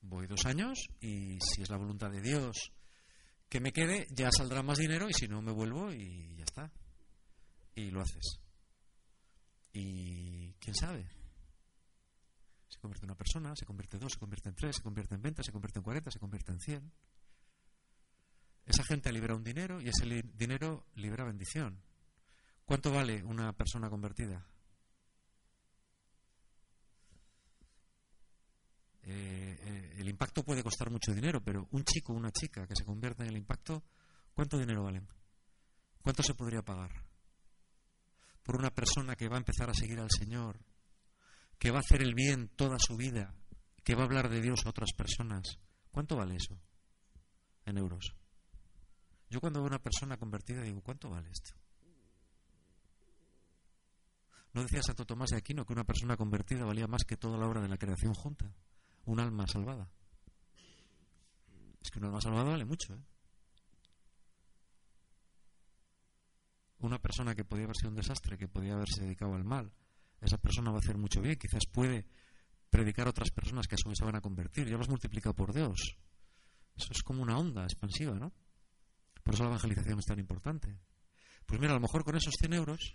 voy 0.00 0.26
dos 0.26 0.44
años 0.46 0.88
y 1.00 1.38
si 1.40 1.62
es 1.62 1.70
la 1.70 1.76
voluntad 1.76 2.10
de 2.10 2.22
Dios 2.22 2.72
que 3.48 3.60
me 3.60 3.72
quede, 3.72 4.06
ya 4.10 4.30
saldrá 4.30 4.62
más 4.62 4.78
dinero 4.78 5.08
y 5.08 5.12
si 5.12 5.28
no 5.28 5.42
me 5.42 5.52
vuelvo 5.52 5.92
y 5.92 6.34
ya 6.36 6.44
está. 6.44 6.72
Y 7.74 7.90
lo 7.90 8.00
haces. 8.00 8.40
Y 9.72 10.54
quién 10.54 10.74
sabe. 10.74 11.06
Se 12.68 12.80
convierte 12.80 13.04
en 13.04 13.10
una 13.10 13.18
persona, 13.18 13.54
se 13.54 13.66
convierte 13.66 13.96
en 13.96 14.00
dos, 14.00 14.12
se 14.12 14.18
convierte 14.18 14.48
en 14.48 14.54
tres, 14.54 14.76
se 14.76 14.82
convierte 14.82 15.14
en 15.14 15.22
20, 15.22 15.42
se 15.44 15.52
convierte 15.52 15.78
en 15.78 15.82
40, 15.84 16.10
se 16.10 16.18
convierte 16.18 16.52
en 16.52 16.60
100. 16.60 16.92
Esa 18.66 18.82
gente 18.82 19.12
libera 19.12 19.36
un 19.36 19.44
dinero 19.44 19.80
y 19.80 19.88
ese 19.88 20.04
dinero 20.34 20.86
libera 20.96 21.24
bendición. 21.24 21.80
¿Cuánto 22.64 22.90
vale 22.90 23.22
una 23.22 23.52
persona 23.52 23.88
convertida? 23.88 24.44
Eh, 29.04 29.56
eh, 29.60 29.94
el 29.98 30.08
impacto 30.08 30.42
puede 30.42 30.64
costar 30.64 30.90
mucho 30.90 31.14
dinero, 31.14 31.40
pero 31.40 31.68
un 31.70 31.84
chico 31.84 32.12
o 32.12 32.16
una 32.16 32.32
chica 32.32 32.66
que 32.66 32.74
se 32.74 32.84
convierta 32.84 33.22
en 33.22 33.30
el 33.30 33.36
impacto, 33.36 33.84
¿cuánto 34.34 34.58
dinero 34.58 34.82
valen? 34.82 35.06
¿Cuánto 36.02 36.24
se 36.24 36.34
podría 36.34 36.62
pagar? 36.62 37.04
Por 38.42 38.56
una 38.56 38.70
persona 38.70 39.14
que 39.14 39.28
va 39.28 39.36
a 39.36 39.38
empezar 39.38 39.70
a 39.70 39.74
seguir 39.74 40.00
al 40.00 40.10
Señor, 40.10 40.58
que 41.56 41.70
va 41.70 41.78
a 41.78 41.80
hacer 41.86 42.02
el 42.02 42.14
bien 42.14 42.48
toda 42.48 42.78
su 42.80 42.96
vida, 42.96 43.32
que 43.84 43.94
va 43.94 44.02
a 44.02 44.06
hablar 44.06 44.28
de 44.28 44.40
Dios 44.40 44.66
a 44.66 44.70
otras 44.70 44.92
personas. 44.92 45.60
¿Cuánto 45.92 46.16
vale 46.16 46.34
eso? 46.34 46.60
En 47.64 47.78
euros. 47.78 48.16
Yo 49.28 49.40
cuando 49.40 49.60
veo 49.60 49.68
una 49.68 49.82
persona 49.82 50.16
convertida 50.16 50.62
digo, 50.62 50.80
¿cuánto 50.82 51.10
vale 51.10 51.28
esto? 51.30 51.54
¿No 54.52 54.62
decía 54.62 54.82
Santo 54.82 55.04
Tomás 55.04 55.30
de 55.30 55.36
Aquino 55.36 55.66
que 55.66 55.72
una 55.72 55.84
persona 55.84 56.16
convertida 56.16 56.64
valía 56.64 56.86
más 56.86 57.04
que 57.04 57.16
toda 57.16 57.36
la 57.36 57.46
obra 57.46 57.60
de 57.60 57.68
la 57.68 57.76
creación 57.76 58.14
junta? 58.14 58.54
un 59.06 59.20
alma 59.20 59.46
salvada. 59.46 59.88
Es 61.80 61.90
que 61.90 61.98
un 61.98 62.06
alma 62.06 62.20
salvada 62.20 62.50
vale 62.50 62.64
mucho. 62.64 62.92
¿eh? 62.94 62.98
Una 66.80 66.98
persona 66.98 67.34
que 67.34 67.44
podía 67.44 67.64
haber 67.64 67.76
sido 67.76 67.90
un 67.90 67.96
desastre, 67.96 68.36
que 68.36 68.48
podía 68.48 68.74
haberse 68.74 69.02
dedicado 69.02 69.34
al 69.34 69.44
mal, 69.44 69.72
esa 70.20 70.38
persona 70.38 70.70
va 70.70 70.78
a 70.78 70.80
hacer 70.80 70.98
mucho 70.98 71.20
bien. 71.22 71.36
Quizás 71.36 71.66
puede 71.72 72.06
predicar 72.68 73.06
a 73.06 73.10
otras 73.10 73.30
personas 73.30 73.66
que 73.66 73.76
a 73.76 73.78
su 73.78 73.88
vez 73.88 73.98
se 73.98 74.04
van 74.04 74.16
a 74.16 74.20
convertir. 74.20 74.66
Ya 74.68 74.76
lo 74.76 74.82
has 74.82 74.88
multiplicado 74.88 75.34
por 75.34 75.54
Dios. 75.54 75.96
Eso 76.76 76.88
es 76.90 77.02
como 77.02 77.22
una 77.22 77.38
onda 77.38 77.62
expansiva, 77.62 78.18
¿no? 78.18 78.32
Por 79.26 79.34
eso 79.34 79.42
la 79.42 79.50
evangelización 79.50 79.98
es 79.98 80.04
tan 80.04 80.20
importante. 80.20 80.78
Pues 81.46 81.60
mira, 81.60 81.72
a 81.72 81.74
lo 81.74 81.80
mejor 81.80 82.04
con 82.04 82.14
esos 82.14 82.32
100 82.38 82.52
euros 82.52 82.94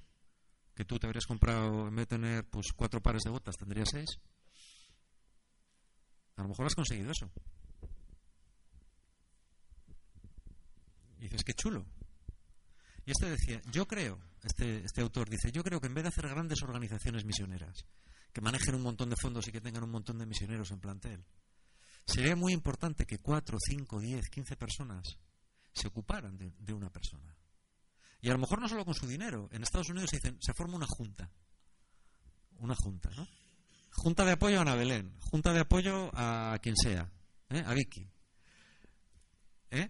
que 0.73 0.85
tú 0.85 0.97
te 0.97 1.05
habrías 1.05 1.25
comprado, 1.25 1.89
en 1.89 1.95
vez 1.97 2.07
de 2.07 2.15
tener 2.15 2.49
pues 2.49 2.67
cuatro 2.73 3.01
pares 3.01 3.23
de 3.23 3.31
botas, 3.31 3.57
tendrías 3.57 3.89
seis 3.91 4.07
a 6.37 6.43
lo 6.43 6.47
mejor 6.47 6.65
has 6.65 6.75
conseguido 6.75 7.11
eso. 7.11 7.29
Dices, 11.19 11.43
qué 11.43 11.53
chulo. 11.53 11.85
Y 13.05 13.11
este 13.11 13.29
decía, 13.29 13.61
yo 13.69 13.85
creo, 13.85 14.17
este, 14.41 14.85
este 14.85 15.01
autor 15.01 15.29
dice, 15.29 15.51
yo 15.51 15.63
creo 15.65 15.81
que 15.81 15.87
en 15.87 15.93
vez 15.93 16.05
de 16.05 16.07
hacer 16.07 16.29
grandes 16.29 16.63
organizaciones 16.63 17.25
misioneras, 17.25 17.85
que 18.31 18.39
manejen 18.39 18.75
un 18.75 18.83
montón 18.83 19.09
de 19.09 19.17
fondos 19.21 19.45
y 19.49 19.51
que 19.51 19.59
tengan 19.59 19.83
un 19.83 19.91
montón 19.91 20.17
de 20.17 20.25
misioneros 20.25 20.71
en 20.71 20.79
plantel, 20.79 21.25
sería 22.05 22.37
muy 22.37 22.53
importante 22.53 23.05
que 23.05 23.19
cuatro, 23.19 23.57
cinco, 23.59 23.99
diez, 23.99 24.29
quince 24.29 24.55
personas 24.55 25.19
se 25.73 25.87
ocuparan 25.87 26.37
de, 26.37 26.73
una 26.73 26.89
persona. 26.89 27.35
Y 28.21 28.29
a 28.29 28.33
lo 28.33 28.39
mejor 28.39 28.61
no 28.61 28.69
solo 28.69 28.85
con 28.85 28.93
su 28.93 29.07
dinero. 29.07 29.49
En 29.51 29.63
Estados 29.63 29.89
Unidos 29.89 30.09
se 30.09 30.17
dicen, 30.17 30.37
se 30.41 30.53
forma 30.53 30.75
una 30.75 30.87
junta. 30.87 31.29
Una 32.59 32.75
junta, 32.75 33.09
¿no? 33.15 33.27
Junta 33.93 34.23
de 34.23 34.33
apoyo 34.33 34.59
a 34.59 34.61
Ana 34.61 34.75
Belén, 34.75 35.17
junta 35.19 35.51
de 35.51 35.61
apoyo 35.61 36.09
a 36.13 36.57
quien 36.61 36.75
sea, 36.77 37.11
¿eh? 37.49 37.63
a 37.65 37.73
Vicky. 37.73 38.07
¿Eh? 39.71 39.89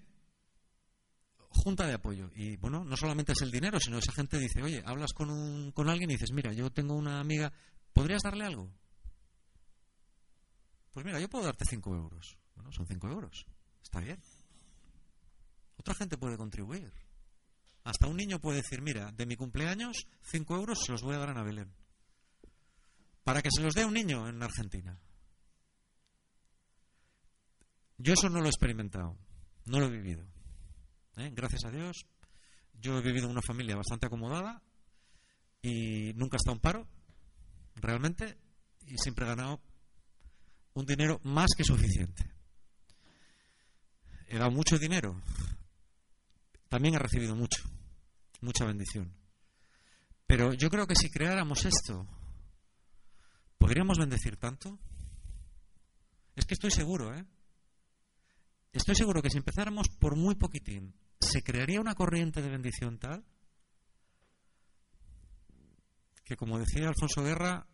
Junta 1.50 1.86
de 1.86 1.94
apoyo. 1.94 2.32
Y 2.36 2.56
bueno, 2.58 2.84
no 2.84 2.98
solamente 2.98 3.34
es 3.34 3.42
el 3.42 3.52
dinero, 3.52 3.80
sino 3.80 4.00
esa 4.00 4.14
gente 4.14 4.40
dice, 4.40 4.64
oye, 4.64 4.82
hablas 4.86 5.14
con, 5.14 5.30
un, 5.30 5.72
con 5.72 5.90
alguien 5.90 6.10
y 6.10 6.14
dices, 6.14 6.32
mira, 6.32 6.52
yo 6.54 6.72
tengo 6.72 6.96
una 6.96 7.20
amiga, 7.20 7.52
¿podrías 7.94 8.24
darle 8.24 8.46
algo? 8.46 8.72
Pues 10.92 11.06
mira, 11.06 11.20
yo 11.20 11.30
puedo 11.30 11.46
darte 11.46 11.66
5 11.66 11.96
euros. 11.96 12.38
Bueno, 12.56 12.72
son 12.72 12.88
5 12.88 13.08
euros. 13.08 13.46
Está 13.84 14.00
bien. 14.00 14.20
Otra 15.82 15.96
gente 15.96 16.16
puede 16.16 16.38
contribuir. 16.38 16.94
Hasta 17.84 18.06
un 18.06 18.16
niño 18.16 18.40
puede 18.40 18.62
decir, 18.62 18.84
mira, 18.84 19.12
de 19.12 19.26
mi 19.26 19.36
cumpleaños, 19.36 20.06
5 20.22 20.56
euros 20.56 20.78
se 20.86 20.92
los 20.92 21.02
voy 21.02 21.16
a 21.16 21.18
dar 21.18 21.30
a 21.30 21.32
Ana 21.32 21.44
Belén 21.44 21.74
para 23.24 23.42
que 23.42 23.50
se 23.52 23.64
los 23.64 23.74
dé 23.74 23.82
a 23.82 23.88
un 23.88 23.96
niño 23.96 24.30
en 24.30 24.44
Argentina. 24.44 24.96
Yo 27.98 28.14
eso 28.14 28.30
no 28.30 28.42
lo 28.42 28.46
he 28.46 28.50
experimentado, 28.50 29.18
no 29.66 29.80
lo 29.80 29.88
he 29.88 29.90
vivido. 29.90 30.24
¿eh? 31.18 31.32
Gracias 31.34 31.66
a 31.66 31.72
Dios, 31.72 32.06
Yo 32.80 33.00
he 33.00 33.02
vivido 33.02 33.26
en 33.26 33.32
una 33.32 33.42
familia 33.42 33.76
bastante 33.76 34.06
acomodada 34.06 34.62
y 35.64 36.14
nunca 36.14 36.36
he 36.36 36.38
estado 36.38 36.58
en 36.58 36.62
paro, 36.62 36.88
realmente, 37.76 38.38
y 38.86 39.00
siempre 39.00 39.26
he 39.26 39.30
ganado 39.30 39.60
un 40.76 40.86
dinero 40.86 41.20
más 41.24 41.50
que 41.58 41.64
suficiente. 41.64 42.32
He 44.28 44.38
dado 44.38 44.52
mucho 44.52 44.78
dinero, 44.78 45.20
también 46.72 46.96
he 46.96 47.00
recibido 47.00 47.36
mucho, 47.36 47.62
mucha 48.40 48.64
bendición. 48.64 49.14
Pero 50.26 50.54
yo 50.54 50.70
creo 50.70 50.88
que 50.88 50.96
si 50.96 51.10
creáramos 51.10 51.66
esto, 51.66 52.08
¿podríamos 53.58 53.98
bendecir 53.98 54.38
tanto? 54.38 54.80
Es 56.34 56.46
que 56.46 56.54
estoy 56.54 56.72
seguro, 56.72 57.14
¿eh? 57.14 57.26
Estoy 58.72 58.96
seguro 58.96 59.22
que 59.22 59.30
si 59.30 59.38
empezáramos 59.38 59.90
por 60.00 60.16
muy 60.16 60.36
poquitín, 60.36 60.96
se 61.20 61.44
crearía 61.44 61.82
una 61.82 61.94
corriente 61.94 62.42
de 62.42 62.50
bendición 62.50 62.98
tal 62.98 63.26
que, 66.24 66.38
como 66.38 66.58
decía 66.58 66.88
Alfonso 66.88 67.22
Guerra, 67.22 67.68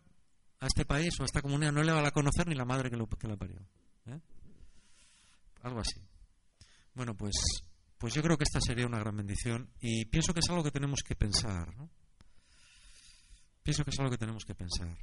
a 0.58 0.66
este 0.66 0.84
país 0.84 1.14
o 1.20 1.22
a 1.22 1.26
esta 1.26 1.40
comunidad 1.40 1.70
no 1.70 1.84
le 1.84 1.92
va 1.92 2.04
a 2.04 2.10
conocer 2.10 2.48
ni 2.48 2.56
la 2.56 2.64
madre 2.64 2.90
que, 2.90 2.96
lo, 2.96 3.08
la 3.22 3.36
parió. 3.36 3.60
¿eh? 4.06 4.20
Algo 5.62 5.78
así. 5.78 6.00
Bueno, 6.94 7.14
pues, 7.14 7.36
pues 7.98 8.14
yo 8.14 8.22
creo 8.22 8.38
que 8.38 8.44
esta 8.44 8.60
sería 8.60 8.86
una 8.86 9.00
gran 9.00 9.16
bendición 9.16 9.72
y 9.80 10.04
pienso 10.04 10.32
que 10.32 10.38
es 10.40 10.48
algo 10.48 10.62
que 10.62 10.70
tenemos 10.70 11.02
que 11.02 11.16
pensar. 11.16 11.76
¿no? 11.76 11.90
Pienso 13.62 13.84
que 13.84 13.90
es 13.90 13.98
algo 13.98 14.12
que 14.12 14.18
tenemos 14.18 14.44
que 14.44 14.54
pensar. 14.54 14.96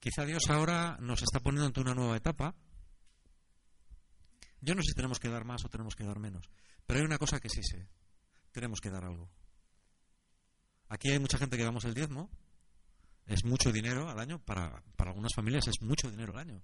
Quizá 0.00 0.24
Dios 0.24 0.50
ahora 0.50 0.98
nos 1.00 1.22
está 1.22 1.38
poniendo 1.38 1.66
ante 1.66 1.80
una 1.80 1.94
nueva 1.94 2.16
etapa. 2.16 2.56
Yo 4.60 4.74
no 4.74 4.82
sé 4.82 4.88
si 4.88 4.94
tenemos 4.94 5.20
que 5.20 5.28
dar 5.28 5.44
más 5.44 5.64
o 5.64 5.68
tenemos 5.68 5.94
que 5.94 6.04
dar 6.04 6.18
menos, 6.18 6.50
pero 6.86 6.98
hay 6.98 7.06
una 7.06 7.18
cosa 7.18 7.38
que 7.38 7.48
sí 7.48 7.62
sé. 7.62 7.86
Tenemos 8.50 8.80
que 8.80 8.90
dar 8.90 9.04
algo. 9.04 9.30
Aquí 10.88 11.10
hay 11.10 11.18
mucha 11.20 11.38
gente 11.38 11.56
que 11.56 11.64
damos 11.64 11.84
el 11.84 11.94
diezmo. 11.94 12.30
Es 13.26 13.44
mucho 13.44 13.72
dinero 13.72 14.10
al 14.10 14.18
año. 14.18 14.38
Para, 14.44 14.82
para 14.96 15.10
algunas 15.10 15.32
familias 15.34 15.68
es 15.68 15.80
mucho 15.80 16.10
dinero 16.10 16.32
al 16.32 16.40
año. 16.40 16.62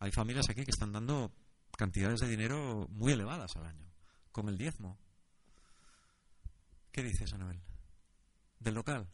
Hay 0.00 0.10
familias 0.10 0.48
aquí 0.50 0.64
que 0.64 0.70
están 0.70 0.92
dando 0.92 1.32
cantidades 1.76 2.20
de 2.20 2.28
dinero 2.28 2.86
muy 2.90 3.12
elevadas 3.12 3.56
al 3.56 3.66
año 3.66 3.88
con 4.38 4.48
el 4.48 4.56
diezmo. 4.56 4.96
¿Qué 6.92 7.02
dices, 7.02 7.32
Anabel? 7.32 7.60
¿Del 8.60 8.74
local? 8.74 9.08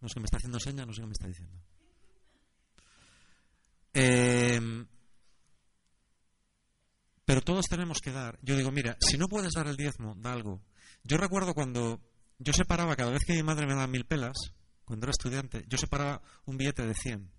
No 0.00 0.08
sé 0.08 0.14
qué 0.14 0.20
me 0.20 0.24
está 0.24 0.38
haciendo 0.38 0.58
señas, 0.58 0.88
no 0.88 0.92
sé 0.92 1.02
qué 1.02 1.06
me 1.06 1.12
está 1.12 1.28
diciendo. 1.28 1.62
Em, 3.92 4.88
pero 7.24 7.42
todos 7.42 7.66
tenemos 7.66 8.00
que 8.00 8.10
dar. 8.10 8.40
Yo 8.42 8.56
digo, 8.56 8.72
mira, 8.72 8.96
si 9.00 9.16
no 9.16 9.28
puedes 9.28 9.52
dar 9.52 9.68
el 9.68 9.76
diezmo, 9.76 10.16
da 10.16 10.32
algo. 10.32 10.64
Yo 11.04 11.16
recuerdo 11.16 11.54
cuando 11.54 12.00
yo 12.38 12.52
separaba, 12.52 12.96
cada 12.96 13.12
vez 13.12 13.22
que 13.24 13.34
mi 13.34 13.44
madre 13.44 13.66
me 13.66 13.74
daba 13.74 13.86
mil 13.86 14.04
pelas, 14.04 14.36
cuando 14.84 15.04
era 15.04 15.12
estudiante, 15.12 15.64
yo 15.68 15.78
separaba 15.78 16.22
un 16.44 16.56
billete 16.56 16.84
de 16.84 16.94
100. 16.94 17.30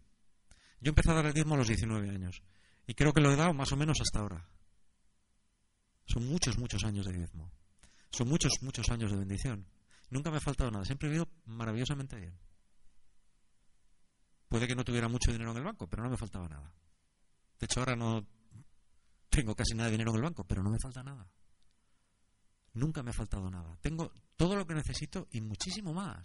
Yo 0.80 0.90
empecé 0.92 1.12
a 1.12 1.16
dar 1.16 1.26
el 1.26 1.34
diezmo 1.34 1.56
a 1.56 1.58
los 1.58 1.68
19 1.68 2.10
años. 2.10 2.42
Y 2.88 2.94
creo 2.94 3.12
que 3.12 3.20
lo 3.20 3.34
he 3.34 3.36
dado 3.36 3.54
más 3.54 3.74
o 3.74 3.76
menos 3.76 4.00
hasta 4.00 4.20
ahora. 4.20 4.48
Son 6.06 6.28
muchos, 6.28 6.58
muchos 6.58 6.84
años 6.84 7.06
de 7.06 7.14
diezmo. 7.14 7.52
Son 8.12 8.28
muchos, 8.28 8.52
muchos 8.62 8.90
años 8.90 9.12
de 9.12 9.18
bendición. 9.18 9.66
Nunca 10.10 10.30
me 10.30 10.38
ha 10.38 10.42
faltado 10.42 10.70
nada. 10.72 10.86
Siempre 10.86 11.08
he 11.08 11.12
vivido 11.12 11.30
maravillosamente 11.46 12.18
bien. 12.18 12.38
Puede 14.50 14.68
que 14.68 14.76
no 14.76 14.84
tuviera 14.84 15.08
mucho 15.08 15.32
dinero 15.32 15.52
en 15.52 15.58
el 15.58 15.64
banco, 15.64 15.88
pero 15.88 16.04
no 16.04 16.10
me 16.10 16.18
faltaba 16.18 16.50
nada. 16.50 16.74
De 17.58 17.66
hecho, 17.66 17.80
ahora 17.80 17.96
no 17.96 18.28
tengo 19.30 19.56
casi 19.56 19.74
nada 19.74 19.86
de 19.86 19.94
dinero 19.94 20.12
en 20.12 20.18
el 20.18 20.24
banco, 20.24 20.44
pero 20.44 20.62
no 20.62 20.70
me 20.70 20.80
falta 20.80 21.02
nada. 21.02 21.32
Nunca 22.74 23.02
me 23.02 23.12
ha 23.12 23.14
faltado 23.14 23.50
nada. 23.50 23.78
Tengo 23.82 24.12
todo 24.36 24.56
lo 24.56 24.66
que 24.66 24.74
necesito 24.74 25.28
y 25.32 25.40
muchísimo 25.40 25.94
más. 25.94 26.22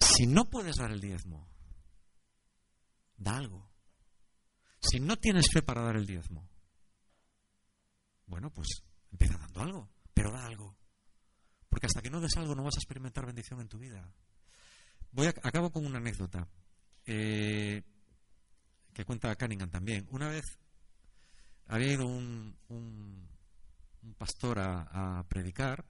Si 0.00 0.26
no 0.26 0.44
puedes 0.50 0.76
dar 0.76 0.90
el 0.90 1.00
diezmo, 1.00 1.48
da 3.16 3.36
algo. 3.36 3.70
Si 4.80 4.98
no 4.98 5.16
tienes 5.16 5.46
fe 5.52 5.62
para 5.62 5.82
dar 5.82 5.96
el 5.96 6.06
diezmo, 6.06 6.48
bueno, 8.26 8.50
pues 8.50 8.68
empieza 9.10 9.38
dando 9.38 9.60
algo, 9.60 9.90
pero 10.12 10.32
da 10.32 10.46
algo. 10.46 10.76
Porque 11.68 11.86
hasta 11.86 12.02
que 12.02 12.10
no 12.10 12.20
des 12.20 12.36
algo 12.36 12.54
no 12.54 12.62
vas 12.62 12.76
a 12.76 12.80
experimentar 12.80 13.26
bendición 13.26 13.60
en 13.60 13.68
tu 13.68 13.78
vida. 13.78 14.08
Voy 15.10 15.26
a, 15.26 15.34
acabo 15.42 15.70
con 15.70 15.84
una 15.86 15.98
anécdota 15.98 16.48
eh, 17.06 17.82
que 18.92 19.04
cuenta 19.04 19.34
Cunningham 19.36 19.70
también. 19.70 20.06
Una 20.10 20.28
vez 20.28 20.44
había 21.66 21.92
ido 21.92 22.06
un, 22.06 22.56
un, 22.68 23.28
pastor 24.18 24.58
a, 24.60 25.24
predicar 25.28 25.84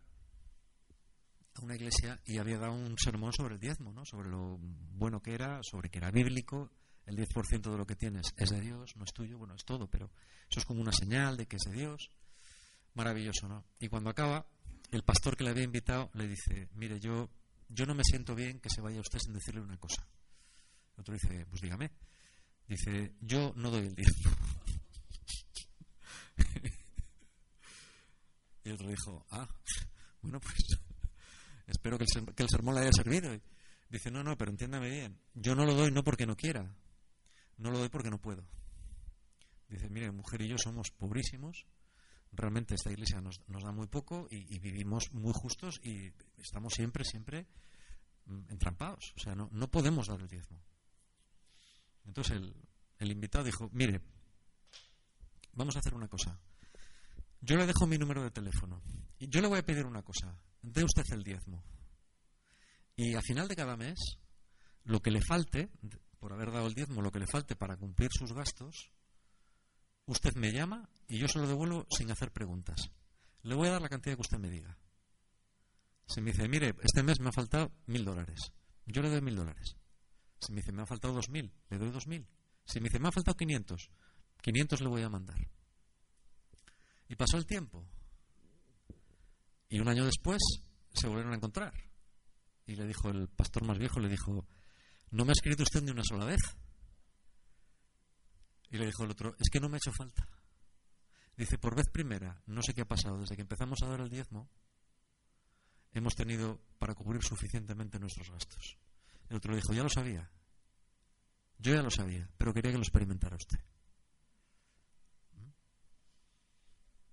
a 1.55 1.61
una 1.61 1.75
iglesia 1.75 2.21
y 2.25 2.39
había 2.39 2.59
dado 2.59 2.73
un 2.73 2.97
sermón 2.99 3.33
sobre 3.33 3.55
el 3.55 3.61
diezmo, 3.61 3.93
¿no? 3.93 4.05
sobre 4.05 4.29
lo 4.29 4.59
bueno 4.59 5.21
que 5.21 5.35
era, 5.35 5.61
sobre 5.63 5.91
que 5.91 5.99
era 5.99 6.11
bíblico, 6.11 6.71
el 7.07 7.17
10% 7.17 7.71
de 7.71 7.77
lo 7.77 7.87
que 7.87 7.97
tienes 7.97 8.35
es 8.37 8.51
de 8.51 8.61
Dios, 8.61 8.97
no 8.97 9.05
es 9.05 9.13
tuyo, 9.13 9.37
bueno, 9.37 9.55
es 9.55 9.65
todo, 9.65 9.89
pero 9.89 10.11
eso 10.49 10.61
es 10.61 10.65
como 10.65 10.81
una 10.81 10.93
señal 10.93 11.37
de 11.37 11.47
que 11.47 11.57
es 11.57 11.63
de 11.63 11.73
Dios. 11.73 12.11
Maravilloso, 12.95 13.49
¿no? 13.49 13.65
Y 13.81 13.89
cuando 13.89 14.11
acaba, 14.11 14.47
el 14.91 15.03
pastor 15.03 15.37
que 15.37 15.45
le 15.45 15.51
había 15.51 15.65
invitado 15.65 16.11
le 16.15 16.29
dice, 16.29 16.69
mire, 16.75 17.01
yo 17.01 17.29
yo 17.69 17.87
no 17.87 17.95
me 17.95 18.05
siento 18.05 18.35
bien 18.35 18.61
que 18.61 18.69
se 18.71 18.81
vaya 18.81 19.01
usted 19.01 19.19
sin 19.19 19.33
decirle 19.33 19.61
una 19.61 19.77
cosa. 19.79 20.07
El 20.95 21.01
otro 21.01 21.15
dice, 21.15 21.47
pues 21.47 21.61
dígame. 21.61 21.91
Dice, 22.69 23.15
yo 23.21 23.53
no 23.57 23.71
doy 23.71 23.87
el 23.87 23.95
diezmo. 23.95 24.31
y 28.65 28.69
el 28.69 28.75
otro 28.75 28.89
dijo, 28.89 29.27
ah, 29.31 29.49
bueno, 30.23 30.41
pues 30.41 30.55
espero 31.67 31.99
que 31.99 32.05
el, 32.15 32.35
que 32.35 32.43
el 32.43 32.49
sermón 32.49 32.77
le 32.77 32.83
haya 32.83 32.93
servido. 32.93 33.37
dice, 33.89 34.11
no, 34.11 34.23
no, 34.23 34.39
pero 34.39 34.51
entiéndame 34.51 34.89
bien. 34.89 35.19
Yo 35.35 35.55
no 35.55 35.65
lo 35.65 35.75
doy 35.75 35.91
no 35.91 36.05
porque 36.05 36.27
no 36.27 36.37
quiera, 36.37 36.75
no 37.59 37.71
lo 37.71 37.79
doy 37.79 37.89
porque 37.89 38.11
no 38.11 38.21
puedo. 38.21 38.47
Dice, 39.69 39.89
mire, 39.91 40.13
mujer 40.13 40.41
y 40.43 40.49
yo 40.49 40.57
somos 40.59 40.91
pobrísimos, 40.91 41.67
realmente 42.37 42.75
esta 42.75 42.91
iglesia 42.91 43.21
nos, 43.21 43.41
da 43.47 43.73
muy 43.73 43.87
poco 43.87 44.27
y, 44.31 44.59
vivimos 44.59 45.13
muy 45.13 45.33
justos 45.33 45.81
y 45.83 46.13
estamos 46.39 46.73
siempre, 46.75 47.05
siempre 47.05 47.47
mm, 48.27 48.51
entrampados. 48.51 49.13
O 49.17 49.21
sea, 49.21 49.35
no, 49.35 49.49
no 49.53 49.71
podemos 49.71 50.09
dar 50.09 50.21
el 50.21 50.29
diezmo. 50.29 50.63
Entonces 52.05 52.37
el, 52.37 52.55
el 52.99 53.11
invitado 53.11 53.45
dijo, 53.45 53.69
mire, 53.73 54.01
vamos 55.53 55.77
a 55.77 55.79
hacer 55.79 55.95
una 55.95 56.09
cosa. 56.09 56.39
Yo 57.41 57.57
le 57.57 57.67
dejo 57.67 57.87
mi 57.87 57.99
número 57.99 58.23
de 58.23 58.31
teléfono 58.31 58.83
y 59.19 59.29
yo 59.29 59.41
le 59.41 59.49
voy 59.49 59.59
a 59.59 59.67
pedir 59.67 59.87
una 59.87 60.03
cosa. 60.03 60.39
Dé 60.63 60.85
usted 60.85 61.05
el 61.13 61.23
diezmo. 61.23 61.63
Y 62.97 63.15
a 63.15 63.23
final 63.23 63.49
de 63.49 63.57
cada 63.57 63.77
mes, 63.77 63.99
lo 64.85 65.01
que 65.01 65.11
le 65.11 65.21
falte, 65.21 65.71
por 66.19 66.33
haber 66.33 66.53
dado 66.53 66.69
el 66.69 66.75
diezmo, 66.75 67.03
lo 67.03 67.11
que 67.11 67.19
le 67.19 67.27
falte 67.27 67.57
para 67.57 67.77
cumplir 67.77 68.11
sus 68.13 68.33
gastos, 68.33 68.93
Usted 70.07 70.35
me 70.35 70.53
llama 70.53 70.89
y 71.09 71.19
yo 71.19 71.29
se 71.29 71.39
lo 71.39 71.47
devuelvo 71.47 71.87
sin 71.91 72.11
hacer 72.11 72.33
preguntas. 72.33 72.91
Le 73.43 73.55
voy 73.55 73.69
a 73.69 73.73
dar 73.73 73.83
la 73.83 73.89
cantidad 73.89 74.15
que 74.15 74.23
usted 74.23 74.39
me 74.39 74.51
diga. 74.51 74.77
Si 76.07 76.21
me 76.21 76.33
dice, 76.33 76.49
mire, 76.49 76.75
este 76.83 77.03
mes 77.03 77.21
me 77.21 77.29
ha 77.29 77.33
faltado 77.33 77.73
mil 77.87 78.05
dólares, 78.05 78.53
yo 78.87 79.03
le 79.03 79.11
doy 79.11 79.21
mil 79.21 79.37
dólares. 79.37 79.77
Si 80.41 80.53
me 80.53 80.61
dice, 80.61 80.73
me 80.73 80.83
ha 80.83 80.87
faltado 80.87 81.15
dos 81.15 81.29
mil, 81.31 81.53
le 81.71 81.79
doy 81.79 81.91
dos 81.91 82.07
mil. 82.07 82.27
Si 82.67 82.81
me 82.81 82.89
dice, 82.89 82.99
me 82.99 83.09
ha 83.09 83.13
faltado 83.13 83.37
quinientos, 83.37 83.91
quinientos 84.43 84.81
le 84.81 84.89
voy 84.89 85.03
a 85.03 85.09
mandar. 85.09 85.39
Y 87.09 87.17
pasó 87.17 87.37
el 87.37 87.47
tiempo. 87.47 87.87
Y 89.69 89.81
un 89.81 89.89
año 89.89 90.05
después 90.05 90.41
se 90.93 91.07
volvieron 91.07 91.33
a 91.33 91.37
encontrar. 91.37 91.73
Y 92.67 92.77
le 92.77 92.87
dijo 92.87 93.11
el 93.11 93.29
pastor 93.29 93.65
más 93.65 93.79
viejo, 93.79 94.01
le 94.01 94.09
dijo, 94.09 94.47
¿no 95.11 95.25
me 95.25 95.31
ha 95.31 95.33
escrito 95.33 95.63
usted 95.63 95.83
ni 95.83 95.91
una 95.91 96.05
sola 96.05 96.25
vez? 96.25 96.41
Y 98.71 98.79
le 98.79 98.87
dijo 98.87 99.05
el 99.05 99.11
otro, 99.11 99.35
es 99.39 99.49
que 99.51 99.61
no 99.61 99.69
me 99.69 99.77
ha 99.77 99.79
hecho 99.79 99.93
falta. 99.93 100.27
Dice, 101.37 101.59
por 101.59 101.75
vez 101.75 101.89
primera, 101.91 102.41
no 102.47 102.63
sé 102.63 102.75
qué 102.75 102.83
ha 102.83 102.89
pasado, 102.89 103.19
desde 103.19 103.35
que 103.35 103.43
empezamos 103.43 103.83
a 103.83 103.89
dar 103.89 104.01
el 104.01 104.09
diezmo, 104.09 104.49
hemos 105.93 106.15
tenido 106.15 106.61
para 106.79 106.95
cubrir 106.95 107.23
suficientemente 107.23 107.99
nuestros 107.99 108.31
gastos. 108.31 108.79
El 109.29 109.37
otro 109.37 109.51
le 109.51 109.59
dijo, 109.59 109.73
ya 109.73 109.83
lo 109.83 109.89
sabía. 109.89 110.31
Yo 111.59 111.75
ya 111.75 111.83
lo 111.83 111.91
sabía, 111.91 112.29
pero 112.37 112.53
quería 112.53 112.71
que 112.71 112.79
lo 112.79 112.83
experimentara 112.83 113.37
usted. 113.37 113.59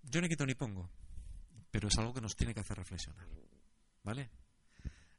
Yo 0.04 0.20
ni 0.20 0.28
quito 0.28 0.46
ni 0.46 0.56
pongo, 0.56 0.90
pero 1.70 1.88
es 1.88 1.98
algo 1.98 2.14
que 2.14 2.22
nos 2.22 2.36
tiene 2.36 2.54
que 2.54 2.60
hacer 2.60 2.78
reflexionar. 2.78 3.28
¿Vale? 4.04 4.30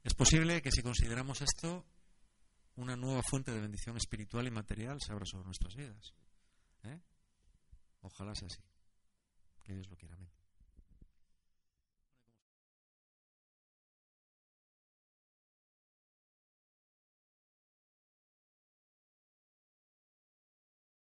Es 0.03 0.13
posible 0.13 0.61
que 0.61 0.71
si 0.71 0.83
consideramos 0.83 1.41
esto, 1.41 1.85
una 2.75 2.95
nueva 2.95 3.21
fuente 3.23 3.51
de 3.51 3.61
bendición 3.61 3.97
espiritual 3.97 4.47
y 4.47 4.51
material 4.51 4.99
se 5.01 5.13
abra 5.13 5.25
sobre 5.25 5.45
nuestras 5.45 5.75
vidas. 5.75 6.13
¿Eh? 6.83 6.99
Ojalá 8.01 8.35
sea 8.35 8.47
así. 8.47 8.61
Que 9.63 9.73
Dios 9.73 9.89
lo 9.89 9.97
quiera. 9.97 10.15
Amén. 10.15 10.32